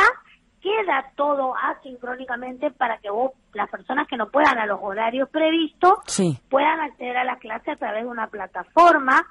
queda 0.66 1.12
todo 1.14 1.54
asincrónicamente 1.56 2.72
para 2.72 2.98
que 2.98 3.08
vos, 3.08 3.30
las 3.54 3.70
personas 3.70 4.08
que 4.08 4.16
no 4.16 4.30
puedan 4.30 4.58
a 4.58 4.66
los 4.66 4.80
horarios 4.82 5.28
previstos, 5.30 6.00
puedan 6.48 6.80
acceder 6.80 7.16
a 7.16 7.24
la 7.24 7.36
clase 7.36 7.70
a 7.70 7.76
través 7.76 8.02
de 8.02 8.10
una 8.10 8.26
plataforma. 8.26 9.22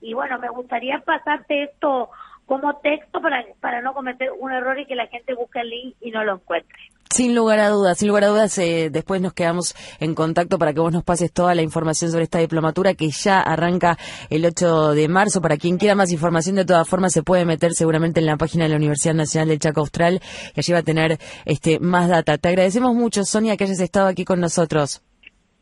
Y 0.00 0.14
bueno, 0.14 0.38
me 0.38 0.48
gustaría 0.48 0.98
pasarte 1.00 1.64
esto 1.64 2.08
como 2.48 2.74
texto 2.78 3.20
para, 3.20 3.44
para 3.60 3.82
no 3.82 3.92
cometer 3.92 4.30
un 4.40 4.50
error 4.50 4.80
y 4.80 4.86
que 4.86 4.96
la 4.96 5.06
gente 5.06 5.34
busque 5.34 5.60
el 5.60 5.68
link 5.68 5.96
y 6.00 6.10
no 6.10 6.24
lo 6.24 6.36
encuentre. 6.36 6.78
Sin 7.10 7.34
lugar 7.34 7.58
a 7.58 7.68
dudas, 7.68 7.98
sin 7.98 8.08
lugar 8.08 8.24
a 8.24 8.28
dudas, 8.28 8.56
eh, 8.58 8.88
después 8.90 9.20
nos 9.20 9.34
quedamos 9.34 9.74
en 10.00 10.14
contacto 10.14 10.58
para 10.58 10.72
que 10.72 10.80
vos 10.80 10.92
nos 10.92 11.04
pases 11.04 11.32
toda 11.32 11.54
la 11.54 11.62
información 11.62 12.10
sobre 12.10 12.24
esta 12.24 12.38
diplomatura 12.38 12.94
que 12.94 13.08
ya 13.10 13.40
arranca 13.40 13.98
el 14.30 14.46
8 14.46 14.92
de 14.92 15.08
marzo. 15.08 15.42
Para 15.42 15.58
quien 15.58 15.76
quiera 15.76 15.94
más 15.94 16.10
información, 16.10 16.56
de 16.56 16.64
todas 16.64 16.88
formas, 16.88 17.12
se 17.12 17.22
puede 17.22 17.44
meter 17.44 17.72
seguramente 17.72 18.20
en 18.20 18.26
la 18.26 18.36
página 18.36 18.64
de 18.64 18.70
la 18.70 18.76
Universidad 18.76 19.14
Nacional 19.14 19.48
del 19.48 19.58
Chaco 19.58 19.80
Austral 19.80 20.20
y 20.54 20.60
allí 20.60 20.72
va 20.72 20.78
a 20.78 20.82
tener 20.82 21.18
este, 21.44 21.78
más 21.80 22.08
data. 22.08 22.38
Te 22.38 22.48
agradecemos 22.48 22.94
mucho, 22.94 23.24
Sonia, 23.24 23.56
que 23.56 23.64
hayas 23.64 23.80
estado 23.80 24.06
aquí 24.06 24.24
con 24.24 24.40
nosotros. 24.40 25.02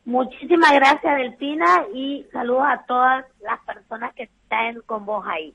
Muchísimas 0.05 0.73
gracias, 0.73 1.17
Delfina, 1.17 1.85
y 1.93 2.25
saludos 2.33 2.63
a 2.65 2.85
todas 2.87 3.25
las 3.41 3.61
personas 3.65 4.15
que 4.15 4.29
están 4.47 4.81
con 4.87 5.05
vos 5.05 5.25
ahí. 5.27 5.53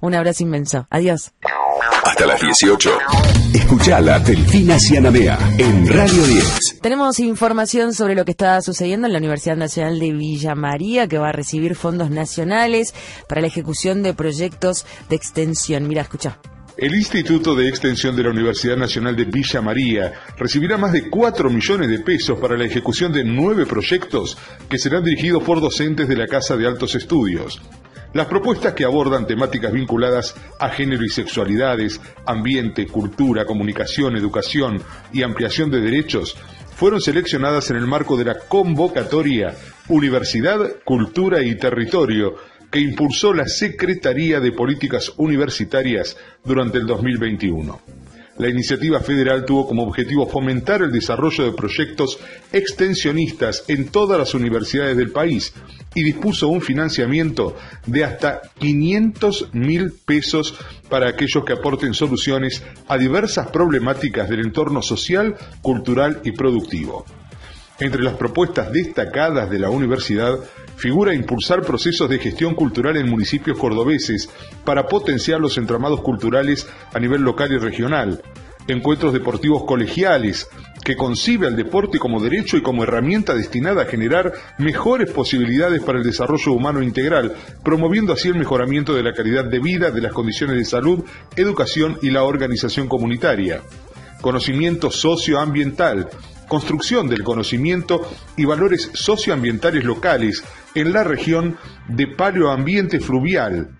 Un 0.00 0.14
abrazo 0.14 0.42
inmenso. 0.42 0.86
Adiós. 0.90 1.32
Hasta 2.04 2.26
las 2.26 2.40
18. 2.40 2.90
Escuchala, 3.54 4.18
Delfina 4.18 4.78
Cianamea, 4.78 5.38
en 5.58 5.88
Radio 5.88 6.22
10. 6.22 6.80
Tenemos 6.82 7.18
información 7.20 7.94
sobre 7.94 8.14
lo 8.14 8.24
que 8.24 8.32
está 8.32 8.60
sucediendo 8.60 9.06
en 9.06 9.14
la 9.14 9.18
Universidad 9.18 9.56
Nacional 9.56 9.98
de 9.98 10.12
Villa 10.12 10.54
María, 10.54 11.08
que 11.08 11.18
va 11.18 11.30
a 11.30 11.32
recibir 11.32 11.74
fondos 11.74 12.10
nacionales 12.10 12.94
para 13.28 13.40
la 13.40 13.46
ejecución 13.46 14.02
de 14.02 14.12
proyectos 14.12 14.84
de 15.08 15.16
extensión. 15.16 15.88
Mira, 15.88 16.02
escucha. 16.02 16.38
El 16.76 16.94
Instituto 16.94 17.54
de 17.54 17.68
Extensión 17.68 18.16
de 18.16 18.24
la 18.24 18.30
Universidad 18.30 18.76
Nacional 18.76 19.14
de 19.14 19.24
Villa 19.24 19.62
María 19.62 20.12
recibirá 20.36 20.76
más 20.76 20.92
de 20.92 21.08
4 21.08 21.48
millones 21.48 21.88
de 21.88 22.00
pesos 22.00 22.38
para 22.40 22.58
la 22.58 22.64
ejecución 22.64 23.12
de 23.12 23.22
nueve 23.24 23.64
proyectos 23.64 24.36
que 24.68 24.78
serán 24.78 25.04
dirigidos 25.04 25.44
por 25.44 25.60
docentes 25.60 26.08
de 26.08 26.16
la 26.16 26.26
Casa 26.26 26.56
de 26.56 26.66
Altos 26.66 26.96
Estudios. 26.96 27.62
Las 28.14 28.28
propuestas 28.28 28.74
que 28.74 28.84
abordan 28.84 29.26
temáticas 29.26 29.72
vinculadas 29.72 30.36
a 30.60 30.68
género 30.68 31.04
y 31.04 31.08
sexualidades, 31.08 32.00
ambiente, 32.24 32.86
cultura, 32.86 33.44
comunicación, 33.44 34.16
educación 34.16 34.80
y 35.12 35.24
ampliación 35.24 35.68
de 35.68 35.80
derechos 35.80 36.36
fueron 36.76 37.00
seleccionadas 37.00 37.70
en 37.70 37.76
el 37.76 37.88
marco 37.88 38.16
de 38.16 38.26
la 38.26 38.38
convocatoria 38.38 39.56
Universidad, 39.88 40.76
Cultura 40.84 41.42
y 41.42 41.56
Territorio 41.56 42.36
que 42.70 42.78
impulsó 42.78 43.34
la 43.34 43.48
Secretaría 43.48 44.38
de 44.38 44.52
Políticas 44.52 45.12
Universitarias 45.16 46.16
durante 46.44 46.78
el 46.78 46.86
2021. 46.86 48.03
La 48.36 48.48
iniciativa 48.48 48.98
federal 48.98 49.44
tuvo 49.44 49.68
como 49.68 49.84
objetivo 49.84 50.26
fomentar 50.26 50.82
el 50.82 50.90
desarrollo 50.90 51.44
de 51.44 51.52
proyectos 51.52 52.18
extensionistas 52.52 53.64
en 53.68 53.88
todas 53.88 54.18
las 54.18 54.34
universidades 54.34 54.96
del 54.96 55.12
país 55.12 55.54
y 55.94 56.02
dispuso 56.02 56.48
un 56.48 56.60
financiamiento 56.60 57.56
de 57.86 58.04
hasta 58.04 58.42
500 58.58 59.50
mil 59.52 59.92
pesos 60.04 60.56
para 60.88 61.08
aquellos 61.08 61.44
que 61.44 61.52
aporten 61.52 61.94
soluciones 61.94 62.64
a 62.88 62.98
diversas 62.98 63.50
problemáticas 63.50 64.28
del 64.28 64.40
entorno 64.40 64.82
social, 64.82 65.36
cultural 65.62 66.20
y 66.24 66.32
productivo. 66.32 67.04
Entre 67.78 68.02
las 68.02 68.14
propuestas 68.14 68.72
destacadas 68.72 69.48
de 69.48 69.60
la 69.60 69.70
universidad 69.70 70.40
figura 70.76 71.14
impulsar 71.14 71.62
procesos 71.62 72.08
de 72.08 72.18
gestión 72.18 72.54
cultural 72.54 72.96
en 72.96 73.08
municipios 73.08 73.58
cordobeses 73.58 74.28
para 74.64 74.86
potenciar 74.86 75.40
los 75.40 75.56
entramados 75.58 76.00
culturales 76.00 76.66
a 76.92 76.98
nivel 76.98 77.22
local 77.22 77.52
y 77.52 77.58
regional, 77.58 78.22
encuentros 78.66 79.12
deportivos 79.12 79.64
colegiales, 79.64 80.48
que 80.84 80.96
concibe 80.96 81.46
al 81.46 81.56
deporte 81.56 81.98
como 81.98 82.20
derecho 82.20 82.56
y 82.56 82.62
como 82.62 82.82
herramienta 82.82 83.34
destinada 83.34 83.82
a 83.82 83.86
generar 83.86 84.32
mejores 84.58 85.10
posibilidades 85.10 85.82
para 85.82 85.98
el 85.98 86.04
desarrollo 86.04 86.52
humano 86.52 86.82
integral, 86.82 87.34
promoviendo 87.62 88.12
así 88.12 88.28
el 88.28 88.34
mejoramiento 88.34 88.94
de 88.94 89.02
la 89.02 89.14
calidad 89.14 89.44
de 89.46 89.60
vida, 89.60 89.90
de 89.90 90.02
las 90.02 90.12
condiciones 90.12 90.56
de 90.56 90.64
salud, 90.64 91.04
educación 91.36 91.98
y 92.02 92.10
la 92.10 92.24
organización 92.24 92.86
comunitaria. 92.86 93.62
Conocimiento 94.20 94.90
socioambiental, 94.90 96.08
construcción 96.48 97.08
del 97.08 97.22
conocimiento 97.22 98.08
y 98.36 98.44
valores 98.44 98.90
socioambientales 98.94 99.84
locales 99.84 100.42
en 100.74 100.92
la 100.92 101.04
región 101.04 101.56
de 101.88 102.06
paleoambiente 102.08 103.00
fluvial. 103.00 103.70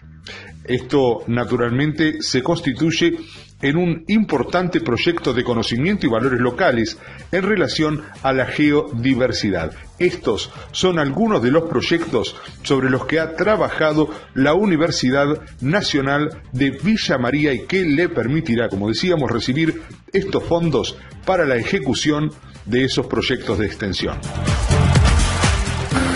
Esto 0.65 1.25
naturalmente 1.27 2.23
se 2.23 2.43
constituye 2.43 3.19
en 3.65 3.79
un 3.79 4.05
importante 4.09 4.81
proyecto 4.81 5.33
de 5.33 5.43
conocimiento 5.43 6.07
y 6.07 6.11
valores 6.11 6.39
locales 6.39 6.99
en 7.33 7.43
relación 7.43 8.03
a 8.23 8.35
la 8.35 8.45
geodiversidad. 8.45 9.73
Estos 9.99 10.51
son 10.71 10.99
algunos 10.99 11.43
de 11.43 11.51
los 11.51 11.65
proyectos 11.65 12.37
sobre 12.63 12.91
los 12.91 13.07
que 13.07 13.21
ha 13.21 13.37
trabajado 13.37 14.11
la 14.35 14.53
Universidad 14.53 15.41
Nacional 15.63 16.43
de 16.53 16.73
Villa 16.73 17.17
María 17.17 17.55
y 17.55 17.61
que 17.61 17.87
le 17.87 18.11
permitirá, 18.11 18.69
como 18.69 18.89
decíamos, 18.89 19.31
recibir 19.31 19.81
estos 20.13 20.45
fondos 20.45 20.99
para 21.25 21.47
la 21.47 21.57
ejecución 21.57 22.31
de 22.67 22.85
esos 22.85 23.07
proyectos 23.07 23.59
de 23.59 23.67
extensión. 23.67 24.19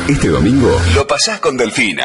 Este 0.06 0.28
domingo 0.28 0.70
lo 0.94 1.06
pasás 1.06 1.40
con 1.40 1.56
Delfina. 1.56 2.04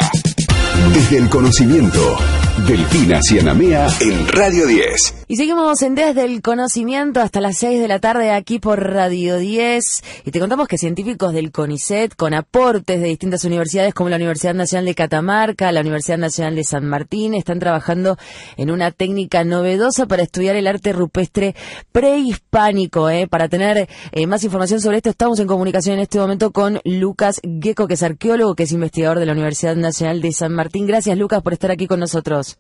Desde 0.94 1.18
el 1.18 1.30
conocimiento, 1.30 2.18
Delfina 2.66 3.22
Cianamea 3.22 3.88
en 4.00 4.28
Radio 4.28 4.68
10. 4.68 5.23
Y 5.34 5.36
seguimos 5.36 5.82
en 5.82 5.96
Desde 5.96 6.26
el 6.26 6.44
Conocimiento 6.44 7.20
hasta 7.20 7.42
las 7.42 7.58
6 7.58 7.82
de 7.82 7.88
la 7.88 7.98
tarde 7.98 8.30
aquí 8.30 8.60
por 8.60 8.80
Radio 8.80 9.38
10. 9.38 10.04
Y 10.26 10.30
te 10.30 10.40
contamos 10.40 10.68
que 10.68 10.78
científicos 10.78 11.34
del 11.34 11.52
CONICET, 11.52 12.16
con 12.16 12.36
aportes 12.36 13.02
de 13.02 13.08
distintas 13.08 13.44
universidades 13.44 13.96
como 13.96 14.12
la 14.12 14.18
Universidad 14.18 14.54
Nacional 14.54 14.86
de 14.86 14.94
Catamarca, 14.94 15.72
la 15.72 15.82
Universidad 15.82 16.20
Nacional 16.20 16.54
de 16.54 16.64
San 16.64 16.86
Martín, 16.86 17.34
están 17.34 17.58
trabajando 17.58 18.16
en 18.58 18.70
una 18.70 18.92
técnica 18.92 19.44
novedosa 19.44 20.06
para 20.06 20.22
estudiar 20.22 20.56
el 20.56 20.68
arte 20.68 20.94
rupestre 20.94 21.56
prehispánico. 21.92 23.10
¿eh? 23.10 23.28
Para 23.28 23.50
tener 23.50 23.90
eh, 24.12 24.28
más 24.28 24.44
información 24.44 24.82
sobre 24.82 24.98
esto, 24.98 25.10
estamos 25.10 25.40
en 25.40 25.48
comunicación 25.48 25.96
en 25.96 26.02
este 26.02 26.20
momento 26.20 26.52
con 26.52 26.80
Lucas 26.84 27.42
Gecko, 27.42 27.88
que 27.88 27.96
es 27.96 28.04
arqueólogo, 28.04 28.54
que 28.54 28.64
es 28.66 28.72
investigador 28.72 29.18
de 29.18 29.26
la 29.26 29.32
Universidad 29.32 29.76
Nacional 29.76 30.22
de 30.22 30.32
San 30.32 30.54
Martín. 30.54 30.86
Gracias, 30.86 31.18
Lucas, 31.18 31.42
por 31.42 31.54
estar 31.54 31.72
aquí 31.72 31.88
con 31.88 32.00
nosotros. 32.00 32.60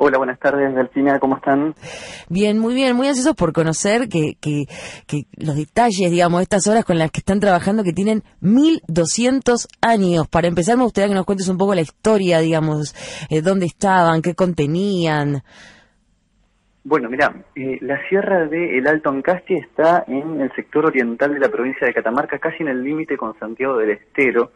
Hola, 0.00 0.18
buenas 0.18 0.38
tardes, 0.38 0.72
Delfina, 0.76 1.18
¿cómo 1.18 1.38
están? 1.38 1.74
Bien, 2.28 2.56
muy 2.56 2.72
bien, 2.72 2.94
muy 2.94 3.08
ansiosos 3.08 3.34
por 3.34 3.52
conocer 3.52 4.08
que, 4.08 4.36
que, 4.40 4.66
que 5.08 5.22
los 5.36 5.56
detalles, 5.56 6.12
digamos, 6.12 6.38
de 6.38 6.44
estas 6.44 6.68
horas 6.68 6.84
con 6.84 6.98
las 6.98 7.10
que 7.10 7.18
están 7.18 7.40
trabajando, 7.40 7.82
que 7.82 7.92
tienen 7.92 8.22
1200 8.40 9.66
años. 9.80 10.28
Para 10.28 10.46
empezar, 10.46 10.76
me 10.76 10.84
gustaría 10.84 11.08
que 11.08 11.16
nos 11.16 11.26
cuentes 11.26 11.48
un 11.48 11.58
poco 11.58 11.74
la 11.74 11.80
historia, 11.80 12.38
digamos, 12.38 12.94
eh, 13.28 13.42
dónde 13.42 13.66
estaban, 13.66 14.22
qué 14.22 14.36
contenían. 14.36 15.42
Bueno, 16.84 17.10
mira, 17.10 17.34
eh, 17.56 17.78
la 17.80 18.00
sierra 18.08 18.46
de 18.46 18.78
El 18.78 18.86
Alto 18.86 19.10
Ancasti 19.10 19.54
está 19.54 20.04
en 20.06 20.40
el 20.40 20.52
sector 20.54 20.86
oriental 20.86 21.34
de 21.34 21.40
la 21.40 21.48
provincia 21.48 21.88
de 21.88 21.92
Catamarca, 21.92 22.38
casi 22.38 22.62
en 22.62 22.68
el 22.68 22.84
límite 22.84 23.16
con 23.16 23.36
Santiago 23.40 23.76
del 23.78 23.90
Estero, 23.90 24.52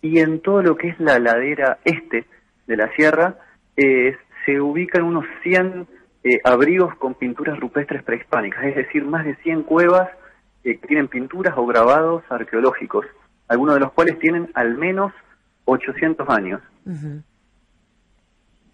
y 0.00 0.18
en 0.18 0.40
todo 0.40 0.60
lo 0.60 0.76
que 0.76 0.88
es 0.88 0.98
la 0.98 1.20
ladera 1.20 1.78
este 1.84 2.26
de 2.66 2.76
la 2.76 2.92
sierra, 2.96 3.36
eh, 3.76 4.16
se 4.44 4.60
ubican 4.60 5.02
unos 5.04 5.24
100 5.42 5.86
eh, 6.24 6.40
abrigos 6.44 6.94
con 6.96 7.14
pinturas 7.14 7.58
rupestres 7.58 8.02
prehispánicas, 8.02 8.64
es 8.64 8.76
decir, 8.76 9.04
más 9.04 9.24
de 9.24 9.36
100 9.36 9.62
cuevas 9.64 10.08
que 10.62 10.74
tienen 10.74 11.08
pinturas 11.08 11.54
o 11.56 11.66
grabados 11.66 12.22
arqueológicos, 12.28 13.04
algunos 13.48 13.74
de 13.74 13.80
los 13.80 13.92
cuales 13.92 14.18
tienen 14.20 14.50
al 14.54 14.76
menos 14.76 15.12
800 15.64 16.28
años. 16.28 16.60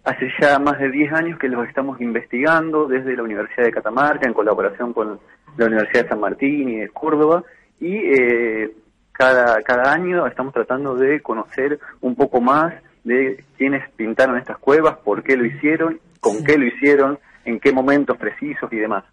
hace 0.03 0.31
ya 0.39 0.59
más 0.59 0.79
de 0.79 0.89
10 0.89 1.13
años 1.13 1.39
que 1.39 1.49
los 1.49 1.67
estamos 1.67 1.99
investigando 2.01 2.87
desde 2.87 3.15
la 3.15 3.23
Universidad 3.23 3.65
de 3.65 3.71
Catamarca 3.71 4.27
en 4.27 4.33
colaboración 4.33 4.93
con 4.93 5.19
la 5.57 5.65
Universidad 5.65 6.03
de 6.03 6.09
San 6.09 6.19
Martín 6.19 6.69
y 6.69 6.79
de 6.79 6.89
Córdoba 6.89 7.43
y 7.79 7.95
eh, 7.95 8.71
cada, 9.11 9.61
cada 9.61 9.91
año 9.91 10.25
estamos 10.25 10.53
tratando 10.53 10.95
de 10.95 11.21
conocer 11.21 11.79
un 12.01 12.15
poco 12.15 12.41
más 12.41 12.73
de 13.09 13.43
quiénes 13.57 13.89
pintaron 13.91 14.37
estas 14.37 14.57
cuevas, 14.57 14.97
por 14.99 15.23
qué 15.23 15.35
lo 15.35 15.45
hicieron, 15.45 15.99
con 16.19 16.43
qué 16.43 16.57
lo 16.57 16.65
hicieron, 16.65 17.19
en 17.45 17.59
qué 17.59 17.71
momentos 17.73 18.17
precisos 18.17 18.71
y 18.71 18.77
demás. 18.77 19.03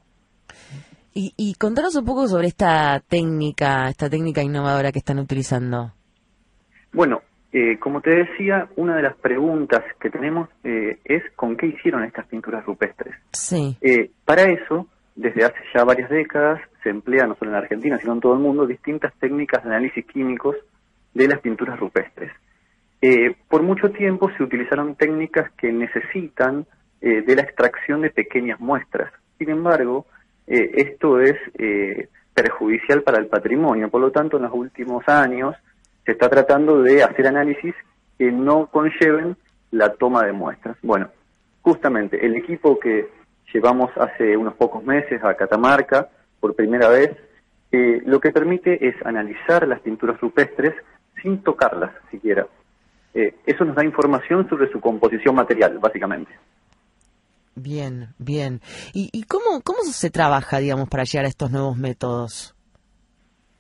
Y, 1.15 1.33
y 1.37 1.55
contanos 1.55 1.97
un 1.97 2.05
poco 2.05 2.29
sobre 2.29 2.49
esta 2.49 3.01
técnica, 3.01 3.89
esta 3.89 4.11
técnica 4.11 4.43
innovadora 4.43 4.93
que 4.93 4.99
están 4.99 5.19
utilizando. 5.19 5.93
Bueno, 6.93 7.23
eh, 7.53 7.79
como 7.79 8.03
te 8.03 8.11
decía, 8.11 8.69
una 8.77 8.97
de 8.97 9.03
las 9.03 9.17
preguntas 9.17 9.83
que 9.99 10.11
tenemos 10.11 10.51
eh, 10.63 10.99
es 11.05 11.23
con 11.37 11.57
qué 11.57 11.69
hicieron 11.69 12.05
estas 12.05 12.27
pinturas 12.27 12.67
rupestres. 12.67 13.15
Sí. 13.33 13.79
Eh, 13.81 14.11
para 14.27 14.43
eso, 14.43 14.87
desde 15.15 15.45
hace 15.45 15.57
ya 15.75 15.85
varias 15.85 16.11
décadas, 16.11 16.61
se 16.83 16.91
emplea 16.91 17.27
no 17.27 17.35
solo 17.37 17.53
en 17.53 17.57
Argentina, 17.57 17.99
sino 17.99 18.13
en 18.13 18.21
todo 18.21 18.35
el 18.35 18.41
mundo, 18.41 18.67
distintas 18.67 19.15
técnicas 19.19 19.65
de 19.65 19.71
análisis 19.71 20.05
químicos 20.05 20.57
de 21.15 21.29
las 21.29 21.41
pinturas 21.41 21.81
rupestres. 21.81 22.31
Por 23.49 23.63
mucho 23.63 23.91
tiempo 23.91 24.31
se 24.37 24.43
utilizaron 24.43 24.97
técnicas 24.97 25.51
que 25.53 25.73
necesitan 25.73 26.67
de 27.01 27.37
la 27.37 27.43
extracción 27.43 28.01
de 28.01 28.11
pequeñas 28.11 28.59
muestras. 28.59 29.13
Sin 29.39 29.51
embargo, 29.51 30.07
esto 30.47 31.21
es 31.21 31.37
perjudicial 32.35 33.03
para 33.03 33.19
el 33.19 33.27
patrimonio. 33.27 33.89
Por 33.89 34.01
lo 34.01 34.11
tanto, 34.11 34.37
en 34.37 34.45
los 34.45 34.53
últimos 34.53 35.09
años 35.09 35.55
se 36.05 36.13
está 36.13 36.29
tratando 36.29 36.83
de 36.83 37.03
hacer 37.03 37.27
análisis 37.27 37.75
que 38.19 38.31
no 38.31 38.67
conlleven 38.67 39.37
la 39.71 39.95
toma 39.95 40.25
de 40.25 40.33
muestras. 40.33 40.77
Bueno, 40.83 41.09
justamente 41.63 42.25
el 42.25 42.37
equipo 42.37 42.79
que 42.79 43.09
llevamos 43.53 43.91
hace 43.97 44.37
unos 44.37 44.55
pocos 44.55 44.85
meses 44.85 45.23
a 45.25 45.35
Catamarca 45.35 46.09
por 46.41 46.55
primera 46.55 46.89
vez, 46.89 47.17
eh, 47.73 48.03
lo 48.07 48.21
que 48.21 48.31
permite 48.31 48.87
es 48.87 48.95
analizar 49.05 49.67
las 49.67 49.81
pinturas 49.81 50.21
rupestres 50.21 50.75
sin 51.23 51.43
tocarlas 51.43 51.91
siquiera. 52.11 52.47
Eh, 53.17 53.35
eso 53.47 53.65
nos 53.65 53.75
da 53.75 53.83
información 53.83 54.47
sobre 54.47 54.71
su 54.71 54.79
composición 54.79 55.35
material, 55.35 55.79
básicamente. 55.79 56.31
Bien, 57.55 58.09
bien. 58.19 58.61
¿Y, 58.93 59.09
y 59.11 59.23
cómo, 59.23 59.63
cómo 59.65 59.79
se 59.85 60.11
trabaja, 60.11 60.59
digamos, 60.59 60.91
para 60.91 61.05
llegar 61.05 61.25
a 61.25 61.29
estos 61.29 61.51
nuevos 61.51 61.79
métodos? 61.79 62.55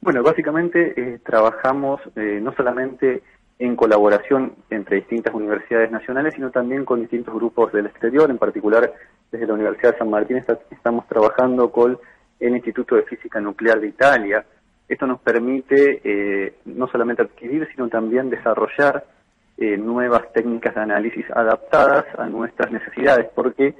Bueno, 0.03 0.23
básicamente 0.23 0.93
eh, 0.95 1.21
trabajamos 1.25 2.03
eh, 2.17 2.39
no 2.43 2.55
solamente 2.55 3.23
en 3.59 3.75
colaboración 3.75 4.55
entre 4.69 4.99
distintas 4.99 5.35
universidades 5.35 5.91
nacionales, 5.91 6.35
sino 6.35 6.51
también 6.51 6.85
con 6.85 7.01
distintos 7.01 7.35
grupos 7.35 7.73
del 7.73 7.87
exterior, 7.87 8.31
en 8.31 8.37
particular 8.37 8.93
desde 9.33 9.47
la 9.47 9.55
Universidad 9.55 9.93
de 9.93 9.99
San 9.99 10.11
Martín 10.11 10.45
estamos 10.71 11.09
trabajando 11.09 11.73
con 11.73 11.99
el 12.39 12.55
Instituto 12.55 12.95
de 12.97 13.05
Física 13.05 13.41
Nuclear 13.41 13.81
de 13.81 13.89
Italia. 13.89 14.45
Esto 14.87 15.07
nos 15.07 15.21
permite 15.21 16.03
eh, 16.05 16.57
no 16.67 16.87
solamente 16.89 17.23
adquirir, 17.23 17.67
sino 17.75 17.89
también 17.89 18.29
desarrollar 18.29 19.16
nuevas 19.59 20.33
técnicas 20.33 20.75
de 20.75 20.81
análisis 20.83 21.25
adaptadas 21.31 22.05
a 22.19 22.27
nuestras 22.27 22.71
necesidades, 22.71 23.29
porque 23.35 23.75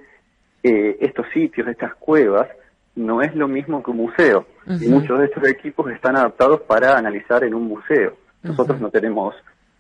estos 0.63 1.27
sitios, 1.33 1.69
estas 1.69 1.95
cuevas, 1.97 2.49
no 2.97 3.21
es 3.21 3.35
lo 3.35 3.47
mismo 3.47 3.83
que 3.83 3.91
un 3.91 3.99
museo. 3.99 4.47
Y 4.67 4.89
muchos 4.89 5.19
de 5.19 5.27
estos 5.27 5.47
equipos 5.49 5.91
están 5.93 6.17
adaptados 6.17 6.63
para 6.63 6.97
analizar 6.97 7.45
en 7.45 7.55
un 7.55 7.65
museo. 7.65 8.17
Nosotros 8.43 8.81
no 8.81 8.91
tenemos 8.91 9.35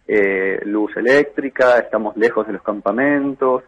eh, 0.06 0.60
luz 0.64 0.96
eléctrica, 0.96 1.78
estamos 1.78 2.16
lejos 2.16 2.46
de 2.46 2.52
los 2.52 2.62
campamentos, 2.62 3.64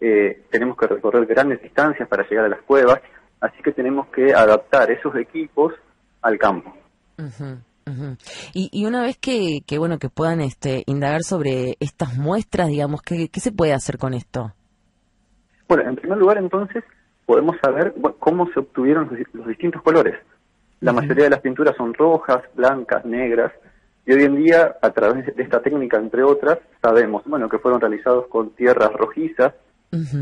eh, 0.00 0.44
tenemos 0.50 0.76
que 0.76 0.86
recorrer 0.86 1.26
grandes 1.26 1.60
distancias 1.62 2.08
para 2.08 2.28
llegar 2.28 2.44
a 2.44 2.48
las 2.48 2.62
cuevas, 2.62 3.00
así 3.40 3.60
que 3.62 3.72
tenemos 3.72 4.06
que 4.08 4.32
adaptar 4.32 4.90
esos 4.90 5.14
equipos 5.16 5.74
al 6.22 6.38
campo. 6.38 6.72
Y, 8.52 8.84
una 8.86 9.02
vez 9.02 9.18
que, 9.18 9.62
que, 9.66 9.78
bueno 9.78 9.98
que 9.98 10.08
puedan 10.08 10.40
este, 10.40 10.84
indagar 10.86 11.22
sobre 11.22 11.76
estas 11.80 12.16
muestras, 12.16 12.68
digamos, 12.68 13.02
¿qué, 13.02 13.28
¿qué 13.28 13.40
se 13.40 13.52
puede 13.52 13.72
hacer 13.72 13.98
con 13.98 14.14
esto? 14.14 14.52
Bueno, 15.68 15.88
en 15.88 15.96
primer 15.96 16.18
lugar, 16.18 16.38
entonces, 16.38 16.84
podemos 17.26 17.56
saber 17.62 17.94
cómo 18.18 18.50
se 18.52 18.58
obtuvieron 18.58 19.08
los, 19.32 19.46
distintos 19.46 19.82
colores. 19.82 20.16
La 20.80 20.92
mayoría 20.92 21.24
de 21.24 21.30
las 21.30 21.40
pinturas 21.40 21.76
son 21.76 21.94
rojas, 21.94 22.42
blancas, 22.54 23.04
negras, 23.04 23.52
y 24.04 24.12
hoy 24.12 24.24
en 24.24 24.36
día, 24.36 24.76
a 24.82 24.90
través 24.90 25.26
de 25.36 25.42
esta 25.42 25.62
técnica, 25.62 25.98
entre 25.98 26.24
otras, 26.24 26.58
sabemos 26.82 27.22
bueno, 27.26 27.48
que 27.48 27.58
fueron 27.58 27.80
realizados 27.80 28.26
con 28.26 28.50
tierras 28.50 28.92
rojizas, 28.92 29.54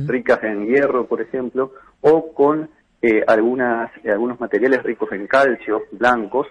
ricas 0.07 0.43
en 0.43 0.67
hierro, 0.67 1.07
por 1.07 1.23
ejemplo, 1.23 1.73
o 2.03 2.35
con 2.35 2.69
eh, 3.01 3.25
algunas, 3.27 3.91
eh, 4.05 4.11
algunos 4.11 4.39
materiales 4.41 4.83
ricos 4.83 5.11
en 5.13 5.27
calcio, 5.27 5.85
blancos, 5.93 6.47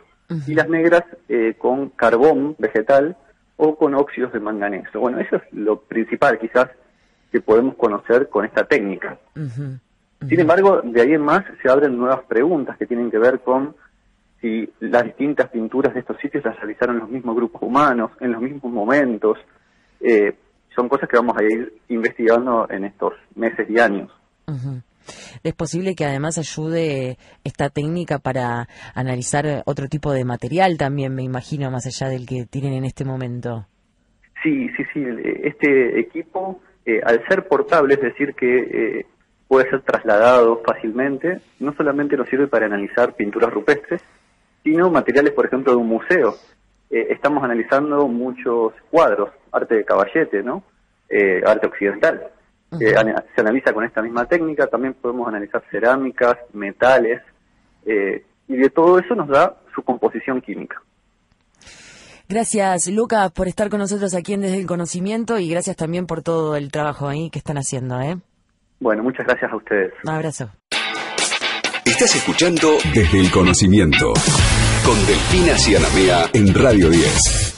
y 0.46 0.54
las 0.54 0.70
negras 0.70 1.04
eh, 1.30 1.56
con 1.58 1.90
carbón 1.90 2.56
vegetal 2.58 3.16
o 3.56 3.76
con 3.76 3.96
óxidos 3.96 4.34
de 4.34 4.40
manganeso. 4.40 5.00
Bueno, 5.00 5.20
eso 5.20 5.38
es 5.38 5.44
lo 5.52 5.80
principal 5.82 6.38
quizás 6.40 6.70
que 7.32 7.42
podemos 7.42 7.76
conocer 7.76 8.30
con 8.30 8.46
esta 8.46 8.66
técnica. 8.66 9.18
Sin 10.28 10.40
embargo, 10.40 10.82
de 10.84 11.02
ahí 11.02 11.14
en 11.14 11.22
más 11.22 11.44
se 11.62 11.70
abren 11.70 11.98
nuevas 11.98 12.22
preguntas 12.28 12.78
que 12.78 12.86
tienen 12.86 13.12
que 13.12 13.20
ver 13.20 13.42
con 13.42 13.76
si 14.42 14.72
las 14.80 15.04
distintas 15.04 15.50
pinturas 15.50 15.94
de 15.94 16.02
estos 16.02 16.18
sitios 16.18 16.44
las 16.46 16.58
realizaron 16.58 17.00
los 17.00 17.10
mismos 17.10 17.36
grupos 17.36 17.62
humanos, 17.62 18.12
en 18.20 18.32
los 18.32 18.42
mismos 18.42 18.72
momentos. 18.72 19.38
Eh, 20.00 20.36
son 20.76 20.88
cosas 20.90 21.10
que 21.10 21.18
vamos 21.18 21.36
a 21.38 21.44
ir 21.44 21.74
investigando 21.90 22.68
en 22.70 22.86
estos 22.86 23.14
meses 23.36 23.68
y 23.70 23.80
años. 23.80 24.12
¿Es 25.44 25.54
posible 25.54 25.96
que 25.96 26.06
además 26.06 26.38
ayude 26.38 27.18
esta 27.44 27.70
técnica 27.70 28.20
para 28.20 28.68
analizar 28.94 29.64
otro 29.66 29.88
tipo 29.88 30.12
de 30.12 30.26
material 30.26 30.78
también, 30.78 31.14
me 31.16 31.24
imagino, 31.24 31.72
más 31.72 31.86
allá 31.86 32.10
del 32.10 32.26
que 32.26 32.46
tienen 32.46 32.74
en 32.74 32.86
este 32.86 33.06
momento? 33.06 33.68
Sí, 34.44 34.70
sí, 34.78 34.84
sí. 34.94 35.04
Este 35.44 36.00
equipo, 36.00 36.62
eh, 36.86 37.02
al 37.04 37.26
ser 37.28 37.48
portable, 37.48 37.96
es 37.96 38.02
decir, 38.02 38.34
que 38.36 38.58
eh, 38.58 39.06
puede 39.48 39.70
ser 39.70 39.82
trasladado 39.82 40.62
fácilmente, 40.66 41.40
no 41.60 41.74
solamente 41.74 42.18
nos 42.18 42.30
sirve 42.30 42.48
para 42.48 42.66
analizar 42.66 43.16
pinturas 43.16 43.52
rupestres, 43.52 44.02
sino 44.64 44.90
materiales, 44.90 45.34
por 45.34 45.46
ejemplo, 45.46 45.72
de 45.72 45.78
un 45.78 45.88
museo. 45.88 46.36
Eh, 46.90 47.08
estamos 47.10 47.44
analizando 47.44 48.08
muchos 48.08 48.74
cuadros, 48.90 49.30
arte 49.52 49.76
de 49.76 49.86
caballete, 49.86 50.44
¿no? 50.44 50.64
Eh, 51.10 51.42
arte 51.46 51.68
occidental. 51.68 52.28
Eh, 52.72 52.94
se 53.36 53.42
analiza 53.42 53.74
con 53.74 53.86
esta 53.86 54.02
misma 54.02 54.26
técnica, 54.26 54.68
también 54.68 54.94
podemos 54.94 55.28
analizar 55.28 55.64
cerámicas, 55.72 56.38
metales, 56.54 57.22
y 57.86 58.56
de 58.56 58.70
todo 58.70 59.00
eso 59.00 59.16
nos 59.16 59.30
da 59.30 59.58
su 59.74 59.82
composición 59.84 60.42
química. 60.42 60.82
Gracias, 62.30 62.88
Lucas, 62.88 63.32
por 63.32 63.48
estar 63.48 63.70
con 63.70 63.80
nosotros 63.80 64.14
aquí 64.14 64.34
en 64.34 64.42
Desde 64.42 64.60
el 64.60 64.66
Conocimiento 64.66 65.40
y 65.40 65.50
gracias 65.50 65.78
también 65.78 66.06
por 66.08 66.22
todo 66.22 66.58
el 66.58 66.72
trabajo 66.72 67.08
ahí 67.08 67.30
que 67.30 67.40
están 67.40 67.58
haciendo, 67.58 68.02
¿eh? 68.02 68.18
Bueno, 68.82 69.02
muchas 69.02 69.26
gracias 69.26 69.52
a 69.52 69.56
ustedes. 69.56 69.94
Un 70.04 70.10
abrazo. 70.10 70.50
Estás 71.86 72.16
escuchando 72.16 72.74
Desde 72.94 73.22
el 73.22 73.32
Conocimiento 73.32 74.14
con 74.86 74.96
Delfina 75.06 75.58
Cianamea 75.58 76.30
en 76.34 76.54
Radio 76.54 76.90
10. 76.90 77.57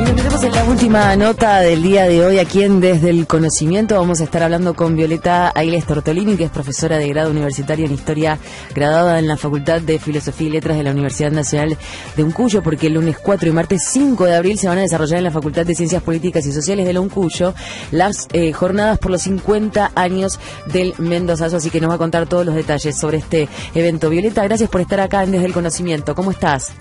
Nos 0.00 0.14
metemos 0.14 0.42
en 0.42 0.52
la 0.52 0.64
última 0.64 1.16
nota 1.16 1.60
del 1.60 1.82
día 1.82 2.04
de 2.04 2.24
hoy 2.24 2.38
aquí 2.38 2.62
en 2.62 2.80
Desde 2.80 3.10
el 3.10 3.26
Conocimiento. 3.26 3.96
Vamos 3.96 4.20
a 4.20 4.24
estar 4.24 4.42
hablando 4.42 4.74
con 4.74 4.96
Violeta 4.96 5.52
Ailes 5.54 5.84
Tortolini, 5.84 6.36
que 6.36 6.44
es 6.44 6.50
profesora 6.50 6.96
de 6.96 7.06
grado 7.08 7.30
universitario 7.30 7.84
en 7.84 7.92
Historia, 7.92 8.38
graduada 8.74 9.18
en 9.18 9.28
la 9.28 9.36
Facultad 9.36 9.82
de 9.82 9.98
Filosofía 9.98 10.48
y 10.48 10.50
Letras 10.52 10.78
de 10.78 10.84
la 10.84 10.92
Universidad 10.92 11.30
Nacional 11.32 11.76
de 12.16 12.24
Uncuyo, 12.24 12.62
porque 12.62 12.86
el 12.86 12.94
lunes 12.94 13.18
4 13.18 13.50
y 13.50 13.52
martes 13.52 13.82
5 13.90 14.24
de 14.24 14.34
abril 14.34 14.58
se 14.58 14.68
van 14.68 14.78
a 14.78 14.82
desarrollar 14.82 15.18
en 15.18 15.24
la 15.24 15.30
Facultad 15.30 15.66
de 15.66 15.74
Ciencias 15.74 16.02
Políticas 16.02 16.46
y 16.46 16.52
Sociales 16.52 16.86
de 16.86 16.94
la 16.94 17.00
Uncuyo 17.00 17.54
las 17.90 18.26
eh, 18.32 18.52
jornadas 18.52 18.98
por 18.98 19.10
los 19.10 19.20
50 19.22 19.92
años 19.94 20.40
del 20.72 20.94
Mendozazo, 20.96 21.58
así 21.58 21.68
que 21.68 21.80
nos 21.80 21.90
va 21.90 21.96
a 21.96 21.98
contar 21.98 22.26
todos 22.26 22.46
los 22.46 22.54
detalles 22.54 22.98
sobre 22.98 23.18
este 23.18 23.48
evento. 23.74 24.08
Violeta, 24.08 24.42
gracias 24.44 24.70
por 24.70 24.80
estar 24.80 25.00
acá 25.00 25.22
en 25.22 25.32
Desde 25.32 25.46
el 25.46 25.52
Conocimiento. 25.52 26.14
¿Cómo 26.14 26.30
estás? 26.30 26.72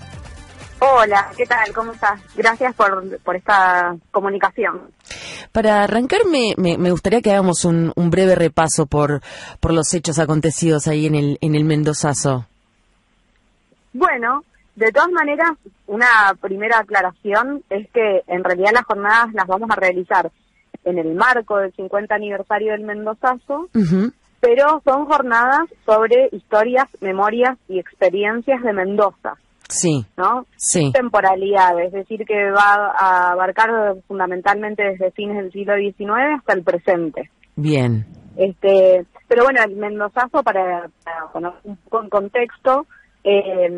Hola, 0.81 1.29
¿qué 1.35 1.45
tal? 1.45 1.73
¿Cómo 1.73 1.91
estás? 1.91 2.21
Gracias 2.35 2.73
por, 2.73 3.19
por 3.19 3.35
esta 3.35 3.97
comunicación. 4.11 4.91
Para 5.51 5.83
arrancar, 5.83 6.21
me, 6.25 6.53
me, 6.57 6.91
gustaría 6.91 7.21
que 7.21 7.31
hagamos 7.31 7.65
un, 7.65 7.91
un, 7.95 8.09
breve 8.09 8.35
repaso 8.35 8.85
por, 8.85 9.21
por 9.59 9.73
los 9.73 9.93
hechos 9.93 10.19
acontecidos 10.19 10.87
ahí 10.87 11.05
en 11.05 11.15
el, 11.15 11.37
en 11.41 11.55
el 11.55 11.65
Mendozazo. 11.65 12.45
Bueno, 13.91 14.43
de 14.75 14.91
todas 14.93 15.09
maneras, 15.09 15.51
una 15.87 16.33
primera 16.39 16.79
aclaración 16.79 17.63
es 17.69 17.89
que 17.91 18.23
en 18.27 18.43
realidad 18.43 18.71
las 18.73 18.85
jornadas 18.85 19.33
las 19.33 19.47
vamos 19.47 19.69
a 19.71 19.75
realizar 19.75 20.31
en 20.85 20.97
el 20.97 21.13
marco 21.13 21.57
del 21.57 21.73
50 21.73 22.15
aniversario 22.15 22.71
del 22.71 22.81
Mendozazo, 22.81 23.67
pero 24.39 24.81
son 24.85 25.05
jornadas 25.05 25.67
sobre 25.85 26.29
historias, 26.31 26.87
memorias 27.01 27.57
y 27.67 27.79
experiencias 27.79 28.61
de 28.63 28.71
Mendoza. 28.71 29.35
Sí. 29.69 30.03
¿No? 30.17 30.47
Sí. 30.57 30.91
Temporalidad, 30.91 31.79
es 31.79 31.91
decir, 31.91 32.25
que 32.25 32.51
va 32.51 32.91
a 32.99 33.31
abarcar 33.31 33.69
fundamentalmente 34.07 34.83
desde 34.83 35.11
fines 35.11 35.37
del 35.37 35.51
siglo 35.51 35.75
XIX 35.75 36.11
hasta 36.37 36.53
el 36.53 36.63
presente. 36.63 37.29
Bien. 37.55 38.05
Este, 38.35 39.05
pero 39.27 39.43
bueno, 39.43 39.61
el 39.63 39.75
Mendozazo, 39.75 40.41
para, 40.43 40.89
poner 41.31 41.51
un 41.63 41.77
poco 41.77 42.03
en 42.03 42.09
contexto, 42.09 42.87
eh, 43.23 43.69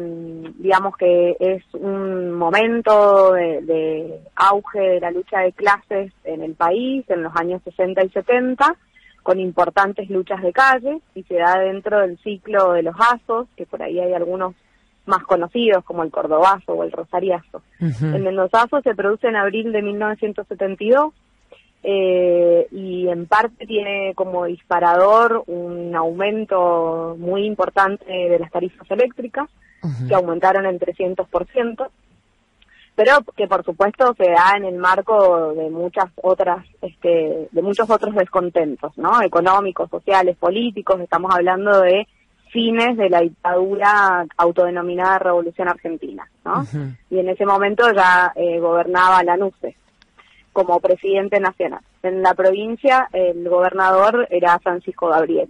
digamos 0.59 0.95
que 0.95 1.35
es 1.39 1.63
un 1.73 2.31
momento 2.31 3.33
de, 3.33 3.61
de, 3.63 4.19
auge 4.35 4.79
de 4.79 4.99
la 5.01 5.11
lucha 5.11 5.39
de 5.39 5.51
clases 5.51 6.13
en 6.23 6.41
el 6.41 6.53
país 6.53 7.03
en 7.09 7.23
los 7.23 7.35
años 7.35 7.61
60 7.65 8.05
y 8.05 8.09
70, 8.09 8.75
con 9.23 9.39
importantes 9.39 10.09
luchas 10.09 10.41
de 10.41 10.53
calle, 10.53 11.01
y 11.15 11.23
se 11.23 11.35
da 11.35 11.59
dentro 11.59 11.99
del 11.99 12.17
ciclo 12.19 12.71
de 12.71 12.83
los 12.83 12.95
asos, 12.97 13.47
que 13.57 13.65
por 13.65 13.83
ahí 13.83 13.99
hay 13.99 14.13
algunos 14.13 14.55
más 15.05 15.23
conocidos 15.23 15.83
como 15.83 16.03
el 16.03 16.11
cordobazo 16.11 16.73
o 16.73 16.83
el 16.83 16.91
rosariazo. 16.91 17.61
El 17.79 18.21
mendozazo 18.21 18.81
se 18.81 18.95
produce 18.95 19.27
en 19.27 19.35
abril 19.35 19.71
de 19.71 19.81
1972 19.81 21.13
eh, 21.83 22.67
y 22.71 23.07
en 23.07 23.25
parte 23.25 23.65
tiene 23.65 24.13
como 24.15 24.45
disparador 24.45 25.43
un 25.47 25.95
aumento 25.95 27.15
muy 27.17 27.45
importante 27.45 28.05
de 28.05 28.37
las 28.37 28.51
tarifas 28.51 28.89
eléctricas, 28.91 29.49
que 30.07 30.13
aumentaron 30.13 30.67
en 30.67 30.79
300%, 30.79 31.89
pero 32.93 33.13
que 33.35 33.47
por 33.47 33.65
supuesto 33.65 34.13
se 34.15 34.29
da 34.29 34.53
en 34.57 34.65
el 34.65 34.75
marco 34.75 35.53
de 35.53 35.71
muchas 35.71 36.11
otras, 36.21 36.63
este, 36.83 37.49
de 37.51 37.61
muchos 37.63 37.89
otros 37.89 38.13
descontentos, 38.13 38.95
¿no? 38.95 39.23
Económicos, 39.23 39.89
sociales, 39.89 40.37
políticos, 40.37 40.99
estamos 41.01 41.33
hablando 41.33 41.81
de 41.81 42.07
fines 42.51 42.97
de 42.97 43.09
la 43.09 43.21
dictadura 43.21 44.25
autodenominada 44.37 45.19
Revolución 45.19 45.69
Argentina, 45.69 46.27
¿no? 46.45 46.65
Y 47.09 47.19
en 47.19 47.29
ese 47.29 47.45
momento 47.45 47.91
ya 47.93 48.33
eh, 48.35 48.59
gobernaba 48.59 49.23
Lanusse 49.23 49.75
como 50.53 50.79
presidente 50.79 51.39
nacional. 51.39 51.81
En 52.03 52.21
la 52.21 52.33
provincia 52.33 53.07
el 53.13 53.47
gobernador 53.47 54.27
era 54.29 54.59
Francisco 54.59 55.07
Gabriel. 55.07 55.49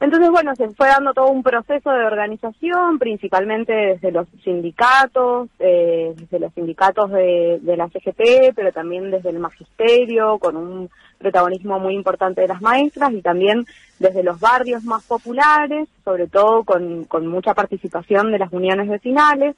Entonces, 0.00 0.30
bueno, 0.30 0.54
se 0.56 0.68
fue 0.70 0.88
dando 0.88 1.14
todo 1.14 1.28
un 1.28 1.42
proceso 1.42 1.90
de 1.90 2.04
organización, 2.04 2.98
principalmente 2.98 3.72
desde 3.72 4.10
los 4.10 4.26
sindicatos, 4.42 5.48
eh, 5.60 6.12
desde 6.16 6.40
los 6.40 6.52
sindicatos 6.52 7.10
de, 7.10 7.60
la 7.62 7.88
CGT, 7.88 8.54
pero 8.54 8.72
también 8.72 9.10
desde 9.10 9.30
el 9.30 9.38
magisterio, 9.38 10.38
con 10.38 10.56
un 10.56 10.90
protagonismo 11.18 11.78
muy 11.78 11.94
importante 11.94 12.40
de 12.40 12.48
las 12.48 12.60
maestras 12.60 13.12
y 13.12 13.22
también 13.22 13.64
desde 13.98 14.24
los 14.24 14.40
barrios 14.40 14.84
más 14.84 15.04
populares, 15.04 15.88
sobre 16.04 16.26
todo 16.26 16.64
con, 16.64 17.04
con 17.04 17.26
mucha 17.26 17.54
participación 17.54 18.32
de 18.32 18.40
las 18.40 18.52
uniones 18.52 18.88
vecinales. 18.88 19.56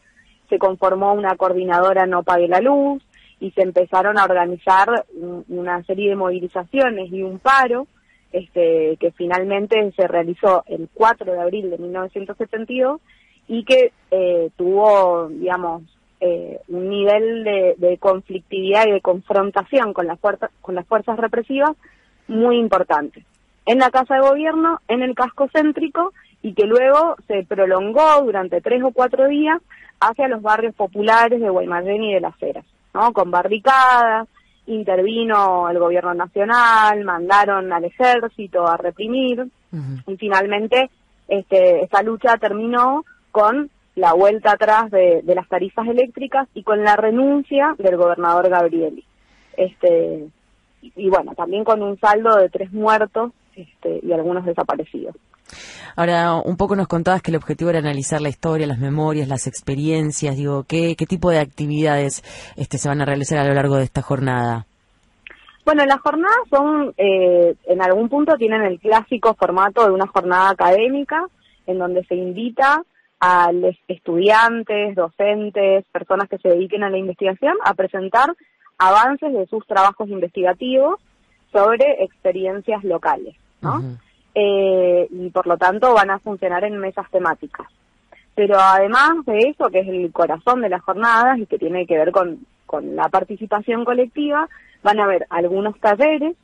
Se 0.49 0.59
conformó 0.59 1.15
una 1.15 1.35
coordinadora 1.35 2.07
No 2.07 2.23
Pague 2.23 2.47
la 2.47 2.61
Luz 2.61 3.03
y 3.41 3.51
se 3.51 3.63
empezaron 3.63 4.19
a 4.19 4.25
organizar 4.25 5.07
una 5.49 5.83
serie 5.85 6.11
de 6.11 6.17
movilizaciones 6.17 7.11
y 7.11 7.23
un 7.23 7.39
paro 7.39 7.87
este, 8.33 8.97
que 8.99 9.13
finalmente 9.13 9.93
se 9.97 10.07
realizó 10.07 10.65
el 10.67 10.89
4 10.93 11.33
de 11.33 11.41
abril 11.41 11.71
de 11.71 11.79
1972 11.79 13.01
y 13.49 13.65
que 13.65 13.93
eh, 14.11 14.51
tuvo, 14.57 15.29
digamos, 15.29 15.83
eh, 16.21 16.61
un 16.69 16.89
nivel 16.89 17.45
de, 17.45 17.99
conflictividad 17.99 18.87
y 18.87 18.93
de 18.93 19.01
confrontación 19.01 19.93
con 19.93 20.07
las, 20.07 20.19
fuerzas, 20.19 20.51
con 20.61 20.75
las 20.75 20.87
fuerzas 20.87 21.19
represivas 21.19 21.77
muy 22.29 22.59
importante. 22.59 23.25
En 23.67 23.79
la 23.79 23.91
Casa 23.91 24.15
de 24.15 24.21
Gobierno, 24.21 24.81
en 24.89 25.03
el 25.03 25.15
casco 25.15 25.49
céntrico, 25.53 26.13
y 26.43 26.55
que 26.55 26.67
luego 26.67 27.17
se 27.27 27.45
prolongó 27.45 28.23
durante 28.23 28.61
tres 28.61 28.83
o 28.83 28.93
cuatro 28.93 29.27
días 29.29 29.61
hacia 30.01 30.29
los 30.29 30.43
barrios 30.43 30.75
populares 30.75 31.41
de 31.41 31.51
Guaymallén 31.51 32.03
y 32.05 32.15
de 32.15 32.21
Las 32.21 32.41
Heras, 32.41 32.65
¿no? 32.95 33.13
Con 33.13 33.31
barricadas, 33.31 34.29
intervino 34.67 35.69
el 35.71 35.79
gobierno 35.79 36.15
nacional, 36.15 37.05
mandaron 37.05 37.73
al 37.73 37.85
ejército 37.85 38.67
a 38.67 38.77
reprimir, 38.77 39.47
y 40.07 40.17
finalmente 40.17 40.91
este, 41.29 41.85
esta 41.85 42.03
lucha 42.03 42.37
terminó 42.39 43.05
con 43.31 43.71
la 43.97 44.13
vuelta 44.13 44.53
atrás 44.53 44.91
de, 44.91 45.23
las 45.27 45.49
tarifas 45.49 45.89
eléctricas 45.89 46.49
y 46.55 46.63
con 46.63 46.85
la 46.85 46.97
renuncia 46.97 47.75
del 47.79 47.97
gobernador 47.97 48.49
Gabrieli. 48.49 49.05
Este, 49.57 50.29
y, 50.83 51.09
bueno, 51.09 51.35
también 51.35 51.65
con 51.65 51.83
un 51.83 51.99
saldo 51.99 52.37
de 52.37 52.49
tres 52.49 52.73
muertos 52.73 53.33
este, 53.55 54.01
y 54.03 54.13
algunos 54.13 54.45
desaparecidos. 54.45 55.17
Ahora, 55.97 56.35
un 56.35 56.57
poco 56.57 56.77
nos 56.77 56.89
contabas 56.89 57.23
que 57.23 57.31
el 57.31 57.37
objetivo 57.37 57.71
era 57.71 57.79
analizar 57.79 58.21
la 58.21 58.29
historia, 58.29 58.67
las 58.67 58.79
memorias, 58.79 59.29
las 59.29 59.47
experiencias. 59.47 60.37
Digo, 60.37 60.65
¿qué, 60.65 60.95
qué 60.97 61.07
tipo 61.07 61.31
de 61.31 61.39
actividades 61.39 62.23
este, 62.57 62.79
se 62.79 62.89
van 62.89 63.01
a 63.01 63.05
realizar 63.05 63.39
a 63.39 63.49
lo 63.49 63.55
largo 63.55 63.77
de 63.77 63.85
esta 63.85 64.03
jornada? 64.03 64.67
Bueno, 65.65 65.85
las 65.85 66.01
jornadas 66.01 66.37
son, 66.49 66.95
eh, 66.97 67.57
en 67.67 67.83
algún 67.83 68.09
punto 68.09 68.37
tienen 68.37 68.63
el 68.63 68.79
clásico 68.79 69.35
formato 69.35 69.85
de 69.85 69.91
una 69.91 70.07
jornada 70.07 70.51
académica, 70.51 71.27
en 71.67 71.79
donde 71.79 72.05
se 72.05 72.15
invita 72.15 72.83
a 73.19 73.51
los 73.51 73.75
estudiantes, 73.89 74.95
docentes, 74.95 75.85
personas 75.91 76.29
que 76.29 76.39
se 76.39 76.51
dediquen 76.51 76.85
a 76.85 76.91
la 76.91 76.99
investigación 76.99 77.55
a 77.65 77.75
presentar 77.75 78.35
avances 78.79 79.33
de 79.33 79.47
sus 79.47 79.67
trabajos 79.67 80.09
investigativos 80.09 81.01
sobre 81.51 82.05
experiencias 82.05 82.85
locales, 82.85 83.35
¿no? 83.61 83.83
Eh, 84.39 85.09
y 85.11 85.31
por 85.31 85.47
lo 85.47 85.57
tanto 85.57 85.95
van 85.95 86.11
a 86.11 86.19
funcionar 86.19 86.63
en 86.65 86.77
mesas 86.77 87.11
temáticas. 87.11 87.67
Pero 88.35 88.59
además 88.61 89.25
de 89.25 89.39
eso, 89.49 89.71
que 89.71 89.81
es 89.81 89.89
el 89.89 90.13
corazón 90.13 90.61
de 90.61 90.69
las 90.69 90.83
jornadas 90.83 91.39
y 91.39 91.47
que 91.47 91.59
tiene 91.59 91.87
que 91.87 91.97
ver 91.97 92.13
con, 92.13 92.45
con 92.67 92.95
la 92.95 93.09
participación 93.09 93.87
colectiva, 93.87 94.47
van 94.83 95.01
a 95.01 95.05
haber 95.05 95.27
algunos 95.31 95.81
talleres, 95.81 96.37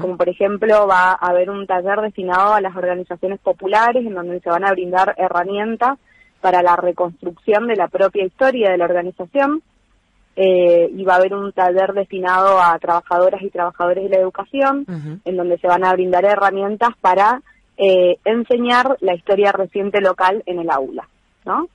como 0.00 0.16
por 0.16 0.28
ejemplo 0.28 0.86
va 0.86 1.10
a 1.12 1.30
haber 1.30 1.50
un 1.50 1.66
taller 1.66 2.00
destinado 2.00 2.54
a 2.54 2.60
las 2.60 2.76
organizaciones 2.76 3.40
populares 3.40 4.06
en 4.06 4.14
donde 4.14 4.38
se 4.38 4.48
van 4.48 4.64
a 4.64 4.70
brindar 4.70 5.16
herramientas 5.18 5.98
para 6.40 6.62
la 6.62 6.76
reconstrucción 6.76 7.66
de 7.66 7.74
la 7.74 7.88
propia 7.88 8.24
historia 8.24 8.70
de 8.70 8.78
la 8.78 8.84
organización. 8.84 9.62
Eh, 10.34 10.90
y 10.96 11.04
va 11.04 11.14
a 11.14 11.16
haber 11.16 11.34
un 11.34 11.52
taller 11.52 11.92
destinado 11.92 12.58
a 12.58 12.78
trabajadoras 12.78 13.42
y 13.42 13.50
trabajadores 13.50 14.04
de 14.04 14.10
la 14.10 14.22
educación, 14.22 14.86
en 15.24 15.36
donde 15.36 15.58
se 15.58 15.66
van 15.66 15.84
a 15.84 15.92
brindar 15.92 16.24
herramientas 16.24 16.90
para 17.00 17.42
eh, 17.76 18.16
enseñar 18.24 18.96
la 19.00 19.14
historia 19.14 19.52
reciente 19.52 20.00
local 20.00 20.42
en 20.46 20.58
el 20.58 20.70
aula, 20.70 21.06
¿no? 21.44 21.68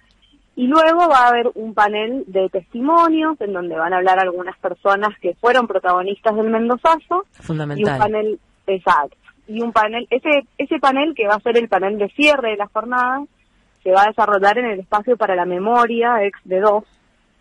Y 0.55 0.65
luego 0.65 1.07
va 1.07 1.25
a 1.25 1.27
haber 1.27 1.51
un 1.53 1.75
panel 1.75 2.23
de 2.25 2.49
testimonios 2.49 3.39
en 3.41 3.53
donde 3.53 3.75
van 3.75 3.93
a 3.93 3.97
hablar 3.97 4.17
algunas 4.17 4.57
personas 4.57 5.09
que 5.21 5.35
fueron 5.35 5.67
protagonistas 5.67 6.35
del 6.35 6.49
Mendozazo. 6.49 7.25
Fundamental. 7.33 7.79
Y 7.79 7.91
un 7.91 7.99
panel, 7.99 8.39
exacto. 8.65 9.17
Y 9.47 9.61
un 9.61 9.71
panel, 9.71 10.07
ese, 10.09 10.47
ese 10.57 10.79
panel 10.79 11.13
que 11.15 11.27
va 11.27 11.35
a 11.35 11.41
ser 11.41 11.57
el 11.57 11.69
panel 11.69 11.99
de 11.99 12.09
cierre 12.09 12.51
de 12.51 12.57
la 12.57 12.67
jornada, 12.67 13.23
se 13.83 13.91
va 13.91 14.01
a 14.03 14.07
desarrollar 14.07 14.57
en 14.57 14.65
el 14.65 14.79
espacio 14.79 15.15
para 15.15 15.35
la 15.35 15.45
memoria, 15.45 16.23
ex 16.23 16.39
de 16.43 16.59
dos, 16.59 16.85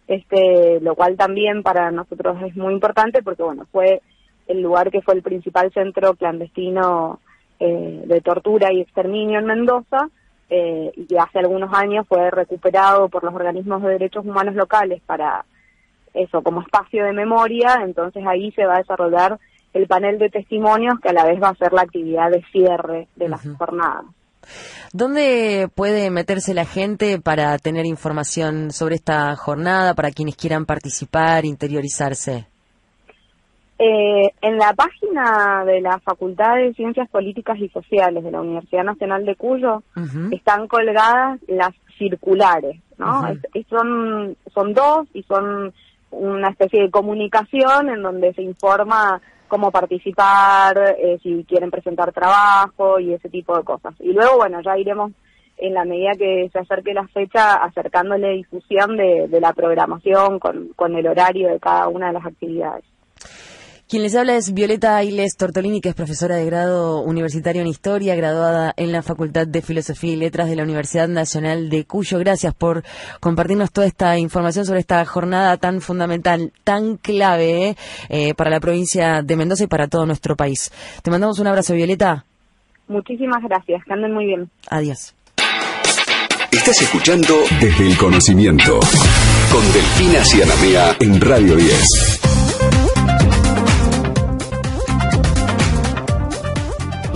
este, 0.08 0.80
lo 0.80 0.94
cual 0.94 1.16
también 1.16 1.62
para 1.62 1.90
nosotros 1.90 2.36
es 2.42 2.56
muy 2.56 2.72
importante 2.72 3.22
porque, 3.22 3.42
bueno, 3.42 3.66
fue 3.72 4.02
el 4.46 4.62
lugar 4.62 4.90
que 4.90 5.02
fue 5.02 5.14
el 5.14 5.22
principal 5.22 5.72
centro 5.72 6.14
clandestino 6.14 7.20
eh, 7.58 8.02
de 8.06 8.20
tortura 8.20 8.72
y 8.72 8.80
exterminio 8.80 9.38
en 9.38 9.46
Mendoza, 9.46 10.08
eh, 10.48 10.92
y 10.94 11.06
que 11.06 11.18
hace 11.18 11.40
algunos 11.40 11.72
años 11.74 12.06
fue 12.06 12.30
recuperado 12.30 13.08
por 13.08 13.24
los 13.24 13.34
organismos 13.34 13.82
de 13.82 13.88
derechos 13.90 14.24
humanos 14.24 14.54
locales 14.54 15.02
para 15.04 15.44
eso, 16.14 16.42
como 16.42 16.62
espacio 16.62 17.04
de 17.04 17.12
memoria, 17.12 17.80
entonces 17.82 18.24
ahí 18.26 18.52
se 18.52 18.64
va 18.64 18.76
a 18.76 18.78
desarrollar 18.78 19.38
el 19.74 19.86
panel 19.86 20.18
de 20.18 20.30
testimonios 20.30 20.98
que 21.00 21.10
a 21.10 21.12
la 21.12 21.24
vez 21.24 21.42
va 21.42 21.48
a 21.48 21.54
ser 21.56 21.72
la 21.72 21.82
actividad 21.82 22.30
de 22.30 22.42
cierre 22.52 23.08
de 23.16 23.28
las 23.28 23.46
jornadas. 23.58 24.06
¿Dónde 24.92 25.68
puede 25.74 26.10
meterse 26.10 26.54
la 26.54 26.64
gente 26.64 27.20
para 27.20 27.56
tener 27.58 27.86
información 27.86 28.70
sobre 28.70 28.96
esta 28.96 29.34
jornada, 29.36 29.94
para 29.94 30.10
quienes 30.10 30.36
quieran 30.36 30.66
participar, 30.66 31.44
interiorizarse? 31.44 32.46
Eh, 33.78 34.30
en 34.40 34.56
la 34.56 34.72
página 34.72 35.62
de 35.66 35.82
la 35.82 35.98
Facultad 35.98 36.56
de 36.56 36.72
Ciencias 36.72 37.10
Políticas 37.10 37.58
y 37.58 37.68
Sociales 37.68 38.24
de 38.24 38.30
la 38.30 38.40
Universidad 38.40 38.84
Nacional 38.84 39.26
de 39.26 39.36
Cuyo 39.36 39.82
están 40.30 40.66
colgadas 40.66 41.38
las 41.46 41.74
circulares, 41.98 42.80
¿no? 42.96 43.22
son, 43.68 44.36
son 44.54 44.72
dos 44.72 45.06
y 45.12 45.22
son 45.24 45.74
una 46.10 46.48
especie 46.48 46.82
de 46.82 46.90
comunicación 46.90 47.90
en 47.90 48.02
donde 48.02 48.32
se 48.32 48.42
informa 48.42 49.20
cómo 49.46 49.70
participar, 49.70 50.96
eh, 50.98 51.18
si 51.22 51.44
quieren 51.44 51.70
presentar 51.70 52.12
trabajo 52.12 52.98
y 53.00 53.12
ese 53.12 53.28
tipo 53.28 53.56
de 53.56 53.64
cosas. 53.64 53.94
Y 54.00 54.12
luego, 54.12 54.36
bueno, 54.36 54.60
ya 54.62 54.76
iremos 54.78 55.12
en 55.58 55.74
la 55.74 55.84
medida 55.84 56.12
que 56.18 56.50
se 56.52 56.58
acerque 56.58 56.92
la 56.92 57.06
fecha 57.08 57.54
acercándole 57.54 58.32
difusión 58.32 58.96
de, 58.96 59.26
de 59.28 59.40
la 59.40 59.52
programación 59.52 60.38
con, 60.38 60.68
con 60.76 60.94
el 60.96 61.06
horario 61.06 61.48
de 61.50 61.60
cada 61.60 61.88
una 61.88 62.08
de 62.08 62.12
las 62.14 62.26
actividades. 62.26 62.84
Quien 63.88 64.02
les 64.02 64.16
habla 64.16 64.34
es 64.34 64.52
Violeta 64.52 64.96
Ailes 64.96 65.36
Tortolini, 65.36 65.80
que 65.80 65.90
es 65.90 65.94
profesora 65.94 66.34
de 66.34 66.44
grado 66.44 67.02
universitario 67.02 67.62
en 67.62 67.68
Historia, 67.68 68.16
graduada 68.16 68.74
en 68.76 68.90
la 68.90 69.00
Facultad 69.00 69.46
de 69.46 69.62
Filosofía 69.62 70.12
y 70.12 70.16
Letras 70.16 70.48
de 70.48 70.56
la 70.56 70.64
Universidad 70.64 71.06
Nacional 71.06 71.70
de 71.70 71.84
Cuyo. 71.84 72.18
Gracias 72.18 72.52
por 72.52 72.82
compartirnos 73.20 73.70
toda 73.70 73.86
esta 73.86 74.18
información 74.18 74.66
sobre 74.66 74.80
esta 74.80 75.04
jornada 75.04 75.56
tan 75.58 75.80
fundamental, 75.80 76.52
tan 76.64 76.96
clave 76.96 77.76
eh, 78.08 78.34
para 78.34 78.50
la 78.50 78.58
provincia 78.58 79.22
de 79.22 79.36
Mendoza 79.36 79.62
y 79.62 79.68
para 79.68 79.86
todo 79.86 80.04
nuestro 80.04 80.34
país. 80.34 80.72
Te 81.04 81.12
mandamos 81.12 81.38
un 81.38 81.46
abrazo, 81.46 81.72
Violeta. 81.74 82.24
Muchísimas 82.88 83.40
gracias, 83.44 83.84
que 83.84 83.92
anden 83.92 84.12
muy 84.12 84.26
bien. 84.26 84.50
Adiós. 84.68 85.14
Estás 86.50 86.82
escuchando 86.82 87.36
Desde 87.60 87.86
el 87.86 87.96
Conocimiento 87.96 88.80
con 89.52 89.62
Delfina 89.72 90.24
Cianamea 90.24 90.96
en 90.98 91.20
Radio 91.20 91.54
10. 91.54 92.25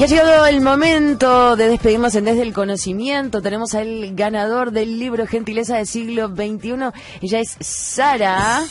Y 0.01 0.03
ha 0.03 0.07
llegado 0.07 0.47
el 0.47 0.63
momento 0.63 1.57
de 1.57 1.69
despedirnos 1.69 2.15
en 2.15 2.25
Desde 2.25 2.41
el 2.41 2.55
Conocimiento. 2.55 3.43
Tenemos 3.43 3.75
al 3.75 4.15
ganador 4.15 4.71
del 4.71 4.99
libro 4.99 5.27
Gentileza 5.27 5.77
del 5.77 5.87
siglo 5.87 6.29
XXI. 6.29 6.91
Ella 7.21 7.41
es 7.41 7.59
Sara 7.61 8.65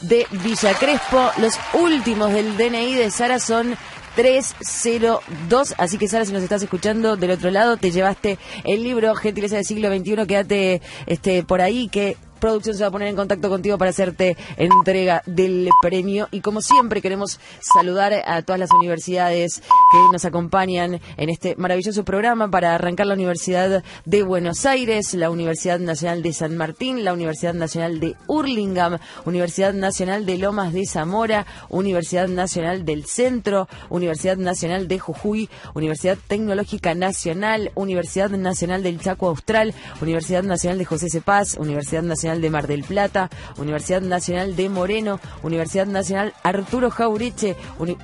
de 0.00 0.26
Villa 0.30 0.72
Crespo. 0.72 1.30
Los 1.36 1.58
últimos 1.74 2.32
del 2.32 2.56
DNI 2.56 2.94
de 2.94 3.10
Sara 3.10 3.40
son 3.40 3.76
302. 4.16 5.74
Así 5.76 5.98
que 5.98 6.08
Sara, 6.08 6.24
si 6.24 6.32
nos 6.32 6.42
estás 6.42 6.62
escuchando 6.62 7.18
del 7.18 7.32
otro 7.32 7.50
lado, 7.50 7.76
te 7.76 7.90
llevaste 7.90 8.38
el 8.64 8.82
libro 8.84 9.14
Gentileza 9.16 9.56
del 9.56 9.66
siglo 9.66 9.94
XXI. 9.94 10.26
Quédate 10.26 10.80
este, 11.04 11.42
por 11.44 11.60
ahí 11.60 11.88
que 11.88 12.16
producción 12.44 12.76
se 12.76 12.82
va 12.82 12.88
a 12.88 12.90
poner 12.90 13.08
en 13.08 13.16
contacto 13.16 13.48
contigo 13.48 13.78
para 13.78 13.90
hacerte 13.90 14.36
entrega 14.58 15.22
del 15.24 15.70
premio. 15.80 16.28
Y 16.30 16.42
como 16.42 16.60
siempre 16.60 17.00
queremos 17.00 17.40
saludar 17.60 18.12
a 18.26 18.42
todas 18.42 18.60
las 18.60 18.70
universidades 18.70 19.60
que 19.60 19.98
nos 20.12 20.26
acompañan 20.26 21.00
en 21.16 21.30
este 21.30 21.56
maravilloso 21.56 22.04
programa 22.04 22.50
para 22.50 22.74
arrancar 22.74 23.06
la 23.06 23.14
Universidad 23.14 23.82
de 24.04 24.22
Buenos 24.22 24.66
Aires, 24.66 25.14
la 25.14 25.30
Universidad 25.30 25.78
Nacional 25.78 26.22
de 26.22 26.34
San 26.34 26.54
Martín, 26.58 27.02
la 27.02 27.14
Universidad 27.14 27.54
Nacional 27.54 27.98
de 27.98 28.14
Hurlingham, 28.26 28.98
Universidad 29.24 29.72
Nacional 29.72 30.26
de 30.26 30.36
Lomas 30.36 30.74
de 30.74 30.84
Zamora, 30.84 31.46
Universidad 31.70 32.28
Nacional 32.28 32.84
del 32.84 33.06
Centro, 33.06 33.68
Universidad 33.88 34.36
Nacional 34.36 34.86
de 34.86 34.98
Jujuy, 34.98 35.48
Universidad 35.72 36.18
Tecnológica 36.28 36.94
Nacional, 36.94 37.72
Universidad 37.74 38.28
Nacional 38.28 38.82
del 38.82 39.00
Chaco 39.00 39.28
Austral, 39.28 39.72
Universidad 40.02 40.42
Nacional 40.42 40.76
de 40.76 40.84
José 40.84 41.08
Cepaz, 41.08 41.56
Universidad 41.56 42.02
Nacional 42.02 42.33
de 42.40 42.50
Mar 42.50 42.66
del 42.66 42.84
Plata, 42.84 43.30
Universidad 43.58 44.02
Nacional 44.02 44.56
de 44.56 44.68
Moreno, 44.68 45.20
Universidad 45.42 45.86
Nacional 45.86 46.34
Arturo 46.42 46.90
Jaureche, 46.90 47.56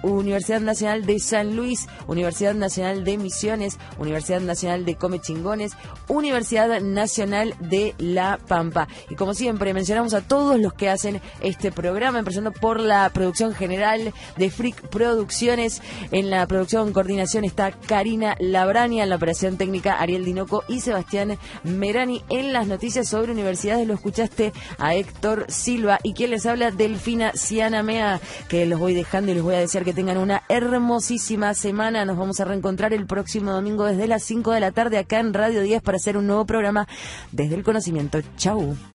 Universidad 0.03 0.61
Nacional 0.61 1.07
de 1.07 1.19
San 1.19 1.57
Luis, 1.57 1.89
Universidad 2.07 2.55
Nacional 2.55 3.05
de 3.05 3.19
Misiones, 3.19 3.79
Universidad 3.99 4.41
Nacional 4.41 4.85
de 4.85 4.95
Comechingones, 4.97 5.73
Universidad 6.09 6.81
Nacional 6.81 7.55
de 7.61 7.95
La 7.99 8.39
Pampa. 8.47 8.89
Y 9.09 9.15
como 9.15 9.35
siempre, 9.35 9.75
mencionamos 9.75 10.15
a 10.15 10.21
todos 10.21 10.59
los 10.59 10.73
que 10.73 10.89
hacen 10.89 11.21
este 11.41 11.73
programa, 11.73 12.19
empezando 12.19 12.53
por 12.53 12.81
la 12.81 13.11
producción 13.11 13.55
general 13.55 14.13
de 14.37 14.51
Freak 14.51 14.89
Producciones. 14.89 15.83
En 16.11 16.31
la 16.31 16.47
producción 16.47 16.93
coordinación 16.93 17.45
está 17.45 17.73
Karina 17.73 18.37
Labrania, 18.39 19.05
en 19.05 19.11
la 19.11 19.17
operación 19.17 19.57
técnica 19.57 19.95
Ariel 19.95 20.25
Dinoco 20.25 20.65
y 20.69 20.81
Sebastián 20.81 21.39
Merani. 21.65 22.23
En 22.29 22.53
las 22.53 22.67
noticias 22.67 23.09
sobre 23.09 23.33
universidades 23.33 23.87
lo 23.87 23.95
escuchan 24.25 24.53
a 24.79 24.95
Héctor 24.95 25.47
Silva 25.49 25.99
y 26.03 26.15
quien 26.15 26.31
les 26.31 26.47
habla 26.47 26.71
Delfina 26.71 27.33
Cianamea, 27.35 28.21
que 28.49 28.67
los 28.67 28.79
voy 28.79 28.95
dejando 28.95 29.33
y 29.33 29.35
les 29.35 29.43
voy 29.43 29.55
a 29.55 29.59
desear 29.59 29.85
que 29.85 29.93
tengan 29.93 30.19
una 30.19 30.43
hermosísima 30.49 31.55
semana. 31.55 32.05
Nos 32.05 32.17
vamos 32.17 32.41
a 32.41 32.45
reencontrar 32.45 32.93
el 32.93 33.07
próximo 33.07 33.53
domingo 33.53 33.85
desde 33.85 34.07
las 34.07 34.23
5 34.25 34.53
de 34.53 34.61
la 34.61 34.73
tarde 34.73 34.99
acá 34.99 35.21
en 35.21 35.35
Radio 35.35 35.63
10 35.63 35.83
para 35.83 35.97
hacer 35.97 36.17
un 36.17 36.27
nuevo 36.27 36.45
programa 36.47 36.87
desde 37.33 37.55
el 37.55 37.63
conocimiento. 37.63 38.21
Chau. 38.37 38.77